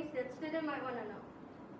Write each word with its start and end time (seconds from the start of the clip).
things 0.00 0.16
that 0.16 0.32
student 0.40 0.64
might 0.64 0.80
wanna 0.80 1.04
know. 1.12 1.20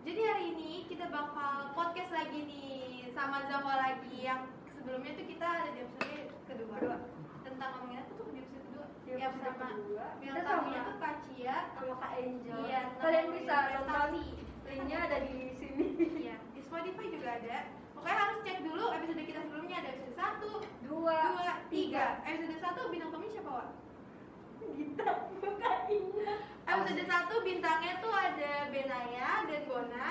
Jadi 0.05 0.21
hari 0.29 0.45
ini 0.53 0.85
kita 0.93 1.09
bakal 1.09 1.73
podcast 1.73 2.13
lagi 2.13 2.45
nih 2.45 3.09
sama 3.17 3.49
Zahwa 3.49 3.81
lagi 3.81 4.13
yang 4.21 4.45
sebelumnya 4.77 5.17
tuh 5.17 5.25
kita 5.25 5.47
ada 5.49 5.73
di 5.73 5.81
episode 5.89 6.29
kedua, 6.45 6.77
Kedua. 6.77 6.97
tentang 7.49 7.71
ngomongin 7.81 8.05
apa 8.05 8.13
tuh 8.21 8.29
di 8.29 8.45
episode 8.45 8.65
kedua 8.69 8.87
Di 9.05 9.11
yang 9.17 9.33
episode 9.33 9.57
sama 9.57 9.73
kedua, 9.73 10.07
yang 10.21 10.35
kita 10.37 10.41
tamunya 10.45 10.81
tuh 10.85 10.97
Kacia 11.01 11.57
Sama 11.73 11.95
Kak 11.97 12.13
Angel. 12.21 12.59
Iya, 12.69 12.83
Kalian 13.01 13.27
bisa 13.33 13.57
nonton 13.73 14.13
linknya 14.69 14.99
ada 15.01 15.17
di 15.25 15.33
sini. 15.57 15.87
Iya, 16.21 16.37
di 16.53 16.61
Spotify 16.61 17.07
juga 17.09 17.29
ada. 17.41 17.57
Pokoknya 17.97 18.17
harus 18.21 18.39
cek 18.45 18.59
dulu 18.65 18.85
episode 18.93 19.23
kita 19.25 19.41
sebelumnya 19.49 19.77
ada 19.81 19.89
episode 19.97 20.17
1, 20.17 20.89
Dua, 20.89 21.19
2, 21.41 21.73
3. 21.73 22.29
Episode 22.29 22.61
1 22.61 22.93
bintang 22.93 23.11
tamunya 23.13 23.33
siapa, 23.33 23.49
Wak? 23.53 23.69
Gita, 24.77 25.11
bukan 25.43 25.79
Indah. 25.91 26.39
Episode 26.71 27.05
1 27.07 27.49
bintangnya 27.49 27.95
tuh 27.99 28.15
ada 28.15 28.53
Benaya 28.71 29.43
dan 29.49 29.63
Bona. 29.67 30.09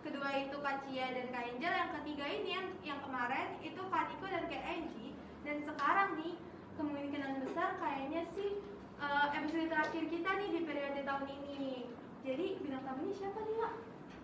Kedua 0.00 0.28
itu 0.40 0.56
Kak 0.64 0.88
Cia 0.88 1.12
dan 1.12 1.26
Kak 1.28 1.44
Angel. 1.52 1.72
Yang 1.74 1.90
ketiga 2.00 2.24
ini 2.28 2.48
yang, 2.56 2.68
yang 2.80 3.00
kemarin 3.04 3.60
itu 3.60 3.80
Kak 3.92 4.08
Niko 4.08 4.26
dan 4.30 4.44
Kak 4.48 4.64
Angie. 4.64 5.12
Dan 5.44 5.56
sekarang 5.68 6.16
nih 6.16 6.34
kemungkinan 6.80 7.44
besar 7.44 7.76
kayaknya 7.76 8.22
sih 8.32 8.62
eh, 9.02 9.26
episode 9.36 9.68
terakhir 9.68 10.04
kita 10.08 10.30
nih 10.40 10.48
di 10.56 10.60
periode 10.64 11.00
tahun 11.04 11.28
ini. 11.28 11.88
Jadi 12.24 12.46
bintang 12.64 12.84
tamunya 12.84 13.14
siapa 13.16 13.40
nih, 13.44 13.56
Wak? 13.60 13.74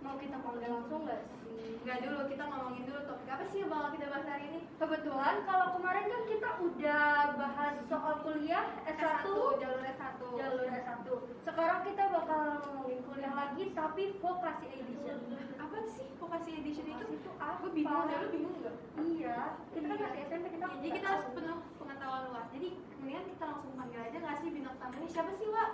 Mau 0.05 0.21
kita 0.21 0.37
panggil 0.45 0.69
langsung 0.69 1.09
nggak 1.09 1.21
sih? 1.49 1.81
Enggak 1.81 1.99
dulu, 2.05 2.21
kita 2.29 2.45
ngomongin 2.45 2.85
dulu 2.85 3.01
topik 3.09 3.29
apa 3.33 3.45
sih 3.49 3.59
yang 3.65 3.73
bakal 3.73 3.89
kita 3.97 4.07
bahas 4.13 4.27
hari 4.29 4.45
ini? 4.53 4.61
Kebetulan 4.77 5.35
kalau 5.49 5.67
kemarin 5.81 6.05
kan 6.13 6.23
kita 6.29 6.51
udah 6.61 7.05
bahas 7.41 7.75
soal 7.89 8.15
kuliah 8.21 8.67
S1, 8.85 9.25
jalur 9.57 9.81
S1. 9.81 10.21
jalur 10.37 10.69
S1. 10.69 11.07
Sekarang 11.41 11.81
kita 11.89 12.05
bakal 12.13 12.43
ngomongin 12.69 13.01
kuliah 13.09 13.33
lagi 13.33 13.65
tapi 13.73 14.03
vokasi 14.21 14.67
edition. 14.77 15.19
Apa 15.57 15.79
sih 15.89 16.09
vokasi 16.21 16.51
edition 16.53 16.85
itu? 16.85 17.01
Vokasi 17.01 17.17
itu 17.17 17.31
apa? 17.41 17.57
Gue 17.65 17.73
bingung, 17.73 18.05
deh, 18.05 18.17
lu 18.21 18.29
bingung 18.29 18.57
nggak? 18.61 18.77
Iya, 19.01 19.39
kita 19.73 19.85
kan 19.89 19.99
masih 20.05 20.21
SMP 20.29 20.47
kita. 20.53 20.65
Ya, 20.69 20.77
jadi 20.85 20.91
kita 21.01 21.09
harus 21.17 21.27
penuh 21.33 21.59
pengetahuan 21.81 22.23
luas. 22.29 22.47
Jadi 22.53 22.69
mendingan 23.01 23.25
kita 23.33 23.45
langsung 23.49 23.73
panggil 23.73 24.01
aja 24.05 24.17
nggak 24.21 24.37
sih 24.45 24.49
bintang 24.53 24.77
tamunya 24.77 25.09
siapa 25.09 25.33
sih 25.33 25.49
Wak? 25.49 25.71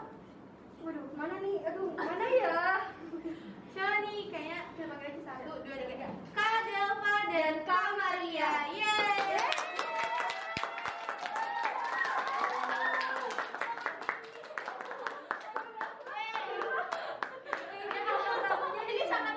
Waduh, 0.87 1.07
mana 1.19 1.35
nih? 1.43 1.57
Aduh, 1.67 1.91
mana 1.99 2.27
ya? 2.31 2.55
Siapa 3.71 3.97
nih? 4.05 4.29
Kayaknya 4.31 4.59
kita 4.75 4.85
panggil 4.91 5.09
aja 5.11 5.21
satu, 5.27 5.51
dua, 5.63 5.77
tiga. 5.79 6.09
Kak 6.35 6.57
Delva 6.67 7.15
dan 7.31 7.55
Kak 7.65 7.87
Maria. 7.99 8.51
Yeay! 8.75 9.19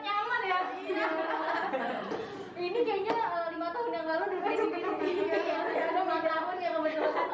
Nyaman 0.04 0.42
ya. 0.44 0.60
Ini 2.60 2.80
kayaknya 2.84 3.14
eh, 3.16 3.48
lima 3.56 3.68
tahun 3.72 3.90
yang 3.96 4.06
lalu 4.08 4.24
udah 4.36 4.52
di 4.52 4.68
sini. 4.68 5.24
Iya, 5.24 5.88
lima 5.96 6.18
tahun 6.24 6.56
ya 6.60 6.70
kebetulan. 6.76 7.30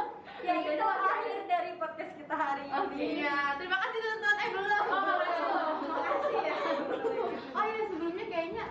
Ya 0.46 0.54
itu 0.62 0.86
akhir 0.86 1.38
dari 1.50 1.72
podcast 1.82 2.14
kita 2.14 2.36
hari 2.38 2.64
ini. 2.70 3.26
Iya, 3.26 3.38
terima 3.58 3.78
kasih 3.82 4.00
teman-teman. 4.02 4.38
Eh 4.38 4.50
belum. 4.54 4.86
Oh, 4.86 5.02
belum. 5.02 5.76
Makasih 5.90 6.42
ya. 6.46 6.56
Oh 7.58 7.64
iya 7.66 7.84
sebelumnya 7.90 8.26
kayaknya 8.30 8.66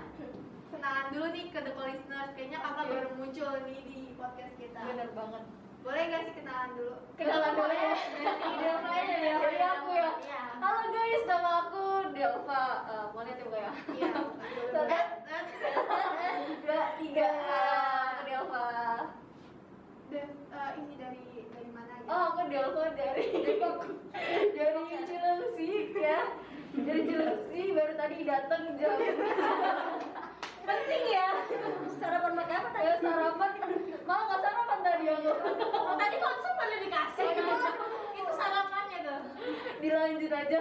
kenalan 0.78 1.06
dulu 1.10 1.26
nih 1.34 1.44
ke 1.50 1.58
the 1.58 1.72
listeners. 1.74 2.30
Kayaknya 2.38 2.58
kakak 2.62 2.86
baru 2.86 3.10
muncul 3.18 3.50
nih 3.66 3.80
di 3.90 4.00
podcast 4.14 4.54
kita. 4.62 4.78
Bener 4.86 5.10
banget. 5.10 5.44
Boleh 5.82 6.02
gak 6.06 6.22
sih 6.30 6.34
kenalan 6.38 6.70
dulu? 6.78 6.94
Kenalan 7.18 7.52
dulu 7.58 7.74
ya. 7.74 7.94
Delva 8.62 8.90
aja 8.94 9.16
ya. 9.18 9.34
Dari 9.42 9.58
aku 9.58 9.90
ya. 9.90 10.10
Iya. 10.22 10.42
Halo 10.62 10.82
guys, 10.94 11.22
nama 11.26 11.50
aku 11.66 11.84
Delva. 12.14 12.64
Eh, 12.86 13.04
mau 13.10 13.22
lihat 13.26 13.38
ya 13.42 13.44
bukan 13.50 13.58
ya? 13.66 13.72
Iya. 13.90 14.10
Satu, 14.78 15.54
dua, 16.62 16.82
tiga. 17.02 17.30
Delva. 18.22 18.66
Dan 20.14 20.28
eh, 20.30 20.70
ini 20.78 20.94
dari 20.94 21.22
dari 21.50 21.70
mana 21.74 21.92
gitu? 21.98 22.06
Oh, 22.06 22.22
aku 22.30 22.40
Delva 22.46 22.84
dari 22.94 23.26
dari 24.54 24.94
Cilengsi 25.10 25.70
ya. 25.98 26.22
Dari 26.78 27.00
Cilengsi 27.02 27.62
baru 27.74 27.92
tadi 27.98 28.16
datang 28.22 28.62
jam. 28.78 28.94
Penting 30.68 31.04
ya. 31.08 31.28
Sarapan 31.96 32.32
makan 32.36 32.56
apa 32.60 32.68
tadi? 32.76 32.92
sarapan. 33.00 33.50
Mau 34.08 34.24
nggak 34.24 34.40
sarapan 34.40 34.78
tadi 34.80 35.04
aku? 35.12 35.32
Tadi 36.00 36.16
konsum 36.16 36.54
dikasih? 36.80 37.28
Itu 38.16 38.32
sarapannya 38.32 38.98
tuh. 39.04 39.20
Dilanjut 39.84 40.32
aja. 40.32 40.60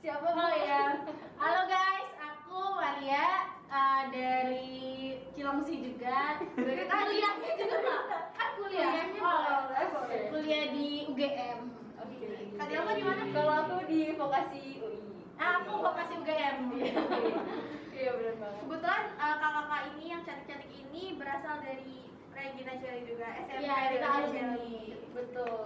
Siapa 0.00 0.28
Oh 0.32 0.52
ya, 0.56 1.02
halo 1.36 1.62
guys, 1.68 2.08
aku 2.16 2.56
Maria 2.72 3.52
uh, 3.68 4.02
dari 4.08 5.18
Cilengsi 5.36 5.92
juga. 5.92 6.40
Dari 6.40 6.84
kuliahnya 6.88 7.50
juga 7.60 7.76
pak, 7.84 8.00
kan 8.32 8.48
kuliah. 8.56 9.12
Kuliahnya 9.12 9.20
Oh, 9.20 9.38
boleh, 9.44 9.86
boleh. 9.92 10.20
kuliah 10.32 10.64
di 10.72 10.88
UGM. 11.12 11.58
Oke. 12.00 12.28
Delva 12.56 12.92
di 12.96 13.04
mana? 13.04 13.22
Kalau 13.34 13.52
aku 13.60 13.76
di 13.84 14.14
vokasi 14.16 14.80
UI. 14.80 14.98
Ah, 15.36 15.60
aku 15.60 15.84
vokasi 15.84 16.12
UGM. 16.16 16.56
Iya 17.92 18.10
benar 18.16 18.34
banget. 18.40 18.60
Kebetulan 18.64 19.02
eh, 19.20 19.36
kakak-kakak 19.36 19.82
ini 19.92 20.04
yang 20.08 20.22
cantik-cantik 20.24 20.70
ini 20.70 21.02
berasal 21.20 21.60
dari 21.60 22.05
Regina 22.36 22.72
Shelley 22.76 23.02
juga 23.08 23.26
SMP 23.48 23.64
Iya, 23.64 23.76
kita 23.96 24.06
Regina 24.06 24.48
alumni. 24.52 24.76
Betul. 25.16 25.60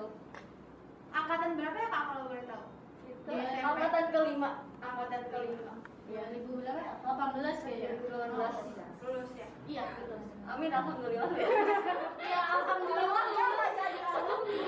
Angkatan 1.10 1.50
berapa 1.58 1.76
ya 1.76 1.88
kak 1.90 2.02
kalau 2.06 2.24
boleh 2.30 2.44
tahu? 2.46 2.64
Itu 3.10 3.30
SMP. 3.34 3.58
angkatan 3.66 4.04
kelima. 4.14 4.50
Angkatan 4.78 5.22
kelima. 5.34 5.72
Ya, 6.10 6.22
2000 6.30 6.62
berapa 6.62 6.80
ya? 6.82 6.92
18 7.02 7.62
kayaknya. 7.66 7.90
2018. 7.98 9.02
Lulus 9.02 9.30
ya? 9.34 9.48
Iya, 9.66 9.84
lulus. 9.98 10.24
Amin 10.46 10.70
alhamdulillah. 10.70 11.30
Ya, 12.30 12.40
alhamdulillah 12.54 13.24
ya 13.34 13.46
masih 13.58 13.82
ada 13.90 14.04
alumni. 14.14 14.58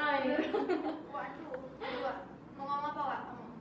Ayo. 0.00 0.36
Waduh, 1.08 1.60
dua. 1.80 2.12
Mau 2.60 2.64
ngomong 2.68 2.92
apa? 2.92 3.16
Ngomong. 3.32 3.52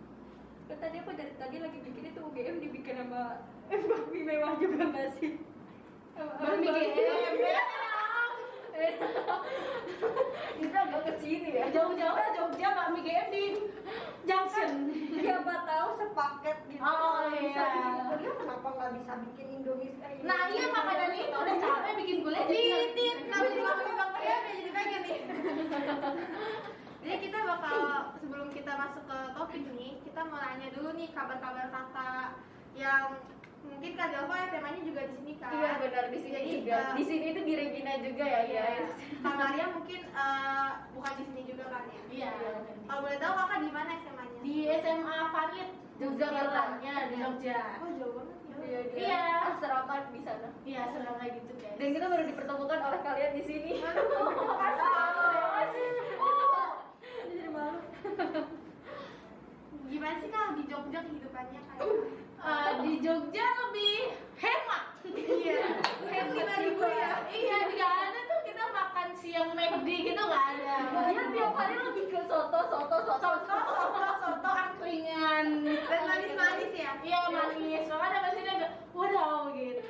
Kan 0.67 0.78
tadi 0.83 0.95
aku 0.99 1.11
dari 1.16 1.33
tadi 1.39 1.57
lagi 1.63 1.79
bikin 1.79 2.03
itu 2.11 2.19
UGM 2.19 2.55
dibikin 2.59 2.95
sama 2.99 3.47
Bakmi 3.69 4.19
mewah 4.25 4.57
juga 4.57 4.83
nggak 4.89 5.07
sih? 5.22 5.38
Baru 6.19 6.56
bikin. 6.59 6.91
Eh, 8.80 8.94
Itu 10.63 10.75
agak 10.75 11.02
ke 11.07 11.13
sini 11.24 11.50
ya. 11.56 11.66
Jauh-jauh 11.72 12.16
lah 12.16 12.30
Jogja, 12.35 12.68
Pak 12.75 12.85
MGM 12.96 13.28
di 13.31 13.44
Junction. 14.28 14.72
Siapa 15.16 15.53
tahu 15.63 15.88
sepaket 16.00 16.58
gitu. 16.68 16.84
Oh, 16.84 17.28
iya. 17.31 17.68
kuliah, 18.12 18.34
kenapa 18.35 18.68
nggak 18.75 18.91
bisa 19.00 19.13
bikin 19.31 19.47
Indomie 19.59 19.96
kayak 20.00 20.24
Nah 20.24 20.52
iya 20.52 20.66
maka 20.72 20.91
dari 20.96 21.18
itu 21.28 21.35
udah 21.35 21.58
capek 21.59 21.94
bikin 22.03 22.18
kuliah 22.24 22.46
Titit, 22.47 23.18
kenapa 23.28 23.46
jadi 23.47 23.59
ngomongin 23.63 23.96
Bang 23.96 24.12
Ria 24.19 24.38
jadi 24.47 24.72
pengen 24.75 25.02
nih 25.08 25.19
Jadi 27.00 27.16
kita 27.24 27.40
bakal, 27.47 27.75
sebelum 28.19 28.47
kita 28.52 28.72
masuk 28.75 29.03
ke 29.08 29.19
topik 29.35 29.63
nih 29.75 29.94
Kita 30.03 30.22
mau 30.28 30.40
nanya 30.40 30.68
dulu 30.75 30.90
nih 30.96 31.09
kabar-kabar 31.16 31.68
kakak 31.72 32.29
Yang 32.75 33.06
mungkin 33.62 33.92
Kak 33.94 34.08
Delva 34.09 34.36
SMA-nya 34.47 34.81
juga 34.81 35.02
di 35.03 35.14
sini 35.16 35.34
kan 35.36 35.50
Iya 35.50 35.70
benar 35.78 36.03
di 36.08 36.18
sini 36.20 36.34
Jadi, 36.34 36.50
juga. 36.58 36.75
eh, 36.75 36.94
Di 36.94 37.03
sini 37.03 37.25
itu 37.30 37.40
di 37.42 37.53
Regina 37.53 37.92
juga 37.97 38.24
ya 38.25 38.40
Iya. 38.42 38.62
guys. 38.66 38.90
Kak 39.18 39.34
Maria 39.36 39.66
mungkin 39.70 40.00
eh, 40.06 40.70
bukan 40.94 41.14
di 41.16 41.24
sini 41.25 41.42
juga 41.46 41.64
kan 41.68 41.84
ya 41.86 42.00
Iya. 42.09 42.30
Kalau 42.84 43.00
boleh 43.02 43.18
tahu 43.18 43.34
kakak 43.36 43.58
di 43.59 43.70
mana 43.70 43.90
SMA-nya? 43.97 44.38
Di 44.40 44.53
SMA 44.78 45.18
Farid 45.30 45.70
Yogyakarta. 45.97 46.62
Iya 46.80 46.96
di 47.06 47.16
Jogja. 47.18 47.58
Oh 47.78 47.90
jauh 47.94 48.14
banget 48.16 48.38
ya 48.40 48.56
Iya, 48.59 48.80
dia 48.86 49.02
Iya. 49.02 49.22
asrama 49.50 49.96
di 50.09 50.20
sana. 50.20 50.47
Iya 50.62 50.81
serang 50.90 51.16
kayak 51.18 51.31
gitu 51.38 51.52
guys. 51.56 51.76
Dan 51.76 51.88
kita 51.91 52.06
baru 52.06 52.24
dipertemukan 52.26 52.80
oleh 52.81 53.00
kalian 53.02 53.31
di 53.34 53.41
sini. 53.41 53.72
Makasih. 53.80 55.88
Jadi 57.30 57.47
malu. 57.50 57.78
Gimana 59.90 60.16
sih 60.17 60.29
kak 60.29 60.46
di 60.53 60.62
Jogja 60.66 61.00
kehidupannya 61.02 61.59
kayak? 61.62 61.82
Eh, 62.40 62.72
di 62.80 62.94
Jogja 63.03 63.46
lebih 63.68 64.16
hemat. 64.40 64.84
Iya, 65.03 66.24
lima 66.32 66.56
ribu 66.64 66.84
ya. 66.88 67.12
Iya 67.28 67.58
di 67.68 67.78
ada 67.84 68.20
tuh 68.32 68.40
kita 68.47 68.64
makan 68.72 69.08
siang 69.20 69.52
McD 69.52 69.88
gitu 70.08 70.22
nggak 70.24 70.46
ada. 70.56 70.76
Dia 71.12 71.24
tiap 71.36 71.52
hari 71.59 71.76
lebih 71.84 72.06
ke 72.08 72.20
soto, 72.24 72.59
soto, 72.72 72.97
soto, 73.03 73.30
soto 73.44 73.68
soto 73.76 74.09
soto 74.24 74.50
angkringan 74.50 75.68
Dan 75.68 76.02
manis-manis 76.08 76.72
ya? 76.72 76.91
iya 77.03 77.20
manis. 77.28 77.84
Makanya 77.91 78.20
pasti 78.24 78.40
dia 78.40 78.53
agak 78.56 78.72
waduh 78.96 79.41
gitu. 79.52 79.84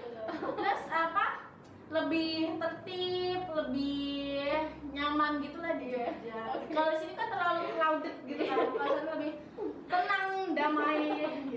Terus 0.58 0.82
apa? 0.90 1.26
Lebih 1.90 2.34
tertib 2.58 3.42
lebih 3.50 4.46
nyaman 4.90 5.32
gitu 5.46 5.58
lah 5.62 5.74
di 5.78 5.94
Jogja. 5.94 6.42
Kalau 6.74 6.94
sini 6.98 7.14
kan 7.14 7.28
terlalu 7.30 7.62
crowded 7.78 8.16
gitu 8.26 8.42
kan 8.42 8.58
kalau 8.78 8.94
sana 8.98 9.12
lebih 9.22 9.34
tenang 9.86 10.30
damai. 10.58 11.02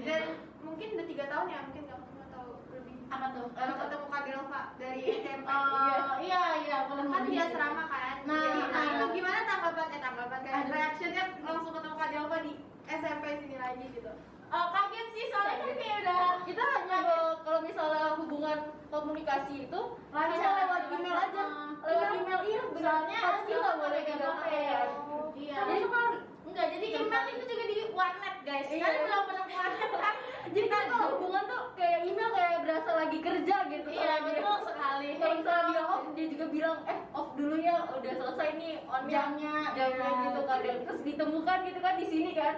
Dan 0.05 0.52
mungkin 0.83 0.99
udah 0.99 1.07
tiga 1.07 1.27
tahun 1.31 1.47
ya 1.47 1.59
mungkin 1.63 1.83
nggak 1.87 1.99
ketemu 2.03 2.21
atau 2.27 2.45
lebih. 2.69 2.95
apa 3.07 3.27
tuh 3.31 3.47
Baru 3.55 3.73
ketemu 3.79 4.07
Kak 4.11 4.23
Delva 4.27 4.63
dari 4.75 5.01
SMP. 5.15 5.47
Eh, 5.47 6.11
iya 6.21 6.43
iya 6.59 6.79
kalau 6.91 7.05
kan 7.07 7.23
di 7.23 7.35
asrama 7.39 7.85
kan. 7.87 8.17
Nah, 8.27 8.43
Jadi, 8.43 8.61
nah. 8.67 8.83
itu 8.91 9.07
gimana 9.15 9.41
tanggapan 9.47 9.87
eh 9.89 10.01
tanggapan 10.03 10.39
kayak 10.43 10.57
Aduh. 10.59 10.73
reactionnya 10.75 11.25
langsung 11.39 11.71
ketemu 11.71 11.95
Kak 11.95 12.11
Delva 12.11 12.37
di 12.43 12.53
SMP 12.91 13.25
sini 13.39 13.57
lagi 13.57 13.85
gitu. 13.95 14.11
Oh, 14.51 14.67
kaget 14.69 15.07
sih 15.09 15.25
soalnya 15.31 15.55
kan 15.57 15.71
kayak 15.73 15.97
udah 16.03 16.19
kita 16.43 16.63
hanya 16.67 16.99
kalau- 17.39 17.63
misalnya 17.63 18.03
hubungan 18.19 18.59
komunikasi 18.91 19.55
itu 19.63 19.81
Lancar. 20.11 20.35
bisa 20.35 20.49
lewat 20.59 20.83
email 20.91 21.17
aja 21.17 21.43
lewat 21.81 22.11
email 22.13 22.41
iya 22.43 22.61
soalnya 22.67 23.19
pasti 23.23 23.53
nggak 23.55 23.77
boleh 23.79 24.01
pegang 24.03 24.35
HP. 24.35 24.51
HP 24.51 25.11
Iya. 25.39 25.55
Sekali. 25.79 26.19
Enggak, 26.53 26.69
jadi 26.69 26.87
email 27.01 27.25
itu 27.33 27.45
juga 27.49 27.65
di 27.65 27.77
warnet, 27.97 28.37
guys. 28.45 28.69
Iya. 28.69 28.85
Kalian 28.85 29.03
belum 29.09 29.23
pernah 29.25 29.45
ke 29.49 29.55
warnet 29.57 29.93
kan? 29.97 30.15
jadi 30.55 30.67
kan 30.69 30.83
kalau 30.93 31.07
hubungan 31.17 31.43
tuh 31.49 31.63
kayak 31.81 32.01
email 32.05 32.29
kayak 32.29 32.59
berasa 32.61 32.91
lagi 32.93 33.19
kerja 33.19 33.57
gitu 33.73 33.89
Iya, 33.89 34.13
betul 34.21 34.57
sekali. 34.69 35.09
kalau 35.17 35.35
misalnya 35.41 35.65
dia 35.73 35.83
off 35.89 36.05
dia 36.13 36.27
juga 36.29 36.45
bilang 36.53 36.79
eh 36.85 36.99
off 37.17 37.29
dulu 37.33 37.57
ya 37.57 37.77
udah 37.89 38.13
selesai 38.13 38.49
nih 38.61 38.73
on 38.85 39.03
Jamnya, 39.09 39.55
jamnya 39.73 40.09
iya. 40.13 40.25
gitu 40.29 40.41
kadang 40.45 40.79
terus 40.85 41.01
ditemukan 41.01 41.59
gitu 41.65 41.81
kan 41.81 41.95
di 41.97 42.07
sini 42.07 42.31
kan 42.37 42.55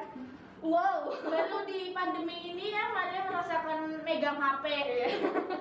wow 0.64 1.12
Baru 1.22 1.58
di 1.64 1.92
pandemi 1.92 2.50
ini 2.50 2.72
ya, 2.72 2.88
Maria 2.90 3.22
merasakan 3.24 3.78
megang 4.00 4.36
HP. 4.36 4.64
Iya. 4.66 5.08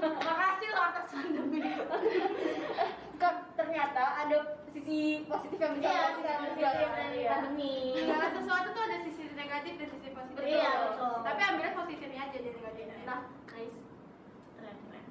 Makasih 0.01 0.67
loh 0.69 0.83
atas 0.85 1.07
pandemi. 1.11 1.61
ternyata 3.53 4.03
ada 4.19 4.37
sisi 4.67 4.99
positif 5.23 5.55
yang 5.55 5.77
bisa 5.77 5.87
Iya, 5.87 6.03
kita 6.17 6.31
positif 6.33 6.65
ambil 6.65 6.89
dari 6.91 7.21
pandemi. 7.23 7.75
segala 7.95 8.27
sesuatu 8.31 8.67
tuh 8.69 8.83
ada 8.83 8.97
sisi 8.99 9.23
negatif 9.31 9.73
dan 9.77 9.87
sisi 9.89 10.09
positif. 10.09 10.43
Iya, 10.43 10.69
betul. 10.89 11.15
tapi 11.23 11.41
ambilnya 11.41 11.73
positifnya 11.73 12.21
aja 12.21 12.33
jadi 12.33 12.49
negatifnya 12.51 12.97
nah 13.03 13.19
nice 13.47 13.77
Keren, 14.57 14.75
keren. 14.81 15.05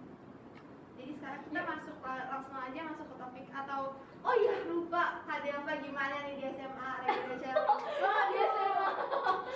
jadi 0.95 1.11
sekarang 1.15 1.41
kita 1.43 1.61
masuk 1.63 1.97
ke- 1.97 2.27
langsung 2.29 2.57
aja 2.59 2.81
masuk 2.85 3.07
ke 3.07 3.17
topik 3.17 3.47
atau 3.49 3.81
oh 4.23 4.35
iya 4.39 4.55
lupa. 4.71 5.23
Delva 5.43 5.75
gimana 5.83 6.23
nih 6.23 6.39
di 6.39 6.45
SMA 6.55 6.91
regular 7.03 7.57
wah 8.03 8.23
dia 8.31 8.47
sama 8.55 8.87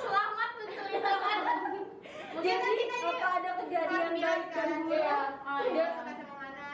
Selamat 0.03 0.51
menceritakan. 0.59 1.39
Mungkin 2.35 2.57
jadi 2.67 2.75
kita 2.75 2.97
ini 2.99 3.15
apa 3.23 3.29
ada 3.39 3.51
kejadian 3.63 4.03
baik 4.03 4.15
biasa 4.19 4.51
kan 4.51 4.81
gue 4.83 4.99
ya? 4.99 5.21
Oh, 5.47 5.61
iya. 5.71 5.89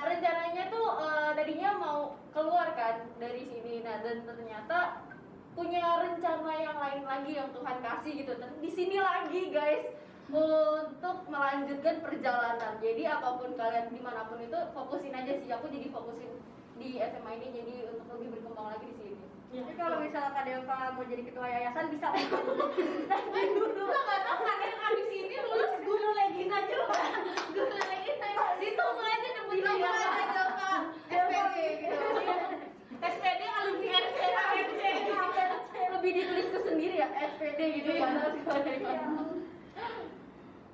rencananya 0.03 0.65
tuh 0.73 0.87
eh, 0.97 1.31
tadinya 1.37 1.71
mau 1.77 2.01
keluar 2.33 2.73
kan 2.73 3.05
dari 3.21 3.45
sini. 3.45 3.85
Nah 3.85 4.01
dan 4.01 4.25
ternyata 4.25 4.79
punya 5.53 5.85
rencana 6.01 6.53
yang 6.57 6.79
lain 6.81 7.03
lagi 7.05 7.33
yang 7.37 7.53
Tuhan 7.53 7.77
kasih 7.85 8.13
gitu. 8.17 8.33
Dan 8.41 8.51
di 8.65 8.71
sini 8.73 8.97
lagi 8.97 9.53
guys 9.53 9.93
untuk 10.33 11.29
melanjutkan 11.29 12.01
perjalanan. 12.01 12.81
Jadi 12.81 13.05
apa 13.05 13.37
pun 13.37 13.53
kalian 13.61 13.93
di 13.93 14.01
mana 14.01 14.25
pun 14.25 14.41
itu 14.41 14.57
fokusin 14.73 15.13
aja 15.13 15.37
sih. 15.37 15.53
Aku 15.53 15.69
jadi 15.69 15.93
fokusin 15.93 16.33
di 16.83 16.99
SMA 16.99 17.31
ini 17.33 17.47
jadi 17.53 17.75
untuk 17.89 18.07
lebih 18.13 18.29
berkembang 18.35 18.67
lagi 18.69 18.87
di 18.89 18.97
sini. 18.99 19.23
Jadi 19.53 19.73
kalau 19.77 19.97
misalnya 20.01 20.31
Kak 20.33 20.45
Delva 20.45 20.77
mau 20.91 21.05
jadi 21.05 21.23
ketua 21.23 21.47
yayasan 21.47 21.87
bisa 21.89 22.07
Eh, 22.11 22.27
Lo 23.55 23.87
gak 23.87 24.21
tau 24.25 24.39
kalian 24.41 24.79
abis 24.83 25.09
ini 25.09 25.37
lulus 25.39 25.73
guru 25.81 26.09
legin 26.13 26.51
aja 26.51 26.75
loh. 26.75 26.91
Guru 27.53 27.77
legin 27.79 28.17
ditunggu 28.59 29.03
aja 29.05 29.29
debut 29.31 29.55
Ditunggu 29.55 29.79
Delva. 29.79 30.11
aja 30.11 30.33
Delva. 30.33 30.73
SPD 31.07 31.57
gitu. 31.79 31.97
SPD 33.03 33.43
alumni 33.45 33.89
RC 33.95 34.17
RC. 34.19 35.39
lebih 35.93 36.11
ditulis 36.13 36.47
ke 36.49 36.59
sendiri 36.63 36.95
ya 36.97 37.09
SPD 37.13 37.61
gitu 37.77 37.91
Iya. 37.93 38.03
kan 38.03 38.11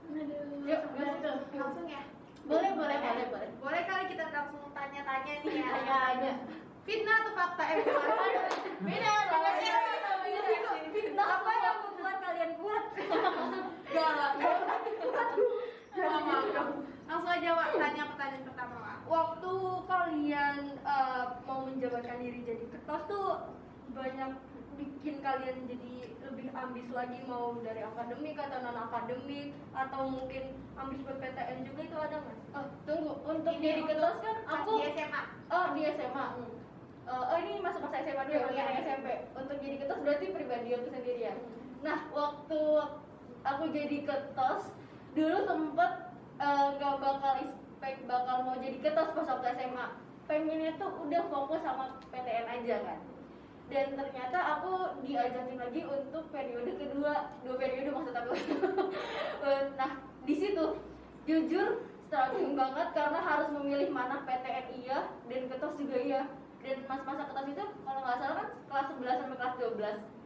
Aduh, 0.08 0.64
Yuk, 0.64 0.82
langsung 1.54 1.86
ya 1.86 2.00
boleh 2.48 2.70
boleh 2.72 2.96
boleh 2.98 3.26
boleh 3.28 3.48
boleh 3.60 3.82
kali 3.84 4.04
kita 4.08 4.24
langsung 4.30 4.64
tanya-tanya 4.72 5.34
nih 5.38 5.54
ya 5.54 5.68
Tanya 5.68 5.96
aja. 6.10 6.32
fitnah 6.82 7.16
atau 7.20 7.32
fakta 7.34 7.64
eh. 7.68 7.84
Beda, 8.80 9.12
beda 9.28 9.52
sih. 9.60 9.72
fitnah 10.88 11.28
apa 11.28 11.50
yang 11.54 11.76
membuat 11.84 12.16
kalian 12.18 12.52
kuat 12.56 12.84
Galak. 13.88 14.32
Maaf, 14.38 16.22
maaf. 16.22 16.66
Langsung 17.08 17.30
aja 17.30 17.50
Wak, 17.50 17.68
tanya 17.74 18.02
pertanyaan 18.06 18.44
pertama 18.44 18.74
Wak. 18.78 18.96
waktu 19.04 19.52
kalian 19.84 20.58
eh, 20.78 21.24
mau 21.44 21.60
menjabatkan 21.64 22.18
diri 22.18 22.40
jadi 22.42 22.64
ketua 22.68 22.98
tuh 23.04 23.28
banyak 23.90 24.32
bikin 24.78 25.16
kalian 25.18 25.66
jadi 25.66 25.92
lebih 26.30 26.48
ambis 26.54 26.86
lagi 26.94 27.18
mau 27.26 27.58
dari 27.66 27.82
akademik 27.82 28.38
atau 28.38 28.58
non 28.62 28.78
akademik 28.78 29.50
atau 29.74 30.02
mungkin 30.06 30.54
ambis 30.78 31.02
buat 31.02 31.18
PTN 31.18 31.66
juga 31.66 31.80
itu 31.82 31.96
ada 31.98 32.16
nggak? 32.22 32.38
Oh, 32.54 32.66
tunggu 32.86 33.12
untuk 33.26 33.52
Ini 33.58 33.60
jadi 33.60 33.80
untuk 33.84 33.96
kelas 33.98 34.16
kan 34.22 34.36
aku 34.46 34.70
di 34.78 34.86
SMA. 34.94 35.22
oh 35.50 35.66
di 35.74 35.80
SMA 35.90 36.26
hmm. 36.38 36.52
Eh, 37.08 37.24
oh 37.24 37.38
ini 37.40 37.64
masuk 37.64 37.80
masa 37.88 38.04
SMA 38.04 38.20
dulu 38.28 38.36
Iya, 38.36 38.44
bukan 38.52 38.68
iya. 38.68 38.80
SMP 38.84 39.06
untuk 39.32 39.56
jadi 39.64 39.76
ketos 39.80 40.00
berarti 40.04 40.26
pribadi 40.28 40.68
aku 40.76 40.86
sendiri 40.92 41.20
ya 41.24 41.34
nah 41.80 41.98
waktu 42.12 42.60
aku 43.40 43.64
jadi 43.72 43.98
ketos 44.04 44.62
dulu 45.16 45.38
sempet 45.48 45.92
eh, 46.36 46.66
nggak 46.76 46.94
bakal 47.00 47.32
expect 47.40 47.98
bakal 48.04 48.36
mau 48.44 48.60
jadi 48.60 48.76
ketos 48.84 49.08
pas 49.16 49.24
waktu 49.24 49.46
SMA 49.56 49.86
pengennya 50.28 50.76
tuh 50.76 50.90
udah 51.00 51.22
fokus 51.32 51.64
sama 51.64 51.96
PTN 52.12 52.46
aja 52.60 52.76
kan 52.84 52.98
dan 53.68 53.86
ternyata 53.92 54.38
aku 54.58 55.04
diajakin 55.04 55.60
lagi 55.60 55.80
untuk 55.84 56.24
periode 56.32 56.72
kedua. 56.80 57.36
Dua 57.44 57.54
periode 57.60 57.92
maksud 57.92 58.14
aku. 58.16 58.32
Nah 59.78 59.90
di 60.24 60.34
situ 60.36 60.64
jujur 61.28 61.84
struggling 62.08 62.56
banget 62.56 62.88
karena 62.96 63.20
harus 63.20 63.48
memilih 63.52 63.92
mana 63.92 64.24
PTN 64.24 64.66
iya 64.80 64.98
dan 65.28 65.40
ketos 65.52 65.76
juga 65.76 65.96
iya. 66.00 66.22
Dan 66.64 66.84
mas 66.88 67.04
masa 67.04 67.28
ketos 67.28 67.46
itu 67.52 67.64
kalau 67.84 68.00
nggak 68.02 68.18
salah 68.18 68.36
kan 68.40 68.48
kelas 68.66 68.86
11 68.96 69.20
sampai 69.20 69.36
kelas 69.36 69.54
12 69.56 70.18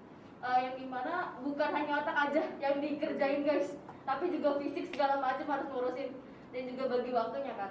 Eh, 0.43 0.59
yang 0.59 0.75
di 0.75 0.87
mana 0.91 1.39
bukan 1.39 1.71
hanya 1.71 2.03
otak 2.03 2.19
aja 2.19 2.43
yang 2.59 2.83
dikerjain 2.83 3.47
guys. 3.47 3.79
Tapi 4.03 4.35
juga 4.35 4.59
fisik 4.59 4.91
segala 4.91 5.23
macam 5.23 5.47
harus 5.47 5.71
ngurusin. 5.71 6.11
Dan 6.51 6.63
juga 6.67 6.99
bagi 6.99 7.15
waktunya 7.15 7.55
kan. 7.55 7.71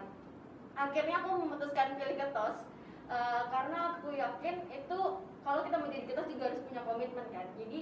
Akhirnya 0.79 1.19
aku 1.19 1.29
memutuskan 1.44 2.00
pilih 2.00 2.15
ketos 2.15 2.63
eh, 3.12 3.44
karena 3.51 4.00
aku 4.00 4.15
yakin 4.15 4.56
itu 4.71 5.00
kalau 5.41 5.61
kita 5.65 5.77
menjadi 5.77 6.03
ketos 6.05 6.27
juga 6.29 6.43
harus 6.49 6.61
punya 6.65 6.81
komitmen 6.85 7.27
kan? 7.33 7.47
Jadi 7.57 7.79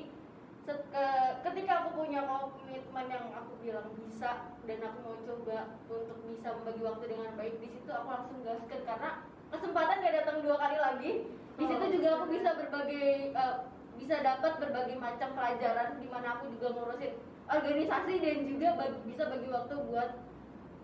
ketika 1.44 1.74
aku 1.82 1.90
punya 1.98 2.22
komitmen 2.30 3.06
yang 3.10 3.26
aku 3.34 3.52
bilang 3.60 3.90
bisa 3.98 4.54
dan 4.64 4.80
aku 4.86 4.98
mau 5.02 5.18
coba 5.26 5.58
untuk 5.90 6.20
bisa 6.30 6.48
membagi 6.62 6.82
waktu 6.86 7.06
dengan 7.10 7.32
baik 7.34 7.56
di 7.58 7.68
situ 7.74 7.90
aku 7.90 8.08
langsung 8.08 8.40
gaskan. 8.46 8.82
Karena 8.86 9.10
kesempatan 9.50 10.04
gak 10.06 10.16
datang 10.24 10.38
dua 10.46 10.56
kali 10.56 10.78
lagi 10.78 11.12
di 11.60 11.66
situ 11.66 11.86
juga 12.00 12.08
aku 12.16 12.26
bisa 12.32 12.50
berbagai 12.56 13.08
eh, 13.34 13.56
bisa 14.00 14.16
dapat 14.24 14.54
berbagai 14.62 14.96
macam 14.96 15.36
pelajaran 15.36 16.00
di 16.00 16.08
mana 16.08 16.40
aku 16.40 16.54
juga 16.56 16.72
ngurusin 16.72 17.14
organisasi 17.50 18.14
dan 18.22 18.38
juga 18.48 18.68
bagi- 18.80 19.04
bisa 19.04 19.24
bagi 19.28 19.50
waktu 19.50 19.76
buat 19.90 20.10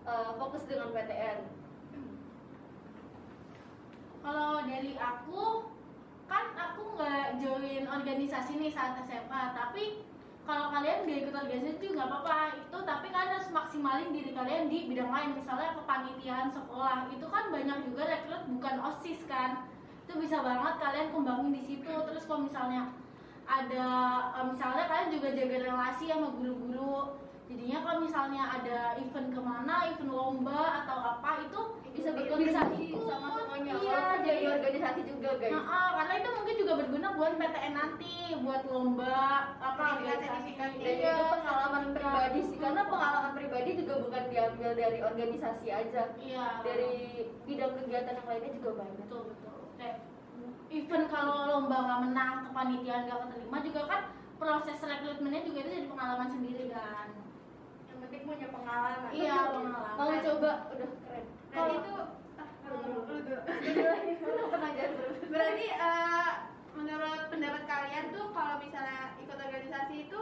eh, 0.04 0.30
fokus 0.36 0.62
dengan 0.66 0.90
PTN 0.92 1.38
Kalau 4.20 4.58
dari 4.66 4.98
aku, 4.98 5.70
kan 6.26 6.52
aku 6.54 6.98
nggak 6.98 7.38
join 7.38 7.84
organisasi 7.86 8.58
nih 8.58 8.70
saat 8.74 8.98
SMA, 9.06 9.42
tapi 9.54 10.06
kalau 10.46 10.70
kalian 10.70 11.10
gak 11.10 11.18
ikut 11.26 11.34
organisasi 11.34 11.82
juga 11.82 12.06
nggak 12.06 12.08
apa-apa. 12.10 12.38
Itu, 12.62 12.78
tapi 12.86 13.06
kalian 13.10 13.34
harus 13.34 13.50
maksimalin 13.50 14.14
diri 14.14 14.30
kalian 14.30 14.70
di 14.70 14.86
bidang 14.86 15.10
lain, 15.10 15.34
misalnya 15.34 15.74
kepanitiaan 15.74 16.54
sekolah, 16.54 17.10
itu 17.10 17.26
kan 17.26 17.50
banyak 17.50 17.78
juga 17.90 18.02
rekrut 18.06 18.42
bukan 18.46 18.76
osis 18.94 19.26
kan, 19.26 19.66
itu 20.06 20.14
bisa 20.22 20.38
banget 20.46 20.78
kalian 20.78 21.10
kembangin 21.10 21.50
di 21.50 21.62
situ. 21.66 21.90
Terus 21.90 22.22
kalau 22.30 22.46
misalnya 22.46 22.94
ada, 23.46 23.86
eh, 24.38 24.46
misalnya 24.46 24.84
kalian 24.86 25.10
juga 25.18 25.28
jaga 25.34 25.56
relasi 25.66 26.04
sama 26.10 26.30
guru-guru, 26.34 27.25
jadinya 27.46 27.78
kalau 27.80 27.98
misalnya 28.02 28.42
ada 28.50 28.78
event 28.98 29.28
ke 29.30 29.40
mana, 29.40 29.74
event 29.86 30.10
lomba 30.10 30.82
atau 30.82 30.98
apa 31.14 31.30
itu 31.46 31.60
bisa 31.94 32.10
ikut. 32.12 32.38
sama 33.06 33.28
semuanya 33.32 33.72
Iya, 33.78 33.88
walaupun 33.88 34.18
jadi 34.22 34.44
organisasi 34.52 35.00
juga 35.06 35.30
guys 35.38 35.52
Nah, 35.54 35.64
ah, 35.64 35.88
karena 35.96 36.12
itu 36.18 36.28
mungkin 36.34 36.54
juga 36.58 36.72
berguna 36.76 37.08
buat 37.14 37.32
PTN 37.36 37.72
nanti, 37.72 38.14
buat 38.42 38.62
lomba 38.66 39.18
apa 39.56 39.82
organisasi. 39.96 40.48
Iya, 40.76 40.92
itu 40.92 41.24
pengalaman 41.32 41.82
sertifikat. 41.82 41.94
pribadi 41.96 42.40
sih 42.44 42.56
karena 42.58 42.82
pengalaman 42.84 43.32
pribadi 43.32 43.70
juga 43.78 43.94
bukan 44.02 44.22
diambil 44.28 44.70
dari 44.74 44.98
organisasi 45.00 45.66
aja 45.70 46.02
Iya. 46.18 46.46
dari 46.60 46.92
bidang 47.46 47.72
kegiatan 47.78 48.14
yang 48.14 48.26
lainnya 48.26 48.50
juga 48.52 48.70
banyak 48.76 48.96
betul 49.00 49.20
betul. 49.30 49.58
Kayak 49.76 49.96
event 50.68 51.06
kalau 51.08 51.36
lomba 51.46 51.76
nggak 51.78 52.00
menang, 52.10 52.34
kepanitiaan 52.50 53.02
nggak 53.06 53.18
keterima 53.24 53.58
juga 53.62 53.80
kan 53.86 54.00
proses 54.36 54.78
rekrutmennya 54.78 55.42
juga 55.42 55.58
itu 55.62 55.70
jadi 55.72 55.88
pengalaman 55.88 56.28
sendiri 56.28 56.64
kan. 56.68 57.08
Penting 58.16 58.32
punya 58.32 58.48
pengalaman. 58.48 59.12
Iya, 59.12 59.36
pengalaman. 59.52 59.92
mau 60.00 60.08
coba? 60.24 60.52
Udah. 60.72 60.88
Keren. 61.04 61.24
Kalau- 61.52 61.76
itu 61.76 61.92
dulu. 61.92 63.36
Berarti 65.28 65.66
eh, 65.68 66.30
menurut 66.72 67.22
pendapat 67.28 67.62
kalian 67.68 68.04
tuh 68.16 68.26
kalau 68.32 68.54
misalnya 68.56 69.12
ikut 69.20 69.36
organisasi 69.36 70.08
itu 70.08 70.20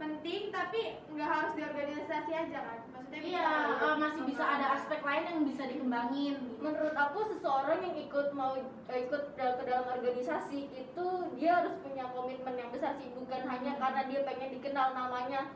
penting 0.00 0.42
tapi 0.48 0.80
nggak 1.12 1.28
harus 1.28 1.52
di 1.52 1.62
organisasi 1.68 2.30
aja 2.32 2.58
kan? 2.64 2.78
Maksudnya 2.96 3.20
bisa 3.20 3.28
Iya, 3.28 3.44
eh, 3.76 3.96
masih 4.00 4.22
bisa 4.24 4.44
ada 4.48 4.66
aspek 4.72 5.00
lain 5.04 5.24
yang 5.28 5.40
bisa 5.44 5.62
dikembangin. 5.68 6.36
menurut 6.58 6.96
aku 6.96 7.18
seseorang 7.28 7.84
yang 7.84 7.96
ikut 8.08 8.32
mau 8.32 8.56
eh, 8.56 8.98
ikut 9.04 9.22
ke 9.36 9.62
dalam 9.68 9.84
organisasi 9.84 10.60
itu 10.72 11.06
dia 11.36 11.60
harus 11.60 11.76
punya 11.84 12.08
komitmen 12.16 12.56
yang 12.56 12.72
besar 12.72 12.96
sih. 12.96 13.12
Bukan 13.12 13.44
hanya 13.44 13.76
karena 13.76 14.00
dia 14.08 14.24
pengen 14.24 14.56
dikenal 14.56 14.96
namanya 14.96 15.52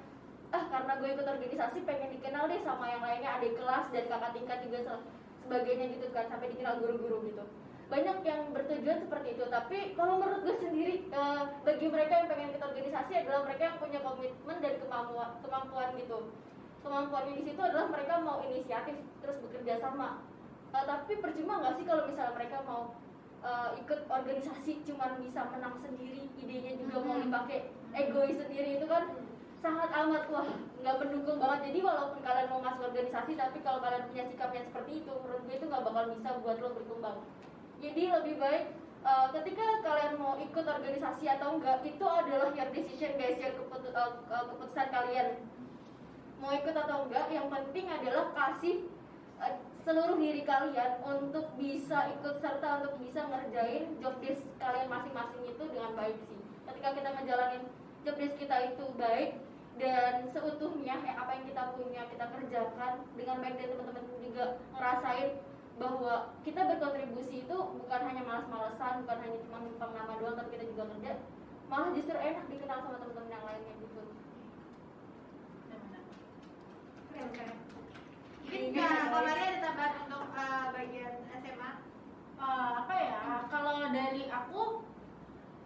ah 0.53 0.65
karena 0.69 0.93
gue 1.01 1.09
ikut 1.17 1.27
organisasi 1.27 1.79
pengen 1.89 2.13
dikenal 2.13 2.45
deh 2.45 2.61
sama 2.61 2.85
yang 2.93 3.01
lainnya 3.01 3.41
adik 3.41 3.57
kelas 3.57 3.89
dan 3.89 4.05
kakak 4.05 4.33
tingkat 4.37 4.59
juga 4.69 4.79
se- 4.85 5.05
sebagainya 5.43 5.87
gitu 5.97 6.07
kan 6.13 6.29
sampai 6.29 6.53
dikenal 6.53 6.77
guru-guru 6.79 7.25
gitu. 7.25 7.45
Banyak 7.89 8.25
yang 8.25 8.41
bertujuan 8.53 9.01
seperti 9.01 9.29
itu 9.37 9.45
tapi 9.49 9.97
kalau 9.97 10.21
menurut 10.21 10.45
gue 10.45 10.57
sendiri 10.61 11.09
eh, 11.09 11.43
bagi 11.65 11.87
mereka 11.89 12.13
yang 12.21 12.29
pengen 12.29 12.53
ikut 12.53 12.65
organisasi 12.69 13.13
adalah 13.25 13.49
mereka 13.49 13.63
yang 13.73 13.79
punya 13.81 14.01
komitmen 14.05 14.57
dan 14.61 14.75
kemampuan 14.77 15.31
kemampuan 15.41 15.89
gitu. 15.97 16.19
Kemampuannya 16.85 17.33
di 17.39 17.45
situ 17.49 17.61
adalah 17.63 17.87
mereka 17.89 18.15
mau 18.21 18.45
inisiatif 18.45 18.97
terus 19.25 19.39
bekerja 19.41 19.81
sama. 19.81 20.21
Eh, 20.77 20.85
tapi 20.85 21.13
percuma 21.17 21.65
nggak 21.65 21.75
sih 21.81 21.85
kalau 21.89 22.05
misalnya 22.05 22.37
mereka 22.37 22.61
mau 22.69 22.93
eh, 23.41 23.71
ikut 23.81 24.01
organisasi 24.05 24.85
cuman 24.85 25.17
bisa 25.25 25.49
menang 25.49 25.81
sendiri 25.81 26.29
idenya 26.37 26.77
juga 26.77 26.97
mau 27.01 27.17
dipakai 27.17 27.73
egois 27.97 28.37
sendiri 28.37 28.77
itu 28.77 28.85
kan 28.89 29.17
sangat 29.63 29.91
amat 29.95 30.27
wah 30.35 30.49
nggak 30.83 30.99
mendukung 30.99 31.39
banget. 31.39 31.71
Jadi 31.71 31.79
walaupun 31.87 32.19
kalian 32.21 32.51
mau 32.51 32.61
masuk 32.61 32.91
organisasi 32.91 33.33
tapi 33.39 33.63
kalau 33.63 33.79
kalian 33.79 34.11
punya 34.11 34.25
sikap 34.27 34.51
yang 34.51 34.67
seperti 34.67 35.07
itu 35.07 35.13
menurut 35.15 35.43
gue 35.47 35.55
itu 35.55 35.67
nggak 35.71 35.85
bakal 35.87 36.05
bisa 36.11 36.29
buat 36.43 36.57
lo 36.59 36.69
berkembang. 36.75 37.19
Jadi 37.79 38.03
lebih 38.11 38.35
baik 38.43 38.65
eh, 39.07 39.27
ketika 39.39 39.67
kalian 39.87 40.13
mau 40.19 40.35
ikut 40.43 40.67
organisasi 40.67 41.25
atau 41.31 41.49
enggak 41.57 41.79
itu 41.87 42.03
adalah 42.03 42.51
your 42.51 42.71
decision 42.75 43.15
guys 43.15 43.39
yang 43.39 43.55
keputu- 43.55 43.95
eh, 43.95 44.13
keputusan 44.51 44.89
kalian. 44.91 45.29
Mau 46.43 46.51
ikut 46.51 46.75
atau 46.75 47.07
enggak 47.07 47.27
yang 47.31 47.47
penting 47.47 47.87
adalah 47.87 48.35
kasih 48.35 48.91
eh, 49.47 49.55
seluruh 49.87 50.19
diri 50.19 50.43
kalian 50.43 50.99
untuk 51.07 51.55
bisa 51.55 52.11
ikut 52.19 52.43
serta 52.43 52.83
untuk 52.83 52.99
bisa 52.99 53.31
ngerjain 53.31 53.95
job 54.03 54.19
desk 54.19 54.43
kalian 54.59 54.91
masing-masing 54.91 55.43
itu 55.47 55.63
dengan 55.71 55.95
baik 55.95 56.19
sih. 56.27 56.39
Ketika 56.67 56.99
kita 56.99 57.09
ngejalanin 57.15 57.63
job 58.03 58.19
desk 58.19 58.35
kita 58.43 58.75
itu 58.75 58.87
baik 58.99 59.52
dan 59.83 60.23
seutuhnya 60.31 60.95
ya 61.03 61.13
apa 61.19 61.31
yang 61.35 61.45
kita 61.51 61.75
punya 61.75 62.03
kita 62.07 62.27
kerjakan. 62.31 62.93
Dengan 63.19 63.37
baik 63.43 63.59
dan 63.59 63.69
teman-teman 63.75 64.23
juga 64.23 64.45
ngerasain 64.79 65.29
bahwa 65.83 66.15
kita 66.47 66.61
berkontribusi 66.71 67.43
itu 67.43 67.57
bukan 67.59 68.01
hanya 68.07 68.23
malas-malasan 68.23 69.03
bukan 69.03 69.19
hanya 69.19 69.39
cuma 69.43 69.59
numpang 69.67 69.93
nama 69.99 70.15
doang 70.23 70.39
tapi 70.39 70.55
kita 70.55 70.65
juga 70.71 70.87
kerja. 70.95 71.13
Malah 71.67 71.91
justru 71.99 72.15
enak 72.15 72.47
dikenal 72.47 72.79
sama 72.79 72.97
teman-teman 73.03 73.27
yang 73.35 73.43
lainnya 73.43 73.75
gitu. 73.83 74.03
Keren, 77.11 77.29
keren. 77.35 77.57
Mungkin 78.47 78.63
Kak 78.77 79.11
Komari 79.11 79.43
ada 79.43 79.59
tambahan 79.67 79.93
untuk 80.07 80.25
eh, 80.31 80.65
bagian 80.71 81.15
SMA? 81.43 81.71
Eh, 82.39 82.71
apa 82.87 82.95
ya? 82.95 83.21
Kalau 83.51 83.75
dari 83.91 84.23
aku 84.31 84.63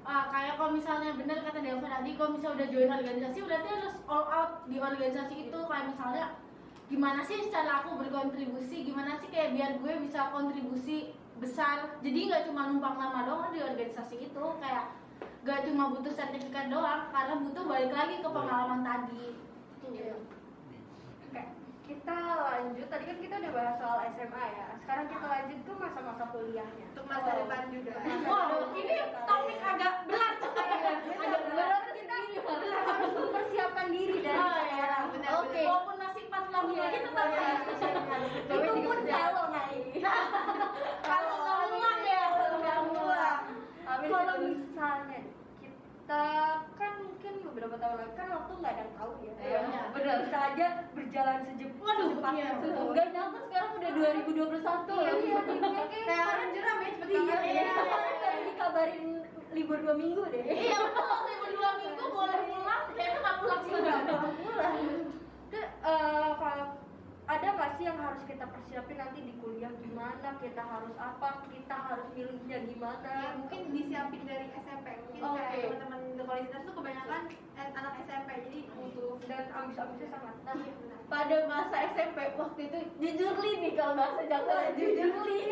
eh, 0.06 0.24
kayak 0.30 0.54
kalau 0.56 0.70
misalnya 0.72 1.10
benar 1.18 1.38
kata 1.42 1.58
Deva 1.58 1.88
tadi 1.90 2.10
kalau 2.14 2.30
misalnya 2.38 2.56
udah 2.62 2.68
join 2.70 2.90
organisasi 2.90 3.38
berarti 3.42 3.68
harus 3.68 3.94
all 4.06 4.26
out 4.30 4.52
di 4.70 4.76
organisasi 4.78 5.34
itu. 5.50 5.58
Kayak 5.66 5.86
misalnya 5.90 6.24
gimana 6.86 7.20
sih 7.26 7.38
cara 7.50 7.82
aku 7.82 7.98
berkontribusi? 7.98 8.86
Gimana 8.86 9.18
sih 9.18 9.28
kayak 9.28 9.52
biar 9.58 9.70
gue 9.82 9.92
bisa 10.06 10.30
kontribusi 10.30 11.12
besar? 11.42 11.98
Jadi 12.00 12.18
nggak 12.30 12.46
cuma 12.48 12.70
numpang 12.70 12.96
nama 12.96 13.26
doang 13.26 13.50
di 13.50 13.60
organisasi 13.60 14.30
itu 14.30 14.44
kayak 14.62 14.94
gak 15.46 15.62
cuma 15.62 15.94
butuh 15.94 16.10
sertifikat 16.10 16.66
doang 16.66 17.06
karena 17.14 17.38
butuh 17.38 17.64
balik 17.70 17.94
lagi 17.94 18.18
ke 18.18 18.28
pengalaman 18.28 18.82
tadi. 18.82 19.38
Oke, 19.86 20.10
kita 21.86 22.16
lanjut. 22.36 22.86
Tadi 22.86 23.04
kan 23.06 23.18
kita 23.18 23.34
udah 23.38 23.52
bahas 23.54 23.74
soal 23.78 23.98
SMA 24.12 24.44
ya. 24.52 24.66
Sekarang 24.82 25.06
kita 25.06 25.26
lanjut 25.26 25.58
ke 25.62 25.72
masa-masa 25.72 26.24
kuliahnya. 26.28 26.86
Untuk 26.90 27.06
masa 27.06 27.30
depan 27.32 27.62
juga. 27.70 27.92
wow 28.26 28.50
ini 28.74 28.94
topik 29.22 29.58
agak 29.60 29.94
berat 30.04 30.34
agak 31.16 31.42
berat 31.46 31.82
kita 31.94 32.16
Kita 32.34 32.54
harus 32.82 33.12
mempersiapkan 33.14 33.86
diri 33.88 34.18
dari 34.18 34.34
Oh, 34.36 34.58
ya. 34.58 34.66
sekarang. 34.66 35.04
Benar, 35.14 35.30
Oke. 35.40 35.60
walaupun 35.62 35.96
masih 35.96 36.22
4 36.26 36.44
tahun 36.52 36.70
lagi 36.74 36.98
tetap 37.00 37.26
Iya. 37.26 37.50
Itu 38.46 38.70
pun 38.82 38.98
kalau 39.06 39.44
ini. 39.72 39.92
kalau 41.02 41.34
nggak 41.36 41.60
ulang 41.70 42.00
ya 42.02 42.22
Nggak 42.56 42.78
ngulang. 42.84 43.42
Kalau 43.86 44.34
misalnya 44.42 45.20
kan 46.06 46.92
mungkin 47.02 47.32
beberapa 47.42 47.74
tahun 47.76 47.96
lagi 47.98 48.14
kan 48.14 48.28
waktu 48.30 48.52
nggak 48.54 48.72
ada 48.72 48.80
yang 48.80 48.92
tahu 48.94 49.12
ya. 49.18 49.32
Iya, 49.36 49.58
benar. 49.90 50.16
Bisa 50.22 50.38
aja 50.40 50.66
berjalan 50.94 51.38
secepat. 51.44 51.82
Waduh, 51.82 52.08
iya. 52.32 52.48
Enggak 52.62 53.06
nyangka 53.10 53.38
sekarang 53.44 53.70
udah 53.74 53.90
2021 53.90 54.30
Iya, 54.86 55.12
iya, 55.18 55.38
dunia 55.42 55.82
kayak 55.84 56.06
Kayak 56.06 56.26
orang 56.28 56.50
jeram 56.52 56.76
ya 56.76 56.90
cepet 56.92 57.08
Iya, 57.10 57.20
banget. 57.26 57.42
iya. 57.44 57.74
Kayak 58.16 58.40
dikabarin 58.46 59.04
libur 59.50 59.78
dua 59.80 59.94
minggu 59.94 60.22
deh. 60.28 60.44
Iya 60.44 60.78
betul, 60.80 61.18
libur 61.26 61.50
dua 61.52 61.70
minggu 61.76 62.04
boleh 62.06 62.38
pulang, 62.44 62.82
kayaknya 62.92 63.18
nggak 63.18 63.36
pulang 63.40 63.62
juga. 63.64 63.94
pulang. 64.36 64.74
Itu 65.46 65.58
eh, 65.58 66.30
kalau 66.36 66.66
ada 67.26 67.48
nggak 67.50 67.70
sih 67.74 67.84
yang 67.84 67.98
harus 67.98 68.22
kita 68.22 68.44
persiapin 68.46 68.96
nanti 68.96 69.18
di 69.20 69.34
kuliah 69.40 69.72
gimana? 69.76 70.28
Kita 70.38 70.62
harus 70.62 70.94
apa? 70.94 71.42
Kita 71.48 71.76
harus 71.82 72.06
milihnya 72.12 72.56
Ya, 72.56 72.58
gimana? 72.64 73.12
mungkin 73.34 73.60
disiapin 73.72 74.22
dari 74.22 74.46
SMP. 74.54 74.86
Mungkin 75.02 75.22
Oke. 75.24 75.40
kayak 75.40 75.58
teman-teman 75.66 75.98
di 75.98 76.12
kualitas 76.36 76.68
tuh 76.68 76.74
kebanyakan 76.76 77.32
eh, 77.32 77.68
anak 77.72 77.92
SMP. 78.04 78.28
Jadi 78.44 78.58
butuh 78.76 79.16
Dan 79.24 79.48
ambis-ambisnya 79.56 80.08
sangat. 80.12 80.36
Nah, 80.44 80.68
pada 81.08 81.36
masa 81.48 81.76
SMP 81.96 82.18
waktu 82.36 82.60
itu 82.68 82.78
jujur 83.00 83.40
li 83.40 83.52
nih 83.64 83.72
kalau 83.72 83.96
bahasa 83.96 84.20
Jakarta 84.28 84.76
jujur 84.76 85.16
li 85.32 85.48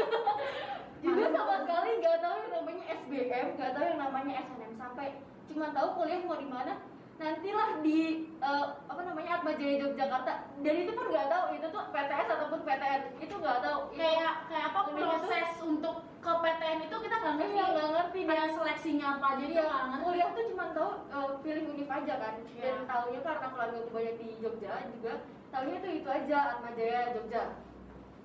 juga 1.05 1.27
sama 1.33 1.65
sekali 1.65 1.91
nggak 2.05 2.19
tahu 2.21 2.37
yang 2.37 2.53
namanya 2.53 2.85
SBM 3.01 3.47
nggak 3.57 3.73
tahu 3.73 3.85
yang 3.89 4.01
namanya 4.03 4.33
SNM 4.45 4.73
sampai 4.77 5.09
cuma 5.49 5.67
tahu 5.73 5.89
kuliah 5.97 6.21
mau 6.29 6.37
di 6.37 6.49
mana 6.53 6.73
nantilah 7.15 7.79
di 7.81 7.99
eh, 8.37 8.67
apa 8.85 9.01
namanya 9.01 9.39
Atma 9.39 9.55
Jaya 9.55 9.75
Yogyakarta 9.81 10.33
dan 10.57 10.75
itu 10.77 10.91
pun 10.91 11.07
nggak 11.09 11.29
tahu 11.29 11.45
itu 11.53 11.67
tuh 11.69 11.85
PTS 11.89 12.27
ataupun 12.29 12.61
PTN 12.63 13.03
itu 13.17 13.35
nggak 13.35 13.59
tahu 13.61 13.79
Itu- 13.87 13.97
Kayak 13.97 14.35
kayak 14.47 14.67
apa 14.69 14.81
proses 14.89 15.51
untuk 15.61 15.95
ke 16.19 16.33
PTN 16.35 16.79
itu 16.83 16.97
kita 16.99 17.17
nggak 17.17 17.35
ngerti. 17.37 17.53
Iya, 17.53 17.65
nggak 17.69 17.89
ngerti. 17.93 18.21
Kayak 18.25 18.49
seleksinya 18.51 19.07
apa 19.15 19.29
jadi 19.37 19.53
Iya, 19.53 19.63
nggak 19.63 19.85
ngerti. 19.85 20.03
kuliah 20.03 20.29
tuh 20.31 20.45
cuma 20.49 20.67
tahu 20.73 20.91
eh, 21.09 21.31
pilih 21.41 21.65
univ 21.71 21.89
aja 21.89 22.15
kan 22.17 22.35
Iya. 22.41 22.63
dan 22.65 22.77
taunya 22.85 23.21
karena 23.21 23.47
keluarga 23.47 23.79
gue 23.79 23.91
banyak 23.91 24.15
di 24.17 24.27
Jogja 24.39 24.73
juga 24.91 25.13
taunya 25.49 25.77
itu 25.77 25.89
itu 25.95 26.09
aja 26.11 26.39
Atma 26.51 26.71
Jaya 26.73 27.01
Jogja 27.13 27.43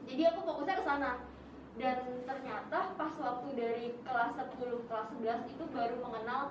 jadi 0.01 0.22
aku 0.27 0.39
fokusnya 0.41 0.75
ke 0.75 0.84
sana 0.84 1.12
dan 1.75 1.98
ternyata 2.25 2.79
pas 2.91 3.13
waktu 3.15 3.48
dari 3.53 3.86
kelas 4.01 4.31
10 4.34 4.89
kelas 4.89 5.08
11 5.13 5.46
itu 5.48 5.63
baru 5.69 5.96
mengenal 6.01 6.41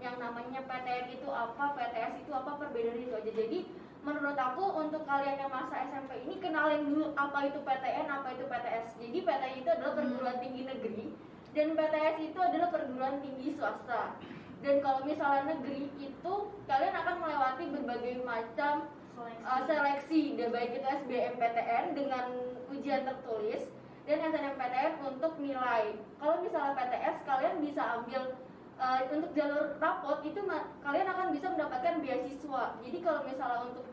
yang 0.00 0.16
namanya 0.20 0.60
PTN 0.64 1.16
itu 1.16 1.28
apa 1.32 1.72
PTS 1.72 2.20
itu 2.20 2.32
apa 2.32 2.50
perbedaan 2.60 3.00
itu 3.00 3.12
aja. 3.16 3.30
Jadi 3.32 3.58
menurut 4.06 4.38
aku 4.38 4.64
untuk 4.80 5.02
kalian 5.02 5.40
yang 5.40 5.50
masa 5.50 5.82
SMP 5.90 6.22
ini 6.22 6.38
kenalin 6.38 6.86
dulu 6.86 7.10
apa 7.18 7.50
itu 7.50 7.58
PTN 7.58 8.06
apa 8.06 8.38
itu 8.38 8.46
PTS 8.46 9.02
jadi 9.02 9.18
PTN 9.18 9.54
itu 9.66 9.68
adalah 9.74 9.92
perguruan 9.98 10.38
tinggi 10.38 10.62
negeri 10.62 11.10
dan 11.56 11.72
PTS 11.72 12.16
itu 12.20 12.38
adalah 12.38 12.68
perguruan 12.68 13.16
tinggi 13.24 13.56
swasta. 13.56 14.20
Dan 14.60 14.84
kalau 14.84 15.00
misalnya 15.08 15.56
negeri 15.56 15.88
itu 15.96 16.34
kalian 16.68 16.94
akan 17.00 17.16
melewati 17.24 17.64
berbagai 17.72 18.14
macam 18.28 18.92
Seleksi. 19.16 19.40
uh, 19.48 19.62
seleksi. 19.64 20.22
Dan 20.36 20.52
baik 20.52 20.76
itu 20.76 20.84
SBMPTN 20.84 21.96
dengan 21.96 22.26
ujian 22.68 23.08
tertulis 23.08 23.72
dan 24.04 24.20
SNMPTN 24.20 24.92
untuk 25.00 25.32
nilai. 25.40 25.96
Kalau 26.20 26.44
misalnya 26.44 26.76
PTS 26.76 27.16
kalian 27.24 27.56
bisa 27.64 27.82
ambil 28.00 28.36
uh, 28.76 29.00
untuk 29.12 29.30
jalur 29.32 29.76
rapot 29.80 30.20
itu 30.22 30.40
kalian 30.82 31.08
akan 31.08 31.26
bisa 31.32 31.46
mendapatkan 31.52 32.00
beasiswa. 32.00 32.62
Jadi 32.84 32.98
kalau 33.00 33.20
misalnya 33.24 33.58
untuk 33.72 33.86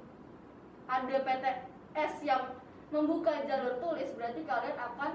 ada 0.83 1.15
PTS 1.23 2.13
yang 2.27 2.43
membuka 2.93 3.33
jalur 3.47 3.79
tulis 3.81 4.09
berarti 4.13 4.41
kalian 4.45 4.77
akan 4.77 5.11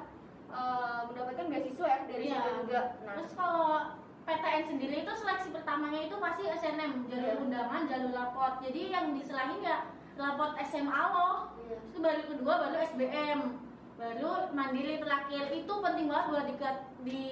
uh, 0.50 1.00
mendapatkan 1.12 1.46
beasiswa 1.46 1.86
ya 1.86 1.98
dari 2.08 2.24
situ 2.32 2.50
juga. 2.64 2.80
Nah, 3.04 3.14
Terus 3.22 3.32
kalau 3.36 3.68
PTN 4.28 4.64
sendiri 4.68 4.96
itu 5.08 5.12
seleksi 5.16 5.48
pertamanya 5.56 6.04
itu 6.04 6.16
pasti 6.20 6.42
SNM, 6.44 7.08
jalur 7.08 7.32
Iya. 7.32 7.40
undangan, 7.40 7.82
jalur 7.88 8.12
rapot. 8.12 8.60
Jadi 8.60 8.92
yang 8.92 9.16
diserahin 9.16 9.64
ya 9.64 9.88
rapot 10.20 10.52
SMA 10.60 11.02
loh. 11.14 11.56
iya. 11.64 11.80
Terus 11.88 12.00
baru 12.04 12.22
kedua 12.28 12.54
baru 12.60 12.76
SBM. 12.82 13.40
Baru 13.98 14.54
mandiri 14.54 15.02
terakhir 15.02 15.50
itu 15.50 15.72
penting 15.74 16.06
banget 16.06 16.26
buat 16.30 16.46
di, 16.46 16.54
di 17.02 17.22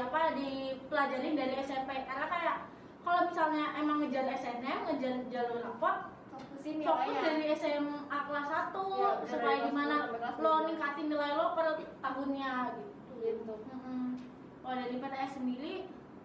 apa 0.00 0.32
dipelajarin 0.32 1.36
dari 1.36 1.54
SMP 1.60 1.90
karena 2.02 2.24
kayak 2.24 2.56
kalau 3.04 3.28
misalnya 3.28 3.76
emang 3.76 4.00
ngejar 4.00 4.24
SNM, 4.32 4.78
ngejar 4.88 5.14
jalur 5.28 5.60
rapot, 5.60 5.96
fokusin 6.32 6.80
fokus 6.80 7.12
nilainya. 7.12 7.20
dari 7.20 7.44
SMA 7.52 8.00
kelas 8.24 8.48
1 8.48 8.72
Iya, 8.72 9.10
dari 9.12 9.28
supaya 9.28 9.56
gimana 9.68 9.94
lo 10.40 10.52
12. 10.56 10.68
ningkatin 10.72 11.06
nilai 11.12 11.30
lo 11.36 11.46
per 11.52 11.66
tahunnya 12.00 12.50
gitu. 12.72 13.12
gitu. 13.20 13.54
Mm-mm. 13.68 14.16
Kalau 14.64 14.76
dari 14.80 14.96
PTS 14.96 15.32
sendiri 15.36 15.74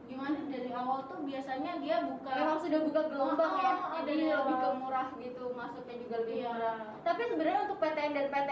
gimana 0.10 0.42
dari 0.42 0.72
awal 0.74 1.06
tuh 1.06 1.22
biasanya 1.22 1.72
dia 1.78 2.02
buka 2.02 2.32
Memang 2.34 2.58
sudah 2.58 2.80
buka 2.82 3.02
gelombang 3.06 3.54
ya, 3.62 3.74
Oh, 3.78 3.94
oh, 3.94 4.02
jadi 4.02 4.24
lebih 4.34 4.56
ke 4.58 4.70
murah 4.74 5.08
gitu, 5.14 5.44
masuknya 5.54 5.96
juga 6.00 6.16
lebih 6.24 6.36
Iya. 6.40 6.50
murah. 6.50 6.78
Tapi 7.04 7.22
sebenarnya 7.28 7.60
untuk 7.68 7.78
PTN 7.78 8.12
dan 8.16 8.26
nggak 8.26 8.49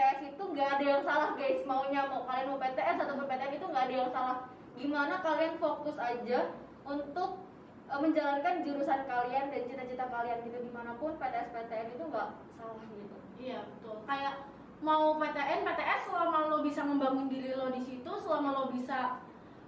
ada 0.78 0.94
yang 0.94 1.02
salah 1.02 1.34
guys, 1.34 1.66
maunya 1.66 2.06
mau 2.06 2.22
kalian 2.22 2.54
mau 2.54 2.58
PTS 2.62 3.02
ataupun 3.02 3.26
PTN 3.26 3.58
itu 3.58 3.66
nggak 3.66 3.84
ada 3.90 3.94
yang 3.98 4.10
salah. 4.14 4.38
Gimana 4.78 5.14
kalian 5.26 5.54
fokus 5.58 5.98
aja 5.98 6.54
untuk 6.86 7.42
eh, 7.90 7.98
menjalankan 7.98 8.62
jurusan 8.62 9.00
kalian 9.10 9.50
dan 9.50 9.62
cita-cita 9.66 10.06
kalian 10.06 10.38
gitu 10.46 10.58
di 10.62 10.70
mana 10.70 10.94
pun 11.02 11.18
PTS 11.18 11.50
PTN 11.50 11.98
itu 11.98 12.04
nggak 12.06 12.28
salah 12.54 12.78
gitu 12.94 13.16
Iya 13.42 13.66
betul. 13.66 14.06
Kayak 14.06 14.34
mau 14.78 15.18
PTN, 15.18 15.66
PTS 15.66 16.00
selama 16.06 16.38
lo 16.46 16.58
bisa 16.62 16.86
membangun 16.86 17.26
diri 17.26 17.58
lo 17.58 17.74
di 17.74 17.82
situ, 17.82 18.12
selama 18.22 18.48
lo 18.54 18.64
bisa 18.70 19.18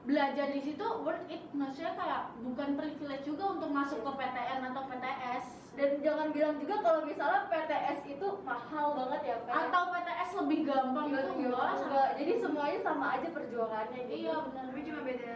belajar 0.06 0.46
di 0.54 0.62
situ 0.62 0.86
worth 1.02 1.26
it. 1.26 1.42
Maksudnya 1.50 1.98
kayak 1.98 2.38
bukan 2.38 2.78
privilege 2.78 3.26
juga 3.26 3.58
untuk 3.58 3.74
masuk 3.74 3.98
ke 4.06 4.10
PTN 4.14 4.62
atau 4.70 4.86
PTS. 4.86 5.69
Dan 5.80 5.96
jangan 5.99 6.28
bilang 6.28 6.60
juga 6.60 6.76
kalau 6.78 7.00
misalnya 7.02 7.49
PTS 7.49 7.99
itu 8.06 8.26
mahal 8.44 8.92
banget 8.92 9.20
ya 9.25 9.37
Pak. 9.42 9.54
Atau 9.64 9.82
PTS 9.88 10.30
lebih 10.37 10.58
gampang 10.62 11.06
Iya, 11.08 11.14
gitu 11.16 11.32
iya, 11.32 11.46
enggak? 11.49 11.72
enggak. 11.80 12.08
jadi 12.14 12.32
semuanya 12.37 12.78
sama 12.82 13.06
aja 13.16 13.28
perjuangannya 13.30 14.00
gitu 14.04 14.16
Iya 14.20 14.34
benar. 14.44 14.64
tapi 14.68 14.80
cuma 14.84 15.00
beda 15.00 15.32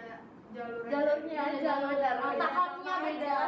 jalur 0.54 0.80
aja. 0.84 0.90
jalurnya 0.92 1.38
aja 1.40 1.70
Oh, 2.14 2.32
tahapnya 2.36 2.94
beda. 3.00 3.38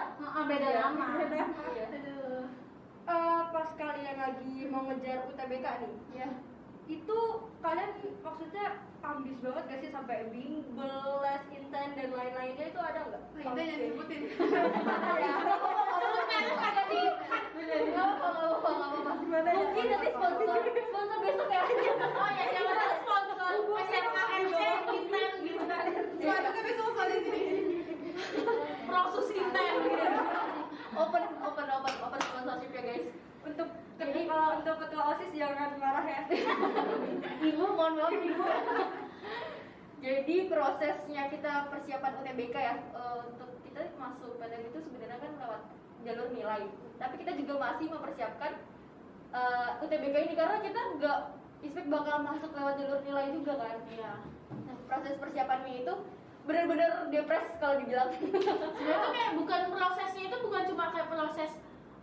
Beda 0.48 0.66
Iya. 0.66 0.80
nama. 0.82 1.06
Iya. 1.20 1.86
Aduh. 1.86 2.44
Eh, 3.06 3.40
pas 3.52 3.68
kalian 3.72 4.16
lagi 4.16 4.54
mau 4.66 4.82
ngejar 4.82 5.18
UTBK 5.28 5.66
nih 5.78 5.92
Iya. 6.12 6.28
itu 6.88 7.18
kalian 7.60 7.90
maksudnya 8.20 8.66
ambis 9.06 9.38
banget 9.38 9.64
gak 9.70 9.78
sih 9.78 9.90
sampai 9.94 10.26
bimbel, 10.34 11.22
les 11.22 11.42
inten 11.54 11.88
dan 11.94 12.10
lain-lainnya 12.10 12.66
itu 12.66 12.80
ada 12.82 13.00
nggak? 13.06 13.22
Nah, 13.22 13.42
itu 13.46 13.60
yang 13.62 13.78
disebutin 13.78 14.22
Sebut 14.34 16.24
merek 16.26 16.54
kagak 16.58 16.86
di 16.90 17.00
Nggak 17.56 18.06
apa-apa, 18.06 18.28
nggak 18.30 18.46
apa-apa, 18.46 18.70
nggak 18.74 18.90
apa-apa. 18.90 19.12
Mungkin 19.56 19.84
nanti 19.90 20.08
sponsor, 20.10 20.58
sponsor 20.66 21.18
besok 21.22 21.48
ya. 21.50 21.62
Oh 22.02 22.30
ya, 22.34 22.44
siapa 22.50 22.72
tahu 22.74 22.92
sponsor 23.02 23.36
SMA 23.86 24.22
MC 24.42 24.60
Inten 24.90 25.32
gitu 25.46 25.64
kan. 25.70 25.84
itu 25.94 26.38
tapi 26.42 26.70
semua 26.74 26.92
kali 26.98 27.16
sini 27.22 27.42
Prosus 28.86 29.28
Inten 29.30 29.74
gitu. 29.86 30.06
Open, 30.96 31.22
open, 31.46 31.66
open, 31.70 31.94
open 32.02 32.20
sponsorship 32.26 32.72
ya 32.74 32.82
guys. 32.82 33.25
Untuk 33.46 33.68
Jadi- 33.96 34.26
ketua, 34.26 34.60
untuk 34.60 34.76
ketua 34.82 35.02
OSIS 35.14 35.30
jangan 35.32 35.70
marah 35.80 36.04
ya. 36.04 36.20
Ibu, 37.48 37.64
mohon 37.72 37.94
maaf 37.96 38.12
ibu. 38.12 38.44
Jadi 40.02 40.36
prosesnya 40.46 41.22
kita 41.32 41.72
persiapan 41.72 42.12
UTBK 42.20 42.54
ya 42.54 42.74
eh, 42.76 43.18
untuk 43.32 43.48
kita 43.64 43.80
masuk 43.96 44.36
PTN 44.36 44.68
itu 44.68 44.78
sebenarnya 44.84 45.18
kan 45.18 45.32
lewat 45.40 45.62
jalur 46.04 46.28
nilai. 46.36 46.62
Tapi 47.00 47.14
kita 47.24 47.32
juga 47.40 47.54
masih 47.56 47.86
mempersiapkan 47.88 48.52
eh, 49.32 49.70
UTBK 49.82 50.16
ini 50.28 50.34
karena 50.36 50.58
kita 50.60 50.80
nggak 51.00 51.18
expect 51.64 51.88
bakal 51.88 52.20
masuk 52.20 52.50
lewat 52.52 52.74
jalur 52.76 53.00
nilai 53.02 53.32
juga 53.32 53.56
kan. 53.56 53.76
Iya. 53.88 54.12
Nah, 54.68 54.76
proses 54.84 55.16
persiapannya 55.16 55.82
itu 55.82 55.94
benar-benar 56.46 57.10
depres 57.10 57.48
kalau 57.58 57.80
dibilang. 57.80 58.12
Sebenarnya 58.14 59.08
kayak 59.10 59.32
bukan 59.40 59.62
prosesnya 59.72 60.22
itu 60.28 60.36
bukan 60.44 60.62
cuma 60.70 60.84
kayak 60.94 61.08
proses 61.10 61.50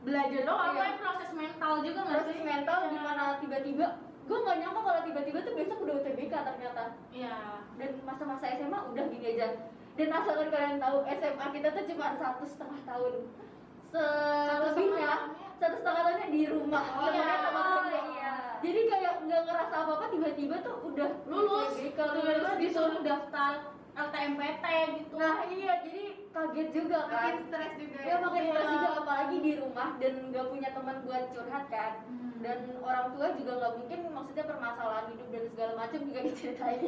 belajar 0.03 0.41
doang, 0.43 0.69
Iya. 0.69 0.79
kayak 0.79 0.97
proses 0.99 1.31
mental 1.31 1.73
juga 1.79 1.99
nggak 2.01 2.19
proses 2.19 2.35
sih? 2.35 2.43
mental 2.43 2.77
Iya. 2.77 2.89
gimana 2.91 3.23
tiba-tiba 3.39 3.85
gue 4.23 4.37
nggak 4.39 4.57
nyangka 4.57 4.81
kalau 4.81 5.01
tiba-tiba 5.03 5.39
tuh 5.41 5.53
besok 5.53 5.77
udah 5.79 5.95
UTBK 5.97 6.33
ternyata 6.33 6.83
Iya. 7.09 7.35
dan 7.75 7.89
masa-masa 8.01 8.45
SMA 8.53 8.79
udah 8.85 9.05
gini 9.07 9.25
aja 9.29 9.47
dan 9.93 10.07
asalkan 10.09 10.47
kalian 10.49 10.77
tahu 10.77 10.97
SMA 11.05 11.45
kita 11.51 11.67
tuh 11.69 11.83
cuma 11.85 12.07
satu 12.13 12.43
setengah 12.43 12.79
tahun 12.83 13.13
selebihnya 13.93 15.13
satu 15.55 15.75
setengah 15.77 16.01
tahunnya 16.01 16.27
di 16.29 16.41
rumah 16.47 16.83
Oh, 16.97 17.07
iya. 17.07 17.27
sama 17.39 17.63
iya. 17.87 18.33
jadi 18.59 18.79
kayak 18.89 19.13
nggak 19.23 19.41
ngerasa 19.45 19.75
apa 19.77 19.91
apa 19.93 20.05
tiba-tiba 20.09 20.55
tuh 20.59 20.75
udah 20.83 21.09
Lulus, 21.25 21.71
lulus 21.77 22.55
disuruh 22.57 22.99
daftar 23.01 23.53
LTMPT 23.93 24.65
gitu. 24.97 25.15
nah 25.15 25.45
iya 25.45 25.73
jadi 25.81 26.03
kaget 26.27 26.69
juga 26.71 26.99
kan 27.03 27.13
makin 27.13 27.37
stres 27.45 27.73
juga 27.77 27.97
ya 28.01 28.15
makin 28.19 28.41
Iya. 28.41 28.51
stres 28.51 28.67
juga 28.67 28.89
apalagi 28.97 29.37
di 29.39 29.51
rumah 29.55 29.89
dan 29.97 30.13
nggak 30.27 30.45
punya 30.49 30.69
teman 30.71 30.97
buat 31.03 31.23
curhat 31.29 31.65
kan 31.67 31.93
Hmm. 32.03 32.41
dan 32.41 32.59
orang 32.81 33.07
tua 33.13 33.27
juga 33.33 33.51
nggak 33.55 33.73
mungkin 33.77 33.99
maksudnya 34.09 34.45
permasalahan 34.45 35.05
hidup 35.07 35.27
dan 35.29 35.43
segala 35.47 35.73
macam 35.77 35.99
juga 36.03 36.19
diceritain 36.23 36.81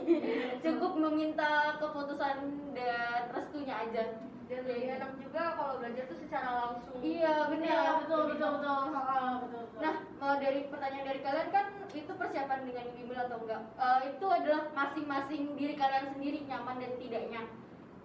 cukup 0.60 0.92
meminta 1.00 1.52
keputusan 1.78 2.38
dan 2.74 3.22
restunya 3.30 3.76
aja 3.78 4.04
Dan 4.46 4.62
lebih 4.70 4.88
enak 4.94 5.12
juga 5.18 5.58
kalau 5.58 5.82
belajar 5.82 6.06
tuh 6.06 6.18
secara 6.22 6.50
langsung. 6.54 7.02
iya 7.02 7.50
benar 7.50 7.66
Iya, 7.66 7.92
betul 8.06 8.22
betul 8.30 8.50
betul. 8.62 8.78
Ah, 8.94 9.34
betul, 9.42 9.62
betul. 9.66 9.80
nah 9.82 9.96
mau 10.22 10.34
dari 10.38 10.60
pertanyaan 10.70 11.06
dari 11.10 11.20
kalian 11.26 11.50
kan 11.50 11.66
itu 11.90 12.12
persiapan 12.14 12.60
dengan 12.62 12.86
bimbel 12.94 13.18
atau 13.18 13.38
enggak 13.42 13.62
Eh, 13.76 14.00
itu 14.14 14.26
adalah 14.30 14.62
masing-masing 14.72 15.44
diri 15.58 15.74
kalian 15.74 16.06
sendiri 16.14 16.40
nyaman 16.46 16.78
dan 16.78 16.94
tidaknya 17.02 17.42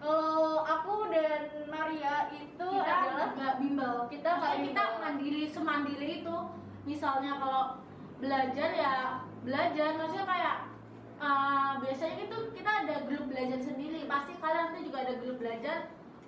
kalau 0.01 0.65
aku 0.65 1.13
dan 1.13 1.45
Maria 1.69 2.33
itu 2.33 2.57
kita 2.57 2.89
adalah 3.05 3.29
nggak 3.37 3.55
bimbel. 3.61 3.95
Kita 4.09 4.31
nggak 4.33 4.55
kita 4.65 4.83
mandiri 4.97 5.43
semandiri 5.45 6.25
itu. 6.25 6.37
Misalnya 6.89 7.37
kalau 7.37 7.65
belajar 8.17 8.69
ya 8.73 8.95
belajar, 9.45 10.01
maksudnya 10.01 10.25
kayak 10.25 10.57
uh, 11.21 11.85
biasanya 11.85 12.17
itu 12.25 12.37
kita 12.57 12.71
ada 12.81 12.97
grup 13.05 13.29
belajar 13.29 13.61
sendiri. 13.61 14.09
Pasti 14.09 14.33
kalian 14.41 14.73
tuh 14.73 14.83
juga 14.89 14.99
ada 15.05 15.15
grup 15.21 15.37
belajar 15.37 15.77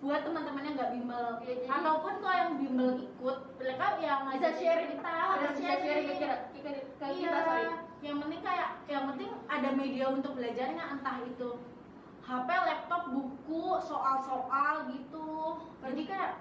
buat 0.02 0.20
teman-teman 0.20 0.62
yang 0.62 0.74
nggak 0.74 0.92
bimbel. 0.92 1.26
Iya, 1.38 1.54
jadi- 1.56 1.70
Ataupun 1.70 2.12
kalau 2.18 2.36
yang 2.36 2.52
bimbel 2.58 2.90
ikut, 3.00 3.38
mereka 3.54 3.84
yang 3.96 4.20
bisa 4.28 4.50
sharing 4.52 4.90
kita, 4.92 5.14
bisa 5.54 5.72
sharing 5.78 6.04
ke 6.04 6.12
kita 6.12 6.26
ke, 6.26 6.58
ke- 6.58 6.86
ke 6.92 7.04
Iya, 7.06 7.14
kita 7.22 7.38
sorry 7.40 7.64
yang 8.02 8.18
penting 8.18 8.42
kayak 8.42 8.68
yang 8.84 9.04
penting 9.08 9.30
ada 9.46 9.68
media 9.72 10.06
untuk 10.10 10.34
belajarnya 10.34 10.84
entah 10.90 11.16
itu 11.22 11.50
HP, 12.22 12.48
laptop, 12.50 13.02
buku, 13.08 13.64
soal-soal 13.80 14.74
gitu. 14.88 15.30
Jadi 15.80 16.02
kayak 16.04 16.32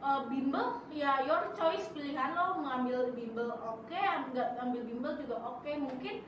eh, 0.00 0.20
bimbel 0.26 0.66
ya 0.90 1.20
your 1.22 1.52
choice 1.52 1.88
pilihan 1.90 2.32
lo 2.32 2.56
mau 2.58 2.72
ambil 2.74 3.12
bimbel 3.12 3.52
oke, 3.54 4.00
nggak 4.32 4.48
ambil 4.58 4.80
bimbel 4.82 5.12
juga 5.14 5.36
oke. 5.42 5.70
Mungkin 5.70 6.24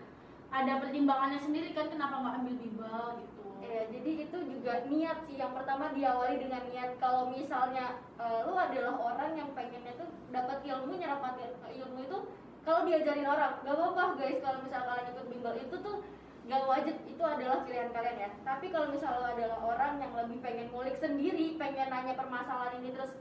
ada 0.48 0.72
pertimbangannya 0.78 1.36
sendiri 1.38 1.72
kan 1.72 1.88
kenapa 1.88 2.20
nggak 2.20 2.36
ambil 2.38 2.54
bimbel 2.56 3.00
gitu. 3.16 3.35
Iya, 3.56 3.88
jadi 3.88 4.10
itu 4.28 4.38
juga 4.52 4.72
niat 4.88 5.18
sih. 5.28 5.36
Yang 5.40 5.52
pertama 5.56 5.92
diawali 5.96 6.36
dengan 6.40 6.62
niat 6.68 6.90
kalau 7.00 7.32
misalnya 7.32 8.00
eh, 8.20 8.40
lu 8.44 8.54
adalah 8.56 8.94
orang 9.00 9.32
yang 9.36 9.50
pengennya 9.56 9.96
tuh 9.96 10.08
dapat 10.32 10.60
ilmu, 10.64 10.96
nyerap 10.96 11.22
ilmu 11.72 11.98
itu 12.04 12.18
kalau 12.66 12.82
diajarin 12.82 13.30
orang, 13.30 13.62
gak 13.62 13.74
apa-apa 13.78 14.18
guys 14.18 14.42
kalau 14.42 14.58
misal 14.66 14.82
kalian 14.82 15.06
ikut 15.14 15.26
bimbel 15.30 15.54
itu 15.54 15.76
tuh 15.86 15.96
gak 16.50 16.66
wajib 16.66 16.96
itu 17.06 17.22
adalah 17.22 17.62
pilihan 17.62 17.94
kalian 17.94 18.16
ya. 18.18 18.30
Tapi 18.42 18.66
kalau 18.74 18.90
misal 18.90 19.22
lo 19.22 19.26
adalah 19.30 19.58
orang 19.62 20.02
yang 20.02 20.12
lebih 20.18 20.42
pengen 20.42 20.66
ngulik 20.74 20.98
sendiri, 20.98 21.54
pengen 21.54 21.88
nanya 21.94 22.18
permasalahan 22.18 22.82
ini 22.82 22.90
terus 22.90 23.14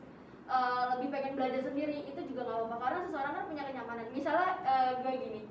eh, 0.49 0.83
lebih 0.97 1.07
pengen 1.13 1.33
belajar 1.37 1.61
sendiri, 1.61 2.09
itu 2.09 2.21
juga 2.25 2.41
gak 2.49 2.57
apa-apa 2.57 2.77
karena 2.81 2.99
seseorang 3.05 3.33
kan 3.37 3.45
punya 3.45 3.63
kenyamanan. 3.69 4.07
Misalnya 4.09 4.49
eh, 4.65 4.91
gue 5.05 5.13
gini, 5.13 5.41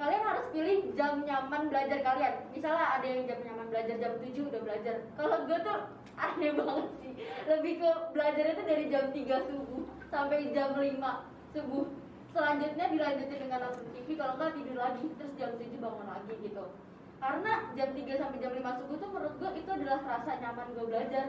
kalian 0.00 0.24
harus 0.24 0.46
pilih 0.48 0.78
jam 0.96 1.20
nyaman 1.28 1.68
belajar 1.68 2.00
kalian. 2.00 2.34
Misalnya 2.56 2.86
ada 2.96 3.04
yang 3.04 3.22
jam 3.28 3.38
nyaman 3.44 3.66
belajar 3.68 3.96
jam 4.00 4.12
7 4.16 4.48
udah 4.48 4.60
belajar. 4.64 4.96
Kalau 5.12 5.36
gue 5.44 5.58
tuh 5.60 5.78
aneh 6.16 6.50
banget 6.58 6.88
sih. 7.04 7.12
Lebih 7.44 7.72
ke 7.84 7.90
belajar 8.16 8.44
itu 8.48 8.62
dari 8.64 8.84
jam 8.88 9.04
3 9.12 9.48
subuh 9.52 9.84
sampai 10.08 10.48
jam 10.56 10.72
5 10.72 10.96
subuh. 11.52 11.84
Selanjutnya 12.32 12.86
dilanjutin 12.88 13.38
dengan 13.44 13.60
nonton 13.68 13.84
TV 13.92 14.08
kalau 14.16 14.34
nggak 14.40 14.54
tidur 14.56 14.78
lagi 14.80 15.04
terus 15.20 15.32
jam 15.36 15.52
7 15.60 15.68
bangun 15.84 16.06
lagi 16.08 16.34
gitu. 16.40 16.64
Karena 17.20 17.52
jam 17.76 17.88
3 17.92 18.20
sampai 18.24 18.38
jam 18.40 18.52
5 18.56 18.78
subuh 18.80 18.96
tuh 18.96 19.08
menurut 19.12 19.34
gue 19.36 19.50
itu 19.60 19.68
adalah 19.68 20.00
rasa 20.00 20.32
nyaman 20.40 20.66
gue 20.72 20.84
belajar. 20.88 21.26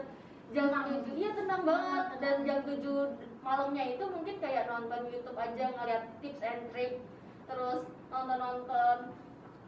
Jam 0.56 0.68
Tenang. 0.72 1.04
7 1.04 1.20
iya 1.20 1.30
tenang 1.36 1.62
banget. 1.68 2.06
Dan 2.24 2.36
jam 2.48 2.58
7 2.64 3.20
malamnya 3.44 3.84
itu 3.84 4.04
mungkin 4.08 4.36
kayak 4.40 4.64
nonton 4.64 5.12
YouTube 5.12 5.36
aja 5.36 5.64
ngeliat 5.76 6.08
tips 6.24 6.40
and 6.40 6.72
trick 6.72 6.96
terus 7.52 7.80
nonton-nonton 8.08 8.98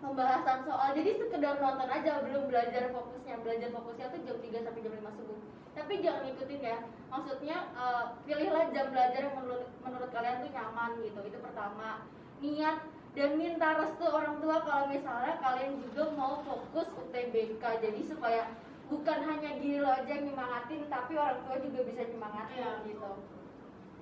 pembahasan 0.00 0.58
soal 0.64 0.88
jadi 0.96 1.10
sekedar 1.16 1.60
nonton 1.60 1.88
aja 1.88 2.24
belum 2.24 2.48
belajar 2.48 2.88
fokusnya. 2.92 3.40
Belajar 3.44 3.68
fokusnya 3.72 4.06
tuh 4.08 4.20
jam 4.24 4.36
3 4.40 4.64
sampai 4.64 4.80
jam 4.84 4.94
5 4.96 5.18
subuh. 5.20 5.38
Tapi 5.74 5.92
jangan 6.00 6.24
ikutin 6.32 6.60
ya 6.64 6.76
maksudnya 7.12 7.56
eh, 7.76 8.04
pilihlah 8.24 8.64
jam 8.72 8.86
belajar 8.88 9.20
yang 9.28 9.36
menurut 9.36 9.68
menurut 9.84 10.10
kalian 10.16 10.40
tuh 10.40 10.50
nyaman 10.50 10.90
gitu. 11.04 11.20
Itu 11.28 11.38
pertama. 11.44 12.08
Niat 12.40 12.76
dan 13.14 13.30
minta 13.38 13.78
restu 13.78 14.04
orang 14.10 14.42
tua 14.42 14.58
kalau 14.66 14.90
misalnya 14.90 15.38
kalian 15.38 15.78
juga 15.86 16.10
mau 16.18 16.42
fokus 16.42 16.90
UTBK 16.98 17.62
jadi 17.62 18.00
supaya 18.02 18.50
bukan 18.90 19.18
hanya 19.22 19.54
diri 19.62 19.78
lo 19.78 19.88
aja 19.88 20.10
yang 20.10 20.28
nyemangatin 20.28 20.82
tapi 20.90 21.14
orang 21.14 21.40
tua 21.46 21.56
juga 21.62 21.80
bisa 21.88 22.02
nyemangatin 22.10 22.58
Iya. 22.58 22.70
gitu 22.90 23.10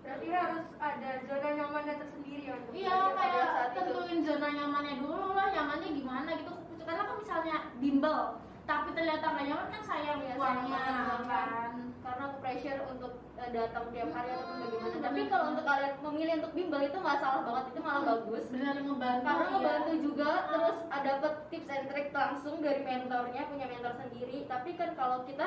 Berarti 0.03 0.27
harus 0.29 0.67
ada 0.77 1.11
zona 1.23 1.49
nyamannya 1.55 1.95
tersendiri 1.97 2.43
ya 2.43 2.55
untuk 2.59 2.73
Iya 2.75 2.97
kayak 3.15 3.47
saat 3.49 3.71
itu. 3.71 3.79
tentuin 3.79 4.21
zona 4.21 4.49
nyamannya 4.51 4.95
dulu 4.99 5.27
lah 5.33 5.47
nyamannya 5.49 5.89
gimana 5.93 6.31
gitu. 6.35 6.53
Karena 6.83 7.03
kan 7.03 7.17
misalnya 7.17 7.57
bimbel 7.79 8.19
tapi 8.63 8.95
ternyata 8.95 9.27
nggak 9.27 9.47
nyaman 9.49 9.69
kan 9.69 9.83
sayang 9.83 10.19
Iya, 10.23 10.39
uangnya 10.39 10.79
kan? 10.79 11.73
karena 11.99 12.23
aku 12.25 12.37
pressure 12.39 12.79
untuk 12.87 13.13
eh, 13.35 13.51
datang 13.51 13.91
tiap 13.91 14.11
hari 14.13 14.31
ataupun 14.31 14.55
Hmm, 14.55 14.63
bagaimana. 14.63 14.87
Bener. 14.87 15.03
tapi 15.03 15.21
kalau 15.27 15.45
untuk 15.51 15.65
kalian 15.65 15.93
memilih 15.99 16.35
untuk 16.39 16.53
bimbel 16.55 16.81
itu 16.81 16.95
nggak 16.97 17.19
salah 17.19 17.43
banget 17.43 17.65
itu 17.69 17.81
malah 17.83 18.03
bagus. 18.07 18.45
benar 18.49 18.75
ngebantu 18.77 19.23
karena 19.25 19.43
iya. 19.43 19.51
ngebantu 19.53 19.93
juga 20.01 20.31
terus 20.47 20.77
ada 20.89 21.09
dapat 21.13 21.35
tips 21.51 21.69
and 21.69 21.85
trick 21.87 22.09
langsung 22.13 22.55
dari 22.59 22.81
mentornya 22.83 23.43
punya 23.45 23.67
mentor 23.67 23.95
sendiri. 23.99 24.39
Tapi 24.47 24.71
kan 24.73 24.91
kalau 24.95 25.19
kita 25.25 25.47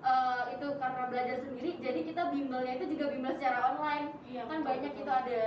eh, 0.00 0.42
itu 0.56 0.66
karena 0.80 1.02
belajar 1.08 1.36
sendiri 1.44 1.70
jadi 1.80 2.00
kita 2.04 2.22
bimbelnya 2.32 2.72
itu 2.76 2.86
juga 2.96 3.04
bimbel 3.12 3.32
secara 3.36 3.58
online. 3.74 4.06
Iya, 4.28 4.42
kan 4.46 4.58
betul, 4.60 4.68
banyak 4.68 4.92
itu 4.96 5.10
ada 5.10 5.42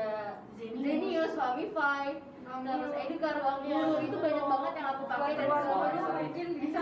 Zenius. 0.57 0.81
Zenius, 0.81 1.31
Famify, 1.37 2.05
terus 2.43 2.91
Edukar, 2.97 3.33
Ruang 3.35 3.59
Iya, 3.61 3.77
Guru 3.79 3.95
itu 3.97 4.07
betul. 4.09 4.23
banyak 4.23 4.45
banget 4.45 4.73
yang 4.73 4.87
aku 4.89 5.03
pakai 5.05 5.31
dan 5.33 5.47
baru 5.47 6.01
mungkin 6.13 6.47
bisa 6.59 6.79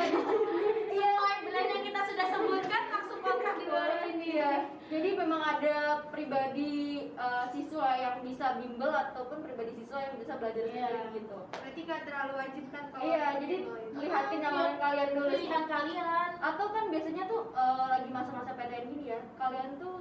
Iya, 0.97 1.11
brand 1.41 1.69
yang 1.69 1.83
kita 1.83 2.01
sudah 2.05 2.27
sebutkan 2.29 2.83
langsung 2.89 3.19
kontak 3.21 3.55
di 3.55 3.65
bawah 3.65 4.01
ini 4.05 4.25
Iya, 4.31 4.51
jadi 4.87 5.09
memang 5.15 5.41
ada 5.41 5.75
pribadi 6.07 6.73
eh, 7.11 7.45
siswa 7.49 7.89
yang 7.95 8.15
bisa 8.21 8.57
bimbel 8.57 8.91
ataupun 8.91 9.37
pribadi 9.41 9.71
siswa 9.75 9.97
yang 9.99 10.15
bisa 10.17 10.33
belajar 10.35 10.63
Iya. 10.63 10.87
sendiri 10.87 11.01
gitu. 11.15 11.37
berarti 11.51 11.79
gak 11.83 12.01
terlalu 12.05 12.33
wajib 12.37 12.63
kan 12.69 12.83
kalau 12.89 13.03
Iya, 13.03 13.23
jadi 13.37 13.55
bimbel 13.57 13.77
itu? 13.81 13.97
lihatin 14.01 14.39
nyamanin 14.39 14.77
kalian 14.77 15.09
dulu. 15.11 15.27
Pilihan 15.29 15.65
kalian. 15.67 16.29
Atau 16.41 16.65
kan 16.69 16.85
biasanya 16.87 17.23
tuh 17.27 17.41
eh, 17.51 17.85
lagi 17.87 18.09
masa-masa 18.09 18.51
PTN 18.51 18.85
gini 18.87 19.05
ya, 19.07 19.19
kalian 19.35 19.69
tuh 19.77 19.95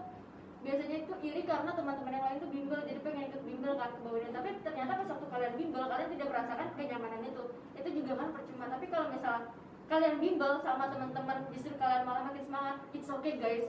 biasanya 0.60 0.96
itu 1.08 1.14
iri 1.24 1.42
karena 1.48 1.70
teman-teman 1.72 2.12
yang 2.12 2.24
lain 2.28 2.38
tuh 2.44 2.50
bimbel 2.52 2.80
jadi 2.84 3.00
pengen 3.00 3.32
ikut 3.32 3.42
bimbel 3.48 3.72
kan 3.80 3.90
ke 3.96 4.00
bawahnya 4.04 4.30
tapi 4.30 4.48
ternyata 4.60 4.92
pas 5.00 5.08
waktu 5.08 5.26
kalian 5.32 5.54
bimbel 5.56 5.84
kalian 5.88 6.08
tidak 6.12 6.28
merasakan 6.28 6.68
kenyamanan 6.76 7.22
itu 7.24 7.44
itu 7.80 7.88
juga 8.02 8.12
kan 8.20 8.28
percuma 8.36 8.66
tapi 8.68 8.84
kalau 8.92 9.06
misal 9.08 9.34
kalian 9.88 10.16
bimbel 10.20 10.52
sama 10.60 10.84
teman-teman 10.92 11.36
justru 11.50 11.72
kalian 11.80 12.04
malah 12.04 12.22
makin 12.28 12.44
semangat 12.44 12.76
it's 12.92 13.08
okay 13.08 13.34
guys 13.40 13.66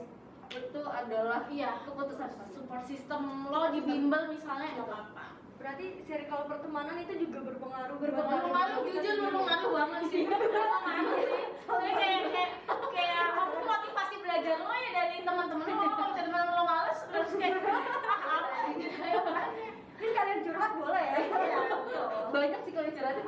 itu 0.52 0.82
adalah 0.84 1.48
Iya. 1.48 1.80
keputusan. 1.88 2.28
Support 2.52 2.84
system 2.84 3.48
lo 3.48 3.72
di 3.72 3.80
bimbel 3.80 4.28
misalnya 4.28 4.68
nggak 4.76 4.88
apa-apa. 4.88 5.26
Berarti 5.62 5.86
circle 6.04 6.44
pertemanan 6.50 6.96
itu 6.98 7.14
juga 7.22 7.38
berpengaruh 7.46 7.96
Berpengaruh. 7.96 8.50
Berpengaruh 8.50 8.82
jujur 8.82 9.14
berpengaruh 9.22 9.70
banget 9.72 10.00
sih. 10.10 10.22
Berpengaruh 10.30 11.10
sih. 11.22 11.42
Soalnya 11.62 11.92
kayak 11.94 12.20
kayak 12.34 12.50
kayak 12.90 13.18
aku 13.38 13.58
motivasi 13.62 14.14
belajar 14.18 14.56
lo 14.58 14.74
ya 14.74 14.90
dari 14.92 15.16
teman-teman 15.22 15.66
lo. 15.66 15.84
Kalau 15.86 16.08
misalnya 16.10 16.26
teman 16.26 16.50
lo 16.50 16.62
males 16.66 16.98
terus 17.06 17.32
kayak 17.38 17.56
ah. 17.62 18.42
Ini 20.02 20.10
kalian 20.10 20.40
curhat 20.42 20.72
boleh 20.74 21.04
ya 21.06 21.16
Iya, 21.22 21.58
betul. 21.62 22.06
banyak 22.34 22.60
sih 22.66 22.72
kalau 22.74 22.90
curhatin 22.90 23.26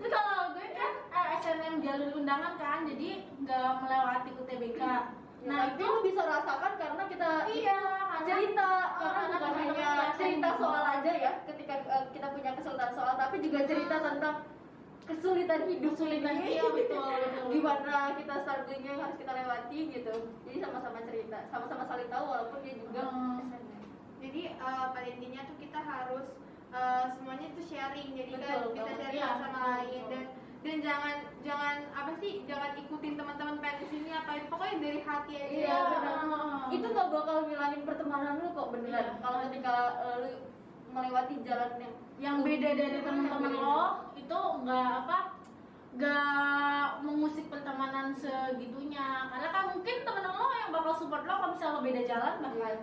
Itu 0.00 0.08
kalau 0.08 0.56
gue 0.56 0.68
kan 0.72 0.92
eh, 1.12 1.26
SNM 1.36 1.74
jalur 1.84 2.10
undangan 2.16 2.56
kan, 2.56 2.78
jadi 2.88 3.10
nggak 3.44 3.70
melewati 3.84 4.30
UTBK. 4.40 4.80
nah 4.80 5.04
Nah 5.44 5.60
itu 5.68 5.84
lu 5.84 6.00
bisa 6.00 6.24
rasakan 6.24 6.72
karena 6.80 7.02
kita 7.04 7.28
iya 7.52 7.76
cerita 8.24 8.70
Oh, 8.94 9.10
karena 9.12 9.36
karena 9.36 9.36
bukan 9.36 9.44
teman-teman 9.44 9.60
hanya 9.60 9.72
ngerasain 9.76 10.03
cerita 10.14 10.48
soal 10.56 10.84
aja 10.84 11.12
ya 11.12 11.32
ketika 11.44 11.74
eh, 11.84 12.04
kita 12.10 12.26
punya 12.30 12.50
kesulitan 12.54 12.90
soal 12.92 13.14
tapi 13.14 13.36
juga 13.38 13.58
cerita 13.64 13.96
tentang 14.00 14.36
kesulitan 15.04 15.60
hidup 15.68 15.92
kesulitan 15.92 16.34
iya 16.42 16.64
betul 16.64 17.04
betul. 17.04 17.46
gimana 17.52 18.16
kita 18.16 18.34
strugglingnya 18.40 18.90
yang 18.90 19.02
harus 19.04 19.16
kita 19.20 19.32
lewati 19.34 19.78
gitu 19.92 20.14
jadi 20.42 20.58
sama-sama 20.58 20.98
cerita 21.04 21.38
sama-sama 21.48 21.82
saling 21.84 22.08
tahu 22.08 22.24
walaupun 22.24 22.58
dia 22.62 22.74
juga 22.78 23.02
Hmm. 23.04 23.52
Jadi 24.24 24.48
eh, 24.48 24.86
pada 24.88 25.04
intinya 25.04 25.44
tuh 25.44 25.56
kita 25.60 25.76
harus 25.78 26.26
eh, 26.72 27.04
semuanya 27.12 27.52
tuh 27.52 27.60
sharing 27.60 28.08
jadi 28.16 28.30
kan 28.32 28.40
Betul, 28.40 28.72
bisa 28.72 28.80
betul. 28.88 28.96
sharing 28.96 29.20
Iya, 29.20 29.28
sama 29.36 29.48
lain 29.52 30.02
dan 30.08 30.24
dan 30.64 30.76
jangan 30.80 31.16
jangan 31.44 31.76
apa 31.92 32.10
sih 32.16 32.40
jangan 32.48 32.72
ikutin 32.74 33.14
teman-teman 33.14 33.60
pengen 33.60 33.76
ke 33.78 33.86
sini 33.86 34.10
apa 34.10 34.30
itu. 34.34 34.46
Pokoknya 34.48 34.76
dari 34.80 35.00
hati 35.00 35.32
aja 35.36 35.52
Iya, 35.52 35.76
benar. 35.92 36.16
itu 36.72 36.86
nggak 36.88 37.08
bakal 37.10 37.36
ngilangin 37.44 37.82
pertemanan 37.84 38.40
lu 38.40 38.48
kok 38.50 38.72
beneran 38.72 39.04
Iya. 39.04 39.20
kalau 39.20 39.38
ketika 39.44 39.74
eh, 40.00 40.16
lu 40.18 40.30
melewati 40.90 41.34
jalan 41.42 41.70
yang 41.76 41.94
yang 42.16 42.36
beda 42.40 42.70
dari 42.72 42.98
teman-teman 42.98 43.52
lo 43.52 43.82
itu 44.14 44.38
nggak 44.64 44.88
apa 45.04 45.18
nggak 45.94 46.86
mengusik 47.02 47.46
pertemanan 47.46 48.16
segitunya. 48.16 49.28
Karena 49.28 49.48
kan 49.50 49.64
mungkin 49.70 49.96
temen 50.00 50.24
lo 50.24 50.48
yang 50.50 50.70
bakal 50.72 50.92
support 50.96 51.22
lo 51.22 51.34
kalau 51.34 51.52
misalnya 51.52 51.76
lo 51.76 51.82
beda 51.84 52.02
jalan 52.02 52.34
bahkan 52.40 52.76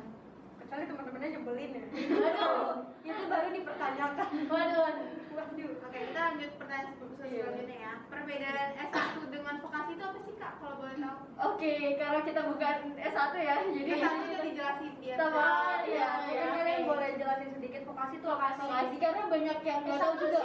kecuali 0.71 0.87
teman-temannya 0.87 1.29
nyebelin 1.29 1.71
ya 1.73 1.83
waduh 2.15 2.71
itu 3.03 3.23
baru 3.27 3.47
dipertanyakan 3.51 4.27
waduh 4.47 4.79
waduh 4.79 5.05
waduh 5.29 5.67
oke 5.83 5.99
kita 5.99 6.19
lanjut 6.21 6.51
pertanyaan 6.55 6.95
Iya. 7.21 7.43
selanjutnya 7.43 7.77
ya 7.77 7.93
perbedaan 8.07 8.69
S1 8.81 8.97
dengan 9.29 9.55
vokasi 9.59 9.91
itu 9.93 10.01
apa 10.01 10.19
sih 10.21 10.33
kak 10.35 10.53
kalau 10.57 10.75
boleh 10.77 10.95
tahu 10.97 11.19
Oke, 11.41 11.73
karena 11.95 12.19
kita 12.21 12.41
bukan 12.45 12.75
S1 12.93 13.31
ya, 13.35 13.55
jadi 13.61 13.71
jadi 13.73 13.91
tadi 13.99 14.19
udah 14.25 14.41
dijelasin 14.43 14.93
dia 14.97 15.15
sama 15.15 15.43
Iya, 15.81 15.91
ya, 15.91 16.07
iya. 16.25 16.41
mungkin 16.41 16.55
kalian 16.57 16.81
boleh 16.85 17.09
jelasin 17.15 17.49
sedikit 17.51 17.81
vokasi 17.85 18.15
itu 18.15 18.27
apa 18.27 18.45
sih 18.49 18.59
vokasi 18.61 18.95
karena 18.97 19.21
banyak 19.27 19.57
yang 19.61 19.79
nggak 19.81 19.97
tahu 19.97 20.13
S1 20.13 20.21
juga. 20.21 20.41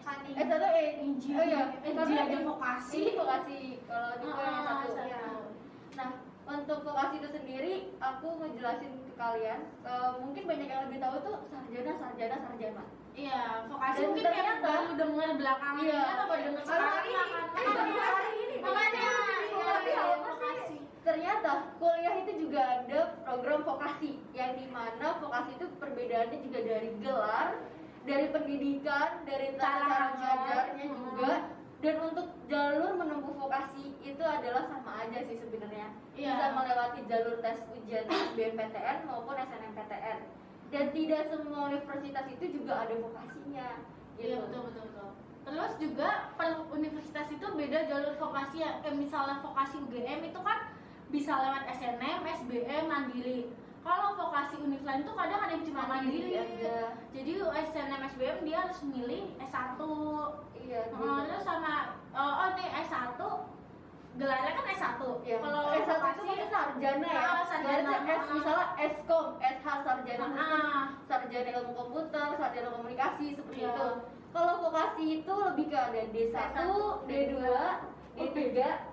Hani 0.00 0.30
S1 0.34 0.52
eh 0.64 0.88
Inji. 0.98 1.28
oh 1.30 1.44
iya, 1.44 1.62
Inji 1.82 2.14
aja 2.14 2.24
ini- 2.30 2.46
vokasi. 2.46 2.96
Ini 2.98 3.12
vokasi 3.14 3.58
kalau 3.84 4.12
di 4.14 4.26
Ah, 4.26 4.40
yang 4.42 4.56
satu. 4.58 4.88
satu. 4.90 5.02
Iya. 5.02 5.22
Nah, 5.94 6.08
untuk 6.46 6.78
vokasi 6.82 7.14
itu 7.16 7.28
sendiri, 7.30 7.72
aku 7.98 8.26
ngejelasin 8.38 8.92
kalian. 9.18 9.60
eh, 9.82 10.10
mungkin 10.16 10.42
banyak 10.44 10.68
yang 10.68 10.82
lebih 10.86 10.98
tahu 10.98 11.16
tuh 11.20 11.36
sarjana, 11.48 11.92
sarjana, 11.98 12.36
sarjana. 12.40 12.82
iya 13.12 13.40
vokasi 13.66 13.96
Dan 13.96 14.06
mungkin 14.08 14.24
kayak 14.24 14.36
ternyata- 14.38 14.62
baru 14.64 14.90
dengar 14.94 15.28
belakangan 15.34 15.82
Iya. 15.82 15.98
ini 15.98 16.08
atau 16.08 16.26
baru 16.26 16.42
dengar 16.44 16.62
sekarang 16.62 16.88
hari 16.88 17.10
ini. 17.10 17.18
kan 17.18 17.74
Baru 17.74 17.98
hari 17.98 18.30
ini. 18.38 18.56
makanya 18.60 19.10
iya, 19.84 20.00
apa 20.00 20.16
vokasi 20.24 20.76
Ternyata 21.00 21.50
kuliah 21.74 22.14
itu 22.18 22.32
juga 22.38 22.60
ada 22.60 23.00
program 23.18 23.60
vokasi 23.64 24.10
yang 24.30 24.52
di 24.54 24.66
mana 24.68 25.16
vokasi 25.16 25.50
itu 25.52 25.66
perbedaannya 25.74 26.38
juga 26.38 26.58
dari 26.60 26.90
gelar, 27.00 27.48
dari 28.04 28.26
pendidikan, 28.28 29.08
dari 29.24 29.48
Cara 29.50 29.72
cara 29.80 29.88
ajar. 29.88 30.08
ngajarnya 30.14 30.84
Hmm. 30.84 30.96
juga, 31.00 31.32
dan 31.78 31.94
untuk 32.02 32.26
jalur 32.50 32.98
menempuh 32.98 33.34
vokasi 33.38 33.94
itu 34.02 34.24
adalah 34.24 34.66
sama 34.66 35.06
aja 35.06 35.22
sih 35.22 35.38
sebenarnya. 35.38 35.94
Iya. 36.18 36.34
Bisa 36.34 36.46
melewati 36.50 37.00
jalur 37.06 37.38
tes 37.38 37.62
ujian 37.70 38.04
SBMPTN 38.04 39.06
maupun 39.06 39.38
SNMPTN. 39.38 40.18
Dan 40.68 40.84
tidak 40.92 41.22
semua 41.30 41.70
universitas 41.70 42.26
itu 42.28 42.44
juga 42.60 42.82
ada 42.82 42.94
vokasinya. 42.98 43.68
Iya 44.18 44.34
Gitu. 44.34 44.42
betul 44.42 44.60
betul 44.68 44.84
betul. 44.90 45.10
Terus 45.46 45.72
juga 45.78 46.08
per 46.34 46.50
universitas 46.68 47.26
itu 47.30 47.46
beda 47.46 47.78
jalur 47.86 48.14
vokasi 48.18 48.56
ya. 48.60 48.82
Kayak 48.82 48.98
misalnya 48.98 49.38
vokasi 49.38 49.78
UGM 49.78 50.20
itu 50.26 50.40
kan 50.42 50.58
bisa 51.08 51.32
lewat 51.32 51.62
SNM, 51.72 52.20
SBM, 52.26 52.84
mandiri. 52.84 53.48
Kalau 53.80 54.18
vokasi 54.18 54.60
univ 54.60 54.82
lain 54.84 55.06
tuh 55.06 55.16
kadang 55.16 55.40
ada 55.40 55.54
yang 55.54 55.64
cuma 55.64 55.88
mandiri. 55.88 56.36
aja. 56.36 56.92
Jadi 57.14 57.32
SNM, 57.40 58.00
SBM 58.12 58.38
dia 58.44 58.58
harus 58.60 58.80
milih 58.84 59.22
S1. 59.40 59.80
Iya. 60.58 60.82
Nah, 60.92 61.24
oh, 62.18 62.32
oh 62.42 62.48
nih 62.52 62.68
S1 62.84 63.20
gelarnya 64.18 64.50
kan 64.50 64.66
S1. 64.66 65.00
Ya. 65.22 65.36
Kalau 65.38 65.62
S1 65.70 66.02
itu 66.10 66.22
kan 66.26 66.48
sarjana 66.50 67.06
ya. 67.06 67.22
Ah, 67.22 67.44
sarjana. 67.46 67.86
Berarti 67.86 68.10
S 68.10 68.22
misalnya 68.34 68.66
Skom, 68.98 69.26
SH 69.38 69.66
sarjana 69.86 70.24
Ah. 70.26 70.34
hukum, 70.34 70.62
sarjana 71.06 71.48
ilmu 71.54 71.72
komputer, 71.72 72.28
sarjana 72.34 72.68
komunikasi 72.74 73.26
seperti 73.38 73.58
Iya. 73.62 73.70
itu. 73.70 73.88
Kalau 74.28 74.54
vokasi 74.60 75.04
itu 75.22 75.32
lebih 75.32 75.66
ke 75.72 75.78
ada 75.78 76.02
D1, 76.12 76.36
D2, 77.08 77.34
D3, 78.18 78.38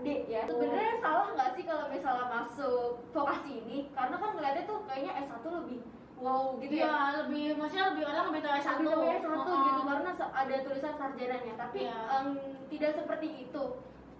D 0.06 0.08
ya. 0.30 0.42
Sebenarnya 0.46 0.94
salah 1.02 1.28
nggak 1.34 1.50
sih 1.58 1.64
kalau 1.66 1.86
misalnya 1.90 2.26
masuk 2.30 3.02
vokasi 3.10 3.52
ini? 3.66 3.78
Karena 3.92 4.16
kan 4.16 4.30
ngeliatnya 4.38 4.64
tuh 4.64 4.80
kayaknya 4.86 5.12
S1 5.26 5.44
lebih 5.50 5.80
wow 6.16 6.56
gitu 6.58 6.74
Iya, 6.74 6.88
ya. 6.88 7.00
lebih 7.20 7.46
maksudnya 7.56 7.86
lebih 7.92 8.04
orang 8.06 8.26
lebih 8.32 8.42
tahu 8.42 8.54
S1. 8.56 8.68
Lebih 8.78 8.88
tahu 8.88 9.04
S1 9.06 9.36
Oh, 9.46 9.60
gitu 9.64 9.82
karena 9.84 10.10
ada 10.16 10.56
tulisan 10.64 10.96
sarjananya, 10.96 11.54
tapi 11.56 11.80
Iya. 11.84 11.98
em, 12.10 12.28
tidak 12.68 12.92
seperti 12.94 13.28
itu. 13.42 13.64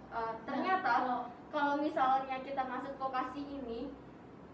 Uh, 0.06 0.32
ternyata 0.44 0.92
Kalau- 1.02 1.24
kalau 1.50 1.74
misalnya 1.76 2.36
kita 2.40 2.62
masuk 2.64 2.96
vokasi 2.96 3.42
ini 3.42 3.90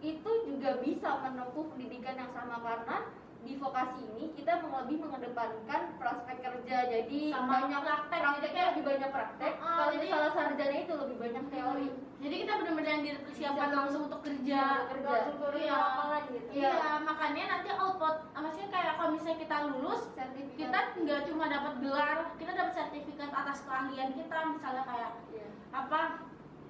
itu 0.00 0.30
juga 0.44 0.82
bisa 0.82 1.22
menempuh 1.22 1.70
pendidikan 1.70 2.16
yang 2.16 2.32
sama 2.32 2.58
karena 2.58 2.96
di 3.42 3.58
vokasi 3.58 3.98
ini 4.06 4.24
kita 4.32 4.62
lebih 4.62 5.02
mengedepankan 5.02 5.98
prospek 5.98 6.36
kerja 6.38 6.76
jadi 6.86 7.20
Sama 7.30 7.46
banyak 7.58 7.80
praktek, 7.82 8.20
prakteknya 8.22 8.62
lebih 8.70 8.82
banyak 8.84 9.10
praktek 9.10 9.52
Ah, 9.58 9.66
kalau 9.76 9.90
jadi- 9.92 10.02
misalnya 10.06 10.30
sarjana 10.30 10.76
itu 10.78 10.94
lebih 10.96 11.16
banyak 11.18 11.44
teori 11.48 11.88
Jadi 12.22 12.34
kita 12.38 12.52
benar-benar 12.54 12.96
dipersiapkan 13.02 13.66
Bisa. 13.66 13.78
langsung 13.82 14.02
untuk 14.06 14.22
kerja. 14.22 14.62
Iya, 14.62 14.86
kerja. 14.86 15.10
langsung 15.10 15.54
Iya. 15.58 15.74
lapangan 15.74 16.22
gitu 16.24 16.48
Iya. 16.54 16.70
Iya, 16.70 16.90
makanya 17.02 17.44
nanti 17.50 17.68
output, 17.74 18.16
maksudnya 18.32 18.68
kayak 18.70 18.92
kalau 18.94 19.10
misalnya 19.10 19.38
kita 19.42 19.56
lulus, 19.66 20.02
sertifikat 20.14 20.54
kita 20.54 20.78
nggak 21.02 21.20
cuma 21.26 21.44
dapat 21.50 21.74
gelar, 21.82 22.18
kita 22.38 22.52
dapat 22.54 22.72
sertifikat 22.72 23.30
atas 23.32 23.58
keahlian 23.66 24.10
kita, 24.14 24.38
misalnya 24.48 24.82
kayak 24.84 25.10
Iya. 25.28 25.46
apa, 25.72 26.00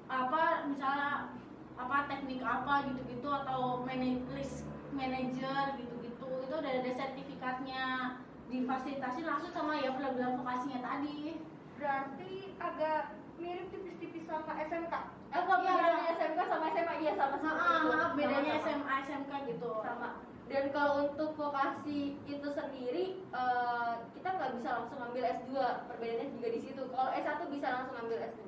apa 0.09 0.43
misalnya 0.65 1.09
apa 1.75 1.97
teknik 2.07 2.41
apa 2.41 2.75
gitu-gitu 2.87 3.29
atau 3.29 3.61
manage 3.83 4.25
manager 4.91 5.63
gitu-gitu, 5.75 5.92
itu 6.53 6.61
udah 6.61 6.73
ada 6.77 6.93
sertifikatnya. 6.93 7.85
Difasilitasi 8.45 9.25
langsung 9.25 9.49
sama 9.49 9.81
ya 9.81 9.97
program 9.97 10.37
vokasinya 10.37 10.85
tadi. 10.85 11.41
berarti 11.73 12.55
agak 12.63 13.11
mirip 13.41 13.67
tipis-tipis 13.73 14.23
sama 14.23 14.55
SMK 14.55 14.95
Eh, 15.33 15.43
kalau 15.43 15.59
Iya. 15.59 15.73
bedanya 15.75 16.03
SMK 16.15 16.41
sama 16.47 16.65
SMA 16.71 16.95
iya 17.01 17.13
sama 17.17 17.37
sama 17.41 17.59
Ah, 17.59 18.09
bedanya 18.15 18.53
SMA 18.61 18.95
SMK 19.03 19.33
gitu. 19.49 19.83
sama. 19.83 20.21
Dan 20.47 20.71
kalau 20.71 21.09
untuk 21.09 21.35
vokasi 21.35 22.21
itu 22.23 22.49
sendiri 22.53 23.05
eh, 23.25 23.93
kita 24.13 24.29
nggak 24.31 24.53
bisa 24.61 24.69
langsung 24.77 25.01
ambil 25.01 25.25
S2 25.27 25.51
perbedaannya 25.89 26.27
juga 26.31 26.49
di 26.53 26.61
situ. 26.61 26.83
Kalau 26.87 27.11
S1 27.11 27.41
bisa 27.51 27.67
langsung 27.73 27.97
ambil 27.99 28.19
S2 28.21 28.45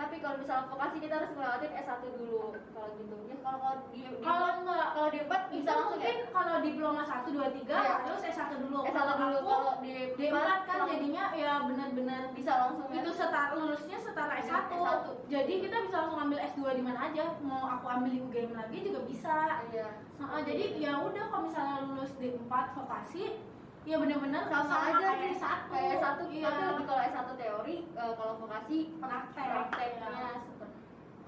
tapi 0.00 0.16
kalau 0.18 0.36
misalnya 0.40 0.64
vokasi 0.72 0.96
kita 0.96 1.14
harus 1.20 1.30
ngelewatin 1.36 1.72
S1 1.76 2.00
dulu 2.16 2.40
kalau 2.72 2.88
gitu 2.96 3.16
ya 3.28 3.36
kalau 3.44 3.58
kalau 3.60 3.76
di, 3.92 4.00
di 4.00 4.20
Kalau 4.24 4.48
enggak 4.56 4.86
kalau 4.96 5.08
di 5.12 5.18
empat 5.20 5.42
bisa 5.52 5.70
langsung 5.76 5.92
mungkin 6.00 6.16
ya 6.16 6.26
kalau 6.32 6.54
diploma 6.64 7.02
1 7.04 7.28
2 7.28 7.56
3 7.60 7.68
Iya. 7.68 7.94
terus 8.08 8.22
S1 8.24 8.50
dulu. 8.56 8.78
S1 8.80 8.94
Kalau 8.96 9.12
dulu 9.12 9.36
aku 9.36 9.50
kalau 9.52 9.72
di 9.84 9.92
D4 10.16 10.32
empat 10.32 10.60
kan 10.64 10.76
langsung 10.80 10.88
jadinya 10.96 11.24
ya 11.36 11.52
benar-benar 11.68 12.22
bisa 12.32 12.52
langsung 12.56 12.86
ya. 12.88 12.96
itu 13.04 13.10
setara 13.12 13.48
lulusnya 13.52 13.98
setara 14.00 14.34
S1. 14.40 14.68
S1. 14.72 15.04
Jadi 15.28 15.52
kita 15.60 15.76
bisa 15.84 15.96
langsung 16.00 16.20
ambil 16.24 16.38
S2 16.48 16.60
di 16.80 16.82
mana 16.82 16.98
aja. 17.12 17.24
Mau 17.44 17.62
aku 17.68 17.86
ambil 17.88 18.10
di 18.10 18.20
UGM 18.24 18.52
lagi 18.56 18.78
juga 18.80 19.00
bisa. 19.04 19.36
iya 19.68 19.88
Nah, 20.20 20.40
jadi 20.44 20.64
ya 20.76 21.00
udah 21.00 21.24
kalau 21.32 21.48
misalnya 21.48 21.76
lulus 21.88 22.12
D4 22.20 22.52
vokasi 22.76 23.40
ya 23.82 23.96
benar-benar 23.96 24.44
sama, 24.46 24.76
aja 24.86 24.98
kayak 25.00 25.18
sih 25.18 25.30
S1. 25.34 25.58
kayak 25.66 25.92
S1 25.96 26.18
Iya. 26.30 26.46
tapi 26.46 26.62
lebih 26.64 26.84
kalau 26.84 27.02
S1 27.02 27.28
teori 27.34 27.76
eh, 27.90 28.12
kalau 28.14 28.34
vokasi 28.38 28.78
Praktek. 28.96 29.46
prakteknya 29.48 30.08
Iya. 30.10 30.30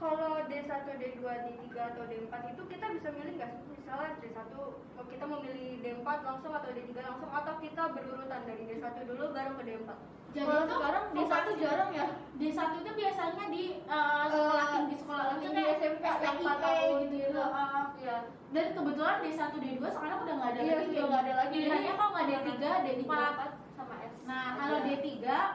Kalau 0.03 0.43
D1, 0.43 0.67
D2, 0.99 1.23
D3 1.23 1.62
atau 1.79 2.03
D4 2.05 2.33
itu 2.51 2.62
kita 2.67 2.87
bisa 2.91 3.09
milih 3.12 3.33
nggak 3.38 3.51
sih? 3.55 3.62
Misalnya 3.73 4.11
D1 4.19 4.38
oh, 4.59 4.75
kita 5.07 5.25
mau 5.25 5.38
milih 5.38 5.79
D4 5.79 6.07
langsung 6.21 6.51
atau 6.53 6.71
D3 6.71 6.91
langsung 6.99 7.31
atau 7.31 7.55
kita 7.57 7.83
berurutan 7.88 8.43
dari 8.43 8.62
D1 8.67 8.83
dulu 9.07 9.25
baru 9.31 9.53
ke 9.55 9.62
D4. 9.62 9.91
Jadi 10.33 10.43
kalau 10.43 10.65
itu 10.65 10.75
sekarang 10.75 11.05
di 11.05 11.23
satu 11.23 11.23
vokasi- 11.23 11.61
jarang 11.61 11.91
ya 11.93 12.07
D1 12.35 12.59
itu 12.75 12.91
biasanya 12.97 13.45
di 13.47 13.65
uh, 13.87 14.27
sekolah 14.27 14.67
tinggi 14.73 14.97
sekolah 14.99 15.25
tinggi 15.31 15.47
tinggi 15.47 15.62
SMP 15.77 16.05
empat 16.09 16.57
tahun 16.59 16.95
gitu 16.99 17.15
gitu. 17.23 17.43
Uh, 17.45 17.83
iya 17.95 18.17
dan 18.51 18.67
kebetulan 18.75 19.17
D1 19.23 19.43
D2 19.55 19.83
sekarang 19.87 20.19
udah 20.19 20.35
nggak 20.35 20.51
ada 20.51 20.59
Iya, 20.59 20.75
lagi. 20.75 20.87
sudah 20.88 21.05
nggak 21.07 21.23
ada 21.23 21.35
lagi. 21.37 21.55
Pilihannya 21.55 21.93
kok 21.93 22.09
nggak 22.11 22.27
D3, 22.27 22.49
D4. 22.51 22.97
D4 22.99 23.41
sama 23.73 23.95
S 24.03 24.12
Nah, 24.25 24.47
kalau 24.57 24.77
aja. 24.77 24.87
D3 24.88 25.09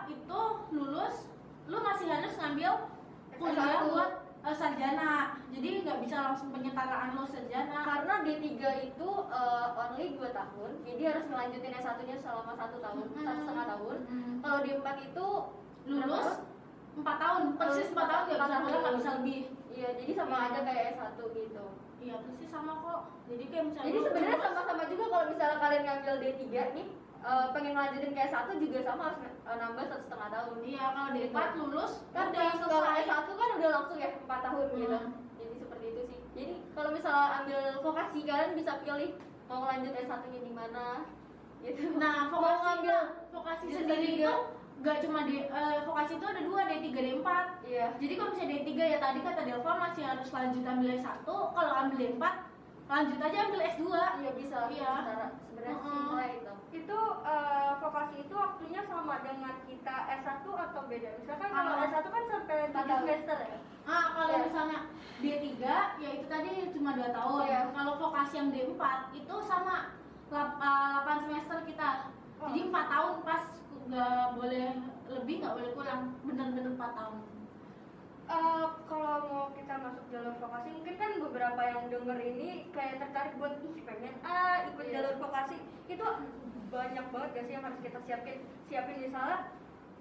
itu 0.08 0.40
lulus 0.72 1.16
lu 1.68 1.78
masih 1.84 2.08
harus 2.08 2.34
ngambil 2.38 2.72
kuliah 3.36 3.76
S1. 3.76 3.90
buat 3.92 4.10
uh, 4.48 4.56
sarjana. 4.56 5.12
Jadi 5.50 5.84
nggak 5.84 6.00
bisa 6.00 6.16
langsung 6.22 6.50
penyetaraan 6.50 7.12
lo 7.12 7.26
sarjana. 7.26 7.78
karena 7.84 8.14
D3 8.22 8.46
itu 8.86 9.10
eh, 9.28 9.68
only 9.74 10.06
2 10.14 10.30
tahun 10.32 10.72
jadi 10.82 11.02
harus 11.08 11.24
ngelanjutin 11.26 11.74
S1 11.76 12.00
nya 12.02 12.16
selama 12.16 12.54
satu 12.54 12.78
tahun 12.78 13.04
Hmm. 13.06 13.20
satu 13.20 13.40
setengah 13.42 13.66
tahun 13.68 13.98
Hmm. 14.06 14.36
kalau 14.40 14.58
D4 14.62 14.88
itu 15.04 15.28
lulus 15.88 16.30
4 16.96 17.18
tahun, 17.18 17.42
persis 17.56 17.90
4 17.90 18.06
tahun 18.06 18.24
nggak 18.26 18.40
bisa 18.40 18.56
Empat 18.58 18.78
nggak 18.78 18.96
bisa 18.96 19.10
lebih. 19.16 19.42
iya 19.72 19.90
jadi 19.94 20.12
sama 20.14 20.36
Iya. 20.36 20.46
aja 20.48 20.60
kayak 20.64 20.84
S1 20.94 21.18
gitu 21.34 21.66
Iya, 21.98 22.16
persis 22.22 22.48
sama 22.48 22.74
kok. 22.78 23.02
Jadi 23.26 23.44
kayak 23.48 23.66
misalnya 23.66 23.88
jadi 23.88 24.00
sebenarnya 24.00 24.38
sama-sama 24.40 24.84
juga 24.86 25.06
kalau 25.10 25.26
misalnya 25.28 25.58
kalian 25.58 25.84
ngambil 25.84 26.16
D3 26.18 26.44
nih 26.72 26.88
eh, 27.28 27.46
pengen 27.52 27.72
ngelanjutin 27.76 28.16
ke 28.16 28.22
S1 28.32 28.48
juga 28.64 28.80
sama 28.88 29.04
harus 29.12 29.22
eh, 29.28 29.58
nambah 29.60 29.84
satu 29.92 30.04
setengah 30.08 30.30
tahun. 30.32 30.56
Iya, 30.64 30.84
kalau 30.96 31.10
D4 31.12 31.38
lulus 31.60 31.94
kan 32.16 32.26
udah 32.32 32.48
selesai. 32.56 32.98
S1 33.04 33.28
kan 33.28 33.50
udah 33.60 33.70
langsung 33.76 33.98
ya 34.00 34.10
4 34.16 34.46
tahun 34.48 34.66
gitu. 34.72 34.98
Hmm. 34.98 35.12
jadi 35.36 35.56
seperti 35.60 35.86
itu 35.92 36.02
sih. 36.08 36.20
Jadi 36.38 36.54
kalau 36.72 36.90
misalnya 36.96 37.28
ambil 37.44 37.62
vokasi 37.84 38.20
kalian 38.24 38.52
bisa 38.56 38.72
pilih 38.82 39.12
mau 39.48 39.64
lanjut 39.68 39.94
S1 39.96 40.24
nya 40.32 40.40
di 40.40 40.54
mana 40.56 40.86
gitu. 41.64 41.82
Nah, 42.00 42.32
Mau 42.32 42.40
vokasi 42.40 42.60
ngambil 42.64 42.98
vokasi 43.36 43.66
sendiri 43.74 44.10
itu 44.24 44.36
gak 44.86 45.02
cuma 45.02 45.26
di 45.26 45.42
eh, 45.42 45.78
vokasi 45.90 46.22
itu 46.22 46.26
ada 46.30 46.42
dua 46.46 46.62
D3 46.70 46.88
D4. 46.94 47.30
iya. 47.66 47.88
Jadi 47.98 48.14
kalau 48.14 48.30
misalnya 48.38 48.54
D3 48.62 48.72
ya 48.78 48.98
tadi 49.02 49.20
kata 49.26 49.42
Delva 49.42 49.74
masih 49.82 50.04
harus 50.06 50.30
lanjut 50.30 50.64
ambil 50.64 50.90
S1, 51.02 51.26
kalau 51.26 51.72
ambil 51.82 51.98
D4 51.98 52.24
lanjut 52.88 53.20
aja 53.20 53.38
ambil 53.46 53.62
S2. 53.66 53.84
iya 54.18 54.32
bisa 54.34 54.58
Iya. 54.68 54.92
secara 54.96 55.26
sebenarnya 55.42 55.76
Mm-mm. 55.76 55.92
simpel 56.08 56.20
itu 56.32 56.52
Itu 56.78 57.00
eh, 57.26 57.72
vokasi 57.80 58.16
itu 58.22 58.34
waktunya 58.34 58.82
sama 58.82 59.16
dengan 59.20 59.56
kita 59.64 59.96
S1 60.14 60.44
atau 60.46 60.82
beda? 60.86 61.10
Misalkan 61.18 61.50
kalau 61.50 61.72
Ah. 61.74 61.84
S1 61.86 62.06
kan 62.06 62.24
sampai 62.28 62.58
Empat 62.66 62.76
7 62.78 62.88
tahun. 62.88 63.02
semester 63.02 63.38
ya? 63.42 63.58
Nah, 63.84 64.06
kalau 64.14 64.30
Iya. 64.30 64.44
misalnya 64.46 64.80
D3 65.18 65.64
ya 65.98 66.10
itu 66.12 66.26
tadi 66.28 66.52
cuma 66.70 66.92
2 66.94 67.10
tahun. 67.10 67.40
Iya. 67.44 67.62
Kalau 67.72 67.94
vokasi 67.98 68.34
yang 68.36 68.50
D4 68.52 68.82
itu 69.14 69.36
sama 69.42 69.76
8 70.28 71.18
semester 71.24 71.58
kita. 71.66 71.90
Oh. 72.38 72.48
Jadi 72.48 72.60
4 72.66 72.86
tahun 72.86 73.14
pas 73.22 73.44
nggak 73.88 74.26
boleh 74.36 74.66
lebih 75.10 75.36
nggak 75.40 75.56
boleh 75.56 75.72
kurang 75.74 76.02
bener-bener 76.22 76.72
4 76.74 76.92
tahun. 76.94 77.18
Eh, 78.28 78.66
kalau 78.86 79.16
mau 79.26 79.48
kita 79.56 79.76
masuk 79.80 80.04
jalur 80.12 80.36
vokasi 80.38 80.68
mungkin 80.70 80.96
kan 80.96 81.12
beberapa 81.18 81.62
yang 81.64 81.88
denger 81.88 82.20
ini 82.20 82.50
kayak 82.70 83.00
tertarik 83.00 83.40
buat 83.40 83.56
ih 83.58 83.80
pengen 83.82 84.20
ah 84.22 84.68
ikut 84.68 84.84
Iya. 84.84 84.94
jalur 84.94 85.16
vokasi 85.18 85.56
itu 85.88 86.04
banyak 86.68 87.06
banget 87.08 87.30
gak 87.32 87.46
sih 87.48 87.54
yang 87.56 87.64
harus 87.64 87.80
kita 87.80 88.00
siapin 88.04 88.38
siapin 88.68 89.00
misalnya 89.00 89.48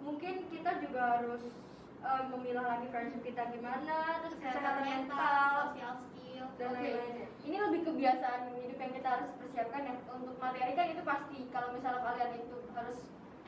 mungkin 0.03 0.43
kita 0.51 0.71
juga 0.83 1.03
harus 1.15 1.43
eh, 2.03 2.23
memilah 2.27 2.67
lagi 2.67 2.87
friendship 2.91 3.23
kita 3.23 3.43
gimana 3.49 3.95
terus 4.21 4.35
kesehatan 4.37 4.75
mental 4.83 5.55
sosial 5.71 5.95
skill. 6.03 6.45
dan 6.59 6.67
Oke. 6.67 6.83
lain-lain 6.83 7.31
ini 7.41 7.57
lebih 7.63 7.81
kebiasaan 7.85 8.41
hidup 8.59 8.79
yang 8.81 8.93
kita 8.93 9.09
harus 9.09 9.31
persiapkan 9.39 9.81
ya 9.83 9.95
untuk 10.11 10.35
materi 10.37 10.75
kan 10.75 10.87
itu 10.91 11.03
pasti 11.07 11.39
kalau 11.49 11.69
misalnya 11.71 12.03
kalian 12.03 12.33
itu 12.37 12.57
harus 12.75 12.99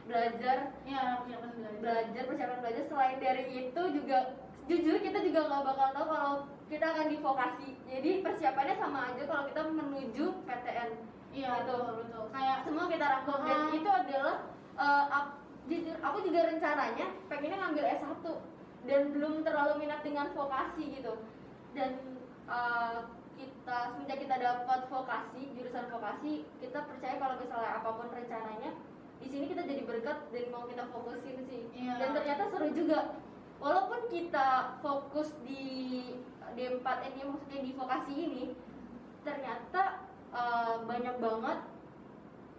belajar 0.07 0.57
Ya, 0.87 1.03
persiapan 1.19 1.51
belajar. 1.53 1.81
belajar 1.83 2.23
persiapan 2.25 2.59
belajar 2.63 2.85
selain 2.87 3.19
dari 3.19 3.43
itu 3.67 3.83
juga 3.93 4.19
jujur 4.69 4.97
kita 4.99 5.19
juga 5.19 5.41
nggak 5.43 5.63
bakal 5.65 5.89
tahu 5.91 6.07
kalau 6.07 6.33
kita 6.67 6.87
akan 6.87 7.07
di 7.09 7.17
vokasi 7.19 7.69
jadi 7.83 8.11
persiapannya 8.21 8.77
sama 8.77 9.01
aja 9.09 9.23
kalau 9.25 9.43
kita 9.47 9.61
menuju 9.67 10.25
PTN 10.45 10.91
Iya, 11.29 11.61
Gitu. 11.61 11.77
betul, 11.77 11.93
betul. 12.03 12.25
Kayak 12.31 12.59
semua 12.63 12.85
kita 12.87 13.05
rangkum 13.07 13.39
dan 13.43 13.61
Ah. 13.63 13.69
itu 13.71 13.91
adalah 13.91 14.35
eh, 14.77 15.05
ap- 15.11 15.37
jujur 15.67 15.97
aku 15.99 16.19
juga 16.23 16.41
rencananya 16.47 17.07
pengennya 17.27 17.59
ngambil 17.59 17.85
S1 17.91 18.25
dan 18.85 19.01
belum 19.11 19.35
terlalu 19.43 19.73
minat 19.79 20.01
dengan 20.01 20.33
vokasi 20.33 20.89
gitu 20.91 21.21
dan 21.73 21.91
eh, 22.47 22.97
kita 23.35 23.79
semenjak 23.91 24.19
kita 24.19 24.37
dapat 24.37 24.81
vokasi 24.87 25.43
jurusan 25.53 25.87
vokasi 25.89 26.33
kita 26.57 26.79
percaya 26.83 27.15
kalau 27.17 27.37
misalnya 27.37 27.71
apa 27.77 27.91
pun 27.93 28.09
rencananya 28.09 28.71
di 29.19 29.27
sini 29.27 29.45
kita 29.47 29.63
jadi 29.63 29.83
berkat 29.85 30.19
dan 30.29 30.45
mau 30.49 30.65
kita 30.65 30.85
fokusin 30.87 31.37
sih 31.45 31.63
Iya. 31.71 31.93
dan 31.99 32.09
ternyata 32.15 32.43
seru 32.49 32.69
juga 32.73 32.99
walaupun 33.59 34.01
kita 34.11 34.79
fokus 34.83 35.35
di 35.43 36.03
D4 36.55 36.87
ini 37.13 37.21
maksudnya 37.27 37.61
di 37.63 37.73
vokasi 37.75 38.13
ini 38.15 38.45
ternyata 39.23 40.07
eh, 40.33 40.77
banyak 40.87 41.17
banget 41.19 41.59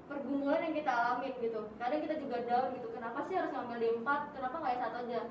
pergumulan 0.10 0.66
yang 0.66 0.76
kita 0.76 0.92
alamin 0.92 1.34
gitu. 1.38 1.62
Kadang 1.78 2.02
kita 2.02 2.16
juga 2.18 2.38
down 2.50 2.74
gitu 2.74 2.88
kenapa 2.90 3.20
sih 3.30 3.38
harus 3.38 3.54
ngambil 3.54 3.78
D4 3.78 4.10
kenapa 4.34 4.56
nggak 4.58 4.76
S1 4.82 4.96
aja? 5.06 5.22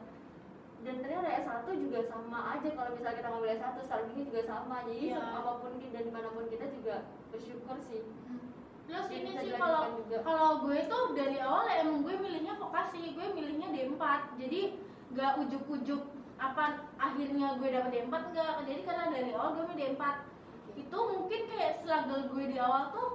Dan 0.79 0.95
ternyata 1.03 1.29
S1 1.43 1.67
juga 1.75 2.01
sama 2.07 2.39
aja 2.55 2.69
kalau 2.71 2.91
misalnya 2.95 3.19
kita 3.19 3.29
ngambil 3.35 3.51
S1 3.59 3.77
strateginya 3.83 4.25
juga 4.31 4.43
sama. 4.47 4.77
Jadi 4.87 5.05
Iya. 5.11 5.23
apa 5.35 5.53
pun 5.59 5.73
dan 5.83 6.03
di 6.07 6.13
mana 6.15 6.29
pun 6.31 6.45
kita 6.47 6.67
juga 6.71 6.97
bersyukur 7.35 7.77
sih. 7.91 8.07
Terus 8.89 9.05
Jadi 9.11 9.21
ini 9.21 9.33
sih 9.37 9.53
kalau 9.59 10.01
kalau 10.25 10.51
gue 10.65 10.79
tuh 10.89 11.05
dari 11.13 11.37
awal 11.43 11.69
ya 11.69 11.85
emang 11.85 12.07
gue 12.07 12.15
milihnya 12.17 12.57
vokasi, 12.57 13.13
gue 13.13 13.27
milihnya 13.37 13.69
D4. 13.75 14.03
Jadi 14.39 14.61
gak 15.15 15.41
ujuk-ujuk 15.41 16.03
apa 16.39 16.87
akhirnya 17.01 17.59
gue 17.59 17.69
dapet 17.69 17.91
D4 17.95 18.15
enggak. 18.15 18.55
Jadi 18.67 18.81
karena 18.85 19.05
dari 19.11 19.31
awal 19.35 19.51
gue 19.57 19.65
milih 19.73 19.97
D4. 19.97 20.03
Itu 20.79 20.99
mungkin 20.99 21.41
kayak 21.51 21.73
struggle 21.83 22.25
gue 22.31 22.45
di 22.51 22.57
awal 22.61 22.95
tuh 22.95 23.09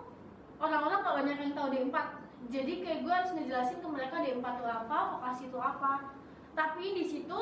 orang-orang 0.60 1.00
gak 1.06 1.16
banyak 1.22 1.38
yang 1.40 1.54
tahu 1.56 1.68
D4. 1.72 1.96
Jadi 2.52 2.74
kayak 2.84 3.00
gue 3.08 3.14
harus 3.14 3.32
ngejelasin 3.36 3.80
ke 3.80 3.88
mereka 3.88 4.16
D4 4.20 4.46
itu 4.46 4.68
apa, 4.68 4.98
vokasi 5.18 5.44
itu 5.48 5.60
apa. 5.60 5.94
Tapi 6.54 6.84
di 6.94 7.06
situ 7.08 7.42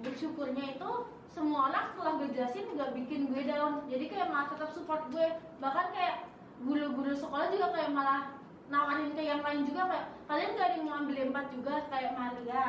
bersyukurnya 0.00 0.80
itu 0.80 0.90
semua 1.30 1.70
orang 1.70 1.94
setelah 1.94 2.12
gue 2.18 2.28
jelasin 2.34 2.66
gak 2.74 2.92
bikin 2.96 3.30
gue 3.30 3.42
down. 3.46 3.86
Jadi 3.86 4.04
kayak 4.10 4.28
malah 4.32 4.50
tetap 4.50 4.74
support 4.74 5.06
gue. 5.14 5.28
Bahkan 5.62 5.86
kayak 5.94 6.30
guru-guru 6.60 7.16
sekolah 7.16 7.48
juga 7.48 7.72
kayak 7.72 7.90
malah 7.96 8.40
nawarin 8.70 9.10
ke 9.18 9.22
yang 9.26 9.42
lain 9.42 9.66
juga 9.66 9.82
kayak 9.90 10.06
kalian 10.30 10.50
gak 10.54 10.66
ada 10.70 10.76
yang 10.78 10.86
ngambil 10.86 11.16
empat 11.34 11.46
juga 11.50 11.74
kayak 11.90 12.12
Maria 12.14 12.66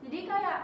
jadi 0.00 0.18
kayak 0.24 0.58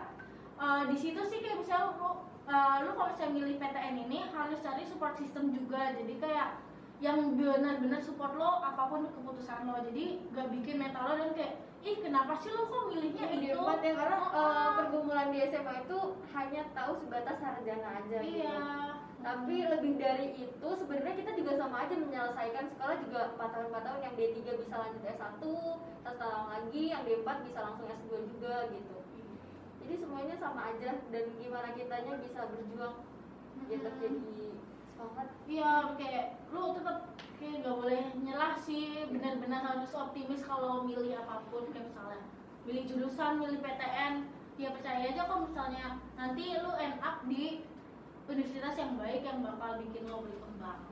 eh, 0.59 0.83
di 0.90 0.97
situ 0.99 1.21
sih 1.27 1.38
kayak 1.40 1.62
misalnya 1.62 1.94
lu, 1.94 2.11
eh, 2.51 2.77
lu 2.85 2.90
kalau 2.99 3.09
misalnya 3.14 3.35
milih 3.35 3.57
PTN 3.62 3.97
ini 4.09 4.18
harus 4.35 4.59
cari 4.61 4.85
support 4.87 5.14
system 5.18 5.55
juga. 5.55 5.94
Jadi 5.94 6.14
kayak 6.18 6.59
yang 6.99 7.38
benar-benar 7.38 8.03
support 8.03 8.35
lo 8.35 8.59
apa 8.59 8.90
pun 8.90 9.07
keputusan 9.07 9.71
lo. 9.71 9.79
Jadi 9.87 10.18
gak 10.35 10.51
bikin 10.51 10.83
mental 10.83 11.14
lo 11.14 11.14
dan 11.14 11.31
kayak 11.38 11.55
ih 11.87 11.97
kenapa 12.03 12.35
sih 12.42 12.51
lo 12.51 12.66
kok 12.66 12.90
milihnya 12.90 13.25
di 13.31 13.47
itu? 13.47 13.55
D4 13.55 13.79
ya 13.87 13.92
karena 13.94 14.16
Oh, 14.18 14.51
eh, 14.51 14.71
pergumulan 14.83 15.29
di 15.31 15.38
SMA 15.47 15.75
itu 15.87 15.99
hanya 16.35 16.62
tahu 16.75 16.92
sebatas 16.99 17.38
sarjana 17.38 17.88
aja 18.03 18.18
gitu. 18.18 18.42
Iya. 18.42 18.59
Tapi 19.18 19.57
lebih 19.66 19.99
dari 19.99 20.31
itu 20.38 20.68
sebenarnya 20.79 21.14
kita 21.18 21.31
juga 21.35 21.59
sama 21.59 21.87
aja 21.87 21.94
menyelesaikan 21.94 22.71
sekolah 22.71 22.97
juga 23.03 23.21
4 23.35 23.51
tahun 23.51 23.66
4 23.71 23.83
tahun. 23.87 23.99
Yang 24.03 24.14
D3 24.18 24.38
bisa 24.62 24.75
lanjut 24.79 25.03
S1 25.07 25.42
satu 26.03 26.18
tahun 26.18 26.47
lagi 26.51 26.83
yang 26.90 27.03
D4 27.07 27.29
bisa 27.47 27.59
langsung 27.62 27.87
S2 27.87 28.11
juga 28.27 28.55
gitu 28.75 28.99
jadi 29.88 30.05
semuanya 30.05 30.37
sama 30.37 30.68
aja 30.68 31.01
dan 31.09 31.24
gimana 31.40 31.72
kitanya 31.72 32.20
bisa 32.20 32.44
berjuang 32.44 33.09
gitu 33.72 33.88
Mhm. 33.88 34.01
jadi 34.05 34.46
semangat. 34.92 35.29
Iya, 35.48 35.72
kayak 35.96 36.27
lu 36.53 36.77
tetap 36.77 36.98
kayak 37.40 37.64
gak 37.64 37.77
boleh 37.81 38.03
nyerah 38.20 38.55
sih, 38.61 39.09
benar-benar 39.09 39.64
harus 39.64 39.88
optimis 39.96 40.44
kalau 40.44 40.85
milih 40.85 41.16
apa 41.16 41.40
pun. 41.48 41.72
Kayak 41.72 41.88
misalnya 41.88 42.20
milih 42.68 42.85
jurusan, 42.85 43.40
milih 43.40 43.64
PTN, 43.64 44.29
ya 44.61 44.68
percaya 44.77 45.09
aja 45.09 45.24
kok 45.24 45.40
misalnya 45.48 45.96
nanti 46.20 46.53
lu 46.53 46.72
end 46.77 47.01
up 47.01 47.24
di 47.24 47.64
universitas 48.29 48.77
yang 48.77 49.01
baik 49.01 49.24
yang 49.24 49.40
bakal 49.40 49.81
bikin 49.81 50.05
lo 50.05 50.20
berkembang 50.20 50.85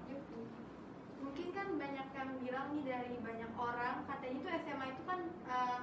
mungkin 1.20 1.50
kan 1.52 1.68
banyak 1.74 2.08
yang 2.14 2.30
bilang 2.40 2.66
nih 2.72 2.84
dari 2.86 3.18
banyak 3.20 3.52
orang 3.58 4.06
katanya 4.08 4.38
tuh 4.40 4.52
SMA 4.62 4.86
itu 4.94 5.02
kan 5.04 5.20
eh, 5.50 5.78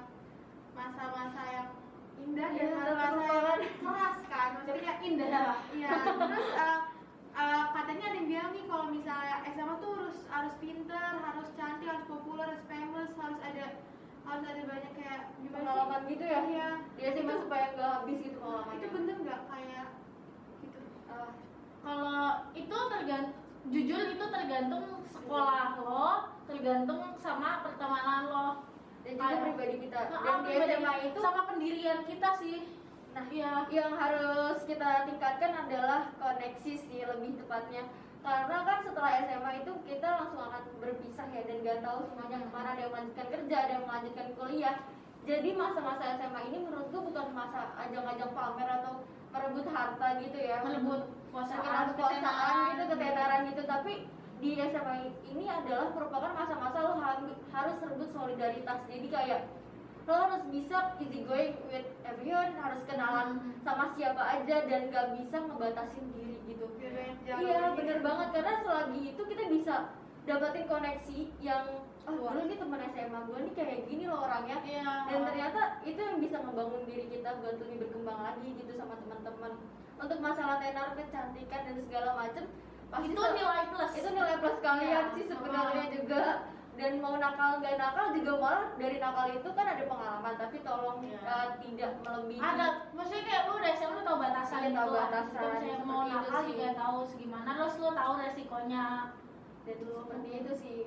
masa-masa 0.72 1.42
yang 1.52 1.70
indah 2.22 2.48
dan 2.48 2.56
Iya, 2.56 2.68
terlupakan. 2.70 3.58
yang 3.58 3.76
keras 3.80 4.16
kan 4.28 4.48
maksudnya 4.54 4.92
indah. 5.02 5.54
Iya. 5.74 5.90
Terus 6.30 6.48
eh, 6.54 6.78
eh, 7.34 7.62
katanya 7.74 8.04
ada 8.06 8.16
yang 8.16 8.28
bilang 8.28 8.50
nih 8.54 8.64
kalau 8.66 8.86
misalnya 8.88 9.36
SMA 9.50 9.74
tuh 9.78 9.90
harus 9.98 10.18
harus 10.30 10.54
pinter 10.58 11.10
harus 11.18 11.48
cantik 11.54 11.86
harus 11.86 12.04
populer 12.06 12.46
harus 12.46 12.64
famous 12.66 13.10
harus 13.14 13.40
ada 13.42 13.64
harus 14.24 14.44
ada 14.48 14.62
banyak 14.64 14.92
kayak 14.96 15.20
gimana 15.36 15.52
sih? 15.52 15.52
pengalaman 15.52 16.00
gitu 16.08 16.24
ya? 16.24 16.40
Iya. 16.46 16.68
Dia 16.96 17.08
sih 17.12 17.22
mah 17.22 17.38
supaya 17.38 17.64
nggak 17.74 17.90
habis 18.00 18.16
gitu 18.22 18.38
pengalamannya. 18.40 18.78
Itu 18.78 18.86
bener 18.94 19.16
nggak? 19.20 19.40
Kayak 19.46 19.86
gitu. 20.62 20.80
Ah, 21.06 21.28
kalau 21.84 22.24
itu 22.56 22.76
tergantung 22.88 23.42
jujur 23.64 24.00
itu 24.12 24.24
tergantung 24.28 24.84
sekolah 25.08 25.80
lo 25.80 26.08
tergantung 26.44 27.00
sama 27.16 27.64
pertemanan 27.64 28.22
lo 28.28 28.48
dan 29.04 29.12
juga 29.20 29.36
pribadi 29.44 29.76
kita. 29.84 30.00
Nah, 30.08 30.20
dan 30.24 30.36
di 30.40 30.48
pribadi 30.48 30.72
SMA 30.72 30.94
itu 31.12 31.18
sama 31.20 31.42
pendirian 31.44 32.00
kita 32.08 32.28
sih. 32.40 32.56
Nah, 33.14 33.24
iya 33.30 33.52
yang 33.70 33.92
harus 33.94 34.58
kita 34.66 35.06
tingkatkan 35.06 35.52
adalah 35.54 36.10
koneksi 36.18 36.72
sih 36.74 37.00
lebih 37.04 37.38
tepatnya. 37.38 37.86
Karena 38.24 38.56
kan 38.64 38.78
setelah 38.80 39.12
SMA 39.28 39.50
itu 39.60 39.72
kita 39.84 40.08
langsung 40.08 40.40
akan 40.40 40.62
berpisah 40.80 41.28
ya 41.28 41.44
dan 41.44 41.60
gak 41.60 41.84
tahu 41.84 42.08
semuanya 42.08 42.40
ke 42.40 42.48
mana 42.48 42.68
ada 42.72 42.80
yang 42.88 42.92
melanjutkan 42.96 43.28
kerja 43.28 43.56
ada 43.60 43.72
yang 43.76 43.84
melanjutkan 43.84 44.28
kuliah. 44.32 44.76
Jadi 45.24 45.48
masa-masa 45.56 46.16
SMA 46.20 46.40
ini 46.48 46.58
menurutku 46.64 46.98
bukan 47.04 47.26
masa 47.36 47.76
ajang-ajang 47.84 48.32
pamer 48.32 48.68
atau 48.80 49.04
merebut 49.28 49.66
harta 49.68 50.08
gitu 50.24 50.38
ya. 50.40 50.64
Merebut 50.64 51.12
kuasaan 51.28 51.60
kuasaan 51.60 51.88
kuasaan 51.96 52.64
gitu 52.72 52.84
ketenaran 52.96 53.40
gitu. 53.52 53.62
Tapi 53.68 53.92
di 54.38 54.50
SMA 54.56 54.94
ini 55.24 55.44
adalah 55.44 55.90
merupakan 55.90 56.32
masa-masa 56.32 56.78
lo 56.80 56.94
har- 56.96 57.22
harus 57.50 57.76
rebut 57.80 58.10
solidaritas. 58.10 58.80
Jadi 58.84 59.06
kayak 59.08 59.40
lo 60.04 60.14
harus 60.14 60.42
bisa 60.48 60.92
easy 60.98 61.24
going 61.24 61.56
with 61.66 61.86
everyone 62.04 62.52
harus 62.54 62.84
kenalan 62.84 63.40
Hmm. 63.40 63.52
sama 63.60 63.88
siapa 63.90 64.20
aja 64.20 64.56
dan 64.64 64.92
gak 64.92 65.16
bisa 65.16 65.36
ngebatasin 65.40 66.04
diri 66.12 66.36
gitu. 66.44 66.66
Iya 67.24 67.72
bener 67.72 67.98
banget. 68.00 68.28
Karena 68.30 68.52
selagi 68.60 69.00
itu 69.10 69.22
kita 69.24 69.44
bisa 69.48 69.74
dapatin 70.24 70.64
koneksi 70.64 71.18
yang 71.38 71.64
oh 72.04 72.12
Luas. 72.12 72.36
dulu 72.36 72.40
nih 72.44 72.58
temen 72.58 72.80
SMA 72.84 73.20
gue 73.24 73.38
nih 73.40 73.52
kayak 73.54 73.80
gini 73.88 74.04
loh 74.04 74.20
orangnya. 74.20 74.60
Iya. 74.60 75.08
Dan 75.08 75.20
ternyata 75.24 75.60
itu 75.82 75.96
yang 75.96 76.20
bisa 76.20 76.36
ngebangun 76.38 76.84
diri 76.84 77.04
kita 77.08 77.40
buat 77.40 77.56
lebih 77.56 77.76
berkembang 77.80 78.20
lagi 78.22 78.48
gitu 78.54 78.72
sama 78.76 79.00
teman-teman. 79.00 79.52
Untuk 79.94 80.18
masalah 80.20 80.60
tenar 80.60 80.92
kecantikan 80.92 81.60
dan 81.64 81.76
segala 81.80 82.10
macem 82.14 82.44
pasti 82.94 83.08
itu 83.08 83.22
nilai 83.34 83.62
plus 83.68 83.90
itu 83.92 84.08
nilai 84.08 84.36
plus 84.36 84.56
kalian 84.60 84.86
Iya. 84.86 85.12
sih 85.12 85.24
sebenarnya 85.26 85.84
juga 85.90 86.22
dan 86.74 86.92
mau 86.98 87.14
nakal 87.16 87.50
nggak 87.56 87.74
nakal 87.76 88.06
juga 88.10 88.32
malah 88.36 88.64
dari 88.74 88.96
nakal 88.96 89.26
itu 89.28 89.48
kan 89.48 89.66
ada 89.68 89.84
pengalaman 89.84 90.34
tapi 90.36 90.56
tolong 90.60 90.98
Iya. 91.00 91.18
uh, 91.20 91.48
tidak 91.58 91.90
melebihi 92.00 92.40
ada 92.40 92.66
maksudnya 92.90 93.22
kayak 93.24 93.42
lu 93.44 93.52
udah 93.56 93.72
SMA 93.72 93.92
lu 93.92 94.02
tahu 94.02 94.18
batasan 94.20 94.56
Iya, 94.56 94.66
gitu 94.66 94.76
tahu 94.76 94.90
lah. 94.90 95.02
batasan, 95.04 95.34
Kalau 95.34 95.54
misalnya 95.54 95.84
mau 95.84 96.00
itu 96.00 96.10
nakal 96.12 96.40
sih. 96.40 96.48
juga 96.48 96.68
tahu 96.74 96.98
segimana 97.04 97.48
terus 97.52 97.74
lu 97.76 97.88
tahu 97.92 98.12
resikonya 98.16 98.84
dan 99.64 99.76
seperti 99.80 100.28
itu 100.36 100.52
sih 100.54 100.78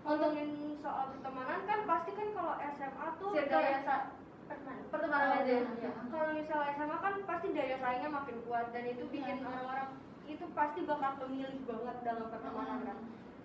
ngomongin 0.00 0.48
soal 0.78 1.04
pertemanan 1.10 1.60
kan 1.62 1.78
pasti 1.84 2.10
kan 2.12 2.28
kalau 2.30 2.54
SMA 2.60 3.06
tuh 3.16 3.30
ya 3.32 3.44
Sa? 3.80 3.96
pertemanan. 4.44 4.84
pertemanan 4.86 5.26
Oh, 5.26 5.38
aja 5.40 5.48
iya. 5.50 5.64
ya. 5.80 5.90
Kalau 6.06 6.28
misalnya 6.30 6.70
SMA 6.70 6.96
kan 6.98 7.14
pasti 7.24 7.46
daya 7.50 7.76
saingnya 7.76 8.10
makin 8.10 8.36
kuat 8.44 8.66
dan 8.70 8.84
itu 8.84 9.04
bikin 9.08 9.36
Iya. 9.36 9.46
orang-orang 9.46 9.88
itu 10.30 10.44
pasti 10.56 10.80
bakal 10.88 11.20
pemilih 11.20 11.60
banget 11.68 11.96
dalam 12.04 12.26
pertemanan 12.32 12.80
kan. 12.86 12.98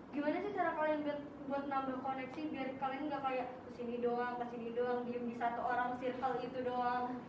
Gimana 0.09 0.37
sih 0.41 0.55
cara 0.57 0.73
kalian 0.73 1.05
buat, 1.05 1.19
buat 1.47 1.63
nambah 1.69 1.97
koneksi 2.01 2.41
biar 2.49 2.69
kalian 2.81 3.03
nggak 3.07 3.23
kayak 3.23 3.47
ke 3.67 3.71
sini 3.77 4.01
doang, 4.01 4.35
ke 4.41 4.45
sini 4.49 4.69
doang, 4.73 5.05
diem 5.05 5.23
di 5.29 5.35
satu 5.37 5.61
orang 5.63 5.99
circle 6.01 6.35
itu 6.41 6.59
doang. 6.65 7.19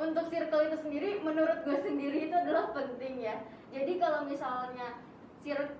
untuk 0.00 0.32
circle 0.32 0.64
itu 0.64 0.76
sendiri 0.80 1.08
menurut 1.20 1.60
gue 1.68 1.76
sendiri 1.84 2.32
itu 2.32 2.34
adalah 2.34 2.72
penting 2.72 3.20
ya 3.20 3.36
jadi 3.70 3.92
kalau 4.00 4.24
misalnya 4.24 4.96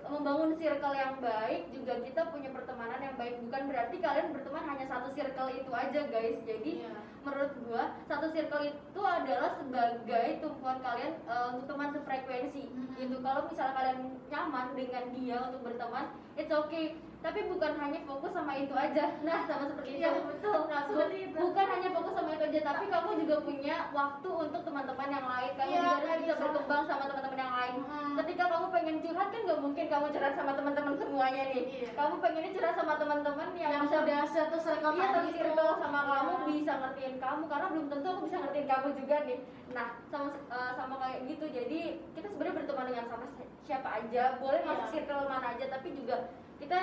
membangun 0.09 0.57
circle 0.57 0.95
yang 0.97 1.21
baik 1.21 1.69
juga 1.69 2.01
kita 2.01 2.33
punya 2.33 2.49
pertemanan 2.49 2.97
yang 2.97 3.15
baik. 3.15 3.37
Bukan 3.45 3.63
berarti 3.69 3.95
kalian 4.01 4.33
berteman 4.33 4.65
hanya 4.65 4.85
satu 4.89 5.13
circle 5.13 5.49
itu 5.53 5.69
aja 5.69 6.01
guys. 6.09 6.37
Jadi 6.43 6.71
Iya. 6.81 6.97
menurut 7.21 7.53
gue 7.61 7.83
satu 8.09 8.27
circle 8.33 8.63
itu 8.65 9.01
adalah 9.05 9.53
sebagai 9.61 10.27
tumpuan 10.41 10.81
kalian 10.81 11.13
eh, 11.29 11.45
untuk 11.53 11.65
teman 11.69 11.93
sefrekuensi. 11.93 12.63
Mhm. 12.73 12.93
gitu. 12.97 13.15
Kalau 13.21 13.41
misalnya 13.45 13.73
kalian 13.77 13.99
nyaman 14.33 14.67
dengan 14.73 15.05
dia 15.13 15.37
untuk 15.45 15.61
berteman 15.61 16.05
it's 16.33 16.49
okay 16.49 16.97
tapi 17.21 17.39
bukan 17.45 17.77
hanya 17.77 18.01
fokus 18.01 18.31
sama 18.31 18.53
itu 18.55 18.73
aja 18.73 19.13
nah 19.21 19.39
sama 19.43 19.65
seperti 19.67 19.89
itu 19.95 20.09
betul. 20.25 20.57
nah, 20.65 20.81
Seperti 20.83 21.17
itu. 21.23 21.37
bukan 21.37 21.65
hanya 21.67 21.89
fokus 21.91 22.13
sama 22.13 22.29
itu 22.31 22.43
aja 22.43 22.59
tapi 22.65 22.85
kamu 22.87 23.09
juga 23.15 23.35
punya 23.39 23.75
waktu 23.91 24.29
untuk 24.31 24.61
teman-teman 24.61 25.07
yang 25.07 25.27
lain 25.27 25.51
kamu 25.53 25.69
Iya, 25.71 25.81
juga 25.85 25.97
bisa 26.01 26.17
bisa. 26.17 26.33
berkembang 26.35 26.83
sama 26.83 27.03
teman-teman 27.05 27.39
yang 27.39 27.53
lain 27.53 27.75
Hmm. 27.81 28.13
ketika 28.17 28.43
kamu 28.47 28.65
pengen 28.69 28.95
curhat 28.99 29.27
kan 29.29 29.41
nggak 29.41 29.59
mungkin 29.61 29.85
kamu 29.87 30.05
curhat 30.09 30.33
sama 30.33 30.51
teman-teman 30.51 30.93
semuanya 30.95 31.43
nih 31.47 31.63
Iya. 31.63 31.89
kamu 31.93 32.13
pengennya 32.19 32.51
curhat 32.51 32.75
sama 32.75 32.93
teman-teman 32.97 33.47
yang, 33.53 33.71
yang 33.71 33.83
bisa 33.83 33.97
udah 34.01 34.19
satu 34.27 34.57
circle 34.59 34.91
Iya, 34.91 35.05
tadi 35.05 35.13
satu 35.13 35.29
itu. 35.29 35.37
circle 35.37 35.71
sama 35.77 35.99
kamu 36.03 36.31
Iya. 36.31 36.45
bisa 36.47 36.71
ngertiin 36.75 37.15
kamu 37.17 37.43
karena 37.47 37.65
belum 37.67 37.85
tentu 37.87 38.07
aku 38.09 38.21
bisa 38.25 38.37
ngertiin 38.39 38.67
kamu 38.67 38.87
juga 38.95 39.15
nih. 39.23 39.39
Nah, 39.71 39.87
sama 40.05 40.27
eh, 40.49 40.71
sama 40.73 40.95
kayak 40.97 41.19
gitu. 41.25 41.45
Jadi 41.47 41.79
kita 42.11 42.27
sebenarnya 42.27 42.55
berteman 42.57 42.85
dengan 42.87 43.05
sama 43.07 43.25
si- 43.31 43.47
siapa 43.61 43.89
aja, 43.93 44.23
boleh 44.35 44.61
masuk 44.61 44.83
Iya. 44.83 44.91
circle 44.91 45.29
mana 45.29 45.47
aja, 45.47 45.65
tapi 45.69 45.87
juga 45.93 46.17
kita 46.57 46.79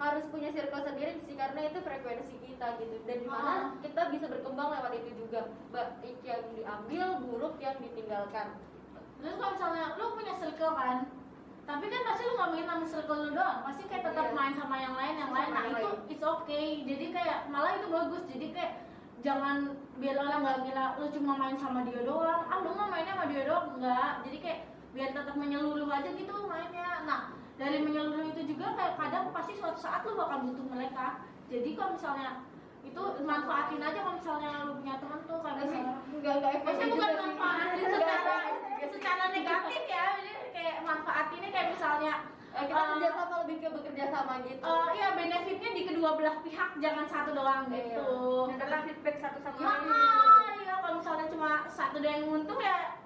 harus 0.00 0.24
punya 0.26 0.48
circle 0.48 0.80
sendiri 0.80 1.20
sih 1.20 1.36
karena 1.36 1.60
itu 1.62 1.78
frekuensi 1.78 2.34
kita 2.40 2.80
gitu. 2.80 2.96
Dan 3.04 3.16
di 3.20 3.28
mana 3.28 3.52
Ah. 3.52 3.64
kita 3.78 4.08
bisa 4.08 4.26
berkembang 4.26 4.72
lewat 4.72 4.92
itu 4.96 5.10
juga. 5.14 5.52
Baik 5.68 6.18
yang 6.24 6.42
diambil, 6.50 7.06
buruk 7.20 7.54
yang 7.56 7.76
ditinggalkan. 7.76 8.56
Terus 9.20 9.36
kalau 9.36 9.52
misalnya 9.52 9.84
lu 9.94 10.16
punya 10.16 10.32
circle 10.34 10.72
kan, 10.72 10.96
tapi 11.62 11.84
kan 11.86 12.02
pasti 12.02 12.22
lu 12.24 12.32
nggak 12.34 12.50
main 12.50 12.66
sama 12.66 12.86
circle 12.88 13.20
lu 13.20 13.30
doang, 13.30 13.58
pasti 13.60 13.82
kayak 13.84 14.04
tetap 14.08 14.26
Iya. 14.26 14.34
main 14.34 14.54
sama 14.56 14.76
yang 14.76 14.94
lain, 14.96 15.14
yang 15.14 15.28
Sama 15.28 15.36
lain. 15.38 15.50
Nah 15.52 15.64
itu 15.68 15.76
lain. 15.92 16.08
it's 16.08 16.24
okay. 16.24 16.66
Jadi 16.82 17.06
kayak 17.12 17.38
malah 17.46 17.72
itu 17.76 17.86
bagus. 17.86 18.24
Jadi 18.26 18.46
kayak 18.50 18.72
jangan 19.20 19.56
biar 20.00 20.16
orang 20.16 20.40
nggak 20.40 20.58
ngira 20.64 20.86
lu 20.96 21.06
cuma 21.12 21.32
main 21.36 21.56
sama 21.56 21.84
dia 21.84 22.00
doang. 22.00 22.42
Ah 22.48 22.58
lu 22.58 22.72
mah 22.72 22.88
mainnya 22.88 23.12
sama 23.12 23.28
dia 23.28 23.44
doang 23.44 23.76
enggak. 23.76 24.24
Jadi 24.24 24.36
kayak 24.40 24.60
biar 24.90 25.10
tetap 25.12 25.36
menyeluruh 25.36 25.86
aja 25.86 26.08
gitu 26.08 26.34
mainnya. 26.48 27.04
Nah 27.04 27.20
dari 27.60 27.78
menyeluruh 27.78 28.24
itu 28.26 28.42
juga 28.48 28.72
kayak 28.72 28.96
kadang 28.96 29.28
pasti 29.30 29.52
suatu 29.52 29.76
saat 29.76 30.00
lu 30.02 30.16
bakal 30.16 30.40
butuh 30.42 30.64
mereka. 30.66 31.20
Jadi 31.46 31.76
kalau 31.76 31.92
misalnya 31.92 32.40
itu 32.80 33.02
manfaatin 33.20 33.78
aja 33.78 33.98
kalau 34.00 34.16
misalnya 34.16 34.50
lu 34.64 34.72
punya 34.74 34.96
teman 34.96 35.20
tuh 35.20 35.38
Tapi 35.38 35.60
misalnya 35.60 35.82
enggak 36.10 36.34
enggak 36.34 36.52
efektif 36.54 36.64
Maksudnya 36.64 36.88
bukan 36.90 37.10
sih. 37.12 37.20
manfaatin 37.20 37.84
secara 37.84 38.34
secara 38.90 39.24
negatif 39.30 39.82
ya, 39.86 40.04
jadi 40.16 40.30
kayak 40.50 40.76
manfaatinnya 40.82 41.50
kayak 41.50 41.68
misalnya 41.70 42.14
Eh, 42.50 42.66
kita 42.66 42.74
eh, 42.74 42.88
kerja 42.90 43.08
sama 43.14 43.34
lebih 43.46 43.56
ke 43.56 43.68
bekerja 43.70 44.04
sama 44.10 44.34
gitu. 44.42 44.58
eh, 44.60 44.86
iya 44.90 45.08
benefitnya 45.14 45.70
di 45.70 45.82
kedua 45.86 46.18
belah 46.18 46.36
pihak 46.42 46.70
jangan 46.76 47.06
satu 47.06 47.30
doang 47.30 47.70
Iya. 47.70 47.94
gitu. 47.94 48.10
Dan 48.50 48.56
dapat 48.58 48.80
feedback 48.82 49.16
satu 49.18 49.38
sama 49.38 49.54
Ya, 49.54 49.70
lain. 49.70 50.58
iya 50.58 50.74
kalau 50.76 50.94
misalnya 50.98 51.26
cuma 51.30 51.50
satu 51.68 52.02
doang 52.02 52.16
yang 52.16 52.26
untung 52.26 52.58
ya 52.58 52.98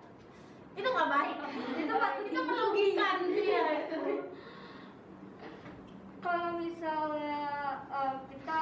itu 0.72 0.88
nggak 0.88 1.10
baik. 1.12 1.36
Itu 1.76 1.92
pasti 1.94 2.22
itu 2.24 2.40
merugikan 2.40 3.16
dia 3.28 3.62
itu. 3.84 4.00
Kalau 6.18 6.50
misalnya 6.56 7.36
eh, 7.92 8.14
kita 8.26 8.58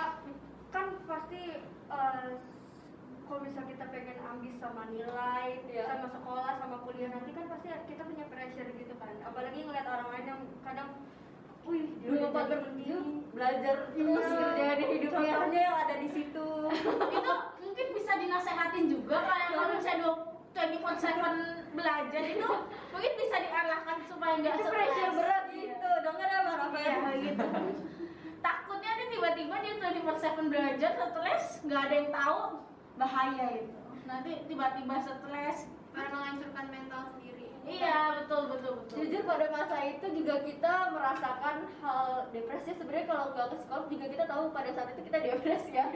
kan 0.68 0.86
pasti 1.04 1.42
eh, 1.88 2.28
kalau 3.22 3.40
misal 3.40 3.64
kita 3.64 3.84
pengen 3.86 4.18
ambis 4.20 4.54
sama 4.58 4.90
nilai, 4.90 5.62
Iya. 5.64 5.86
sama 5.86 6.10
sekolah, 6.10 6.58
sama 6.58 6.76
kuliah 6.82 7.08
nanti 7.08 7.30
kan 7.30 7.46
pasti 7.62 7.94
kita 7.94 8.02
punya 8.02 8.26
pressure 8.26 8.70
gitu 8.74 8.94
kan. 8.98 9.14
Apalagi 9.22 9.58
ngeliat 9.62 9.86
orang 9.86 10.08
lain 10.10 10.26
yang 10.26 10.40
kadang, 10.66 10.88
wih 11.62 11.84
dia 12.02 12.08
udah 12.10 12.28
24 12.28 12.34
per 12.34 12.42
jadi 12.42 12.58
tujuh 12.58 12.74
begini. 12.74 13.14
belajar 13.32 13.76
terus 13.86 14.18
Iya. 14.26 14.34
kerja 14.42 14.72
di 14.74 14.84
hidupnya. 14.90 15.32
Contohnya 15.32 15.60
yang 15.62 15.76
ada 15.78 15.94
di 15.96 16.08
situ. 16.10 16.46
itu 17.16 17.32
mungkin 17.62 17.86
bisa 17.94 18.12
dinasehatin 18.18 18.84
juga 18.90 19.18
kalau 19.22 19.66
misalnya 19.70 20.10
24/7 20.52 21.38
belajar 21.72 22.22
itu 22.28 22.48
mungkin 22.92 23.12
bisa 23.16 23.36
diarahkan 23.38 23.96
supaya 24.04 24.34
nggak 24.36 24.52
itu 24.52 24.60
stres. 24.60 24.74
pressure 24.74 25.12
berat 25.14 25.44
Iya. 25.46 25.62
gitu 25.62 25.88
denger 26.02 26.28
ya 26.28 26.40
bang 26.42 26.56
Rafael 26.58 26.90
Iya 26.92 27.10
gitu. 27.22 27.46
Takutnya 28.42 28.90
dia 28.92 29.06
tiba-tiba 29.08 29.54
dia 29.56 29.74
24/7 29.78 30.50
belajar 30.50 30.90
stres, 30.98 31.44
nggak 31.62 31.80
ada 31.80 31.94
yang 31.94 32.10
tahu, 32.10 32.38
bahaya 32.98 33.46
itu. 33.56 33.78
Nanti 34.04 34.30
tiba-tiba 34.44 34.96
stres. 34.98 35.58
Malah 35.92 36.08
menghancurkan 36.10 36.66
mental 36.72 37.00
sendiri 37.06 37.21
Iya 37.62 38.18
betul 38.18 38.50
betul 38.50 38.72
betul. 38.82 38.96
jujur 39.06 39.22
pada 39.22 39.46
masa 39.54 39.76
itu 39.86 40.06
juga 40.18 40.42
kita 40.42 40.90
merasakan 40.90 41.56
hal 41.78 42.26
depresi. 42.34 42.74
Sebenarnya 42.74 43.06
kalau 43.06 43.24
nggak 43.30 43.46
ke 43.54 43.56
sekolah 43.62 43.86
juga 43.86 44.06
kita 44.10 44.24
tahu 44.26 44.44
pada 44.50 44.70
saat 44.74 44.88
itu 44.92 45.02
kita 45.06 45.18
depresi 45.22 45.70
ya. 45.70 45.86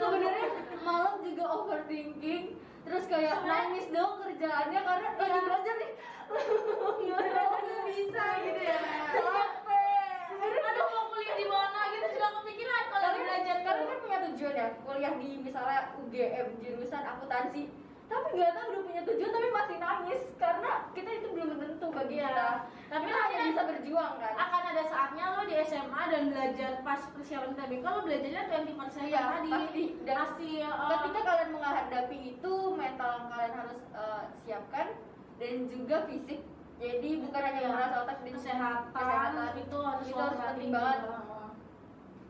Sebenarnya 0.00 0.48
malam 0.80 1.14
juga 1.20 1.44
overthinking. 1.52 2.56
Terus 2.84 3.04
kayak 3.08 3.44
nangis 3.44 3.88
dong 3.92 4.24
kerjaannya 4.24 4.80
karena 4.80 5.08
lagi 5.20 5.40
belajar 5.44 5.74
nih. 5.76 5.92
Nggak 7.04 7.84
bisa 7.92 8.24
gitu 8.40 8.60
ya. 8.64 8.78
Aduh 10.40 10.86
mau 10.88 11.04
kuliah 11.12 11.36
di 11.36 11.46
mana 11.48 11.80
gitu 11.92 12.06
juga 12.16 12.28
kepikiran 12.40 12.84
kalau 12.88 13.08
belajar 13.20 13.56
kalian 13.60 13.84
kan 13.84 13.98
punya 14.00 14.18
tujuan 14.32 14.54
ya 14.56 14.66
kuliah 14.80 15.12
di 15.20 15.28
misalnya 15.44 15.80
UGM 16.00 16.48
jurusan 16.64 17.04
akuntansi 17.04 17.83
tapi 18.04 18.28
nggak 18.32 18.52
tahu 18.52 18.66
udah 18.68 18.82
punya 18.82 19.02
tujuan 19.04 19.30
tapi 19.30 19.48
masih 19.50 19.76
nangis 19.78 20.22
karena 20.36 20.70
kita 20.92 21.10
itu 21.12 21.28
belum 21.30 21.50
tentu 21.56 21.86
bagi 21.90 22.14
Iya. 22.14 22.28
kita 22.28 22.48
Tapi 22.84 23.04
kita 23.04 23.18
hanya 23.18 23.38
bisa 23.44 23.62
berjuang 23.64 24.12
kan 24.16 24.32
akan 24.36 24.62
ada 24.70 24.84
saatnya 24.84 25.24
lo 25.30 25.42
di 25.42 25.54
SMA 25.58 26.02
dan 26.06 26.22
belajar 26.28 26.70
pas 26.80 27.00
persiapan 27.10 27.50
TBK 27.52 27.84
lo 27.84 28.00
belajarnya 28.02 28.42
20% 28.46 29.02
Iya, 29.04 29.20
tadi 29.26 29.50
pasti. 29.50 29.84
Dan 30.04 30.16
pasti 30.16 30.48
uh, 30.60 30.88
ketika 30.92 31.20
kalian 31.24 31.50
menghadapi 31.50 32.18
itu 32.28 32.52
mental 32.72 33.12
kalian 33.26 33.52
harus 33.56 33.80
eh, 33.92 34.22
siapkan 34.40 34.86
dan 35.34 35.54
juga 35.66 35.96
fisik 36.04 36.40
jadi 36.76 37.10
bukan 37.18 37.40
hanya 37.42 37.60
Iya. 37.60 37.70
merasa 37.72 37.96
otak 38.02 38.18
kesehatan, 38.22 38.92
kesehatan. 38.92 39.50
itu 39.56 39.76
harus 39.80 40.04
Itu 40.04 40.20
harus 40.20 40.38
penting 40.44 40.70
banget. 40.70 40.98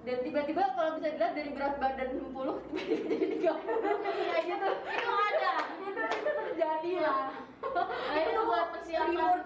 Dan 0.05 0.17
tiba-tiba 0.21 0.63
kalau 0.77 1.01
bisa 1.01 1.09
dilihat 1.11 1.33
dari 1.33 1.51
berat 1.57 1.75
badan 1.81 2.09
60 2.21 2.77
tiba-tiba 2.77 3.05
jadi 3.09 3.27
30 3.41 3.41
kayak 3.41 4.45
gitu 4.45 4.69
itu 4.85 5.11
ada. 5.17 5.53
Itu 5.81 6.01
itu 6.05 6.31
terjadi 6.31 6.91
Iya. 6.95 7.09
lah. 7.09 7.33
Nah, 7.65 8.21
itu 8.21 8.41
buat 8.45 8.67
persiapan. 8.77 9.37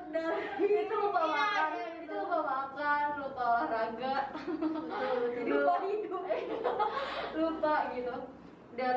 dari 0.58 0.74
itu 0.82 0.94
lupa 0.98 1.20
Iya, 1.22 1.30
makan. 1.38 1.68
iya, 1.70 1.86
itu 1.86 1.98
gitu. 2.02 2.14
lupa 2.18 2.38
makan 2.42 3.06
lupa 3.22 3.42
olahraga. 3.46 4.16
Jadi 5.38 5.50
lupa 5.54 5.74
hidup. 5.86 6.22
Lupa 7.38 7.74
gitu. 7.94 8.14
Dan 8.74 8.96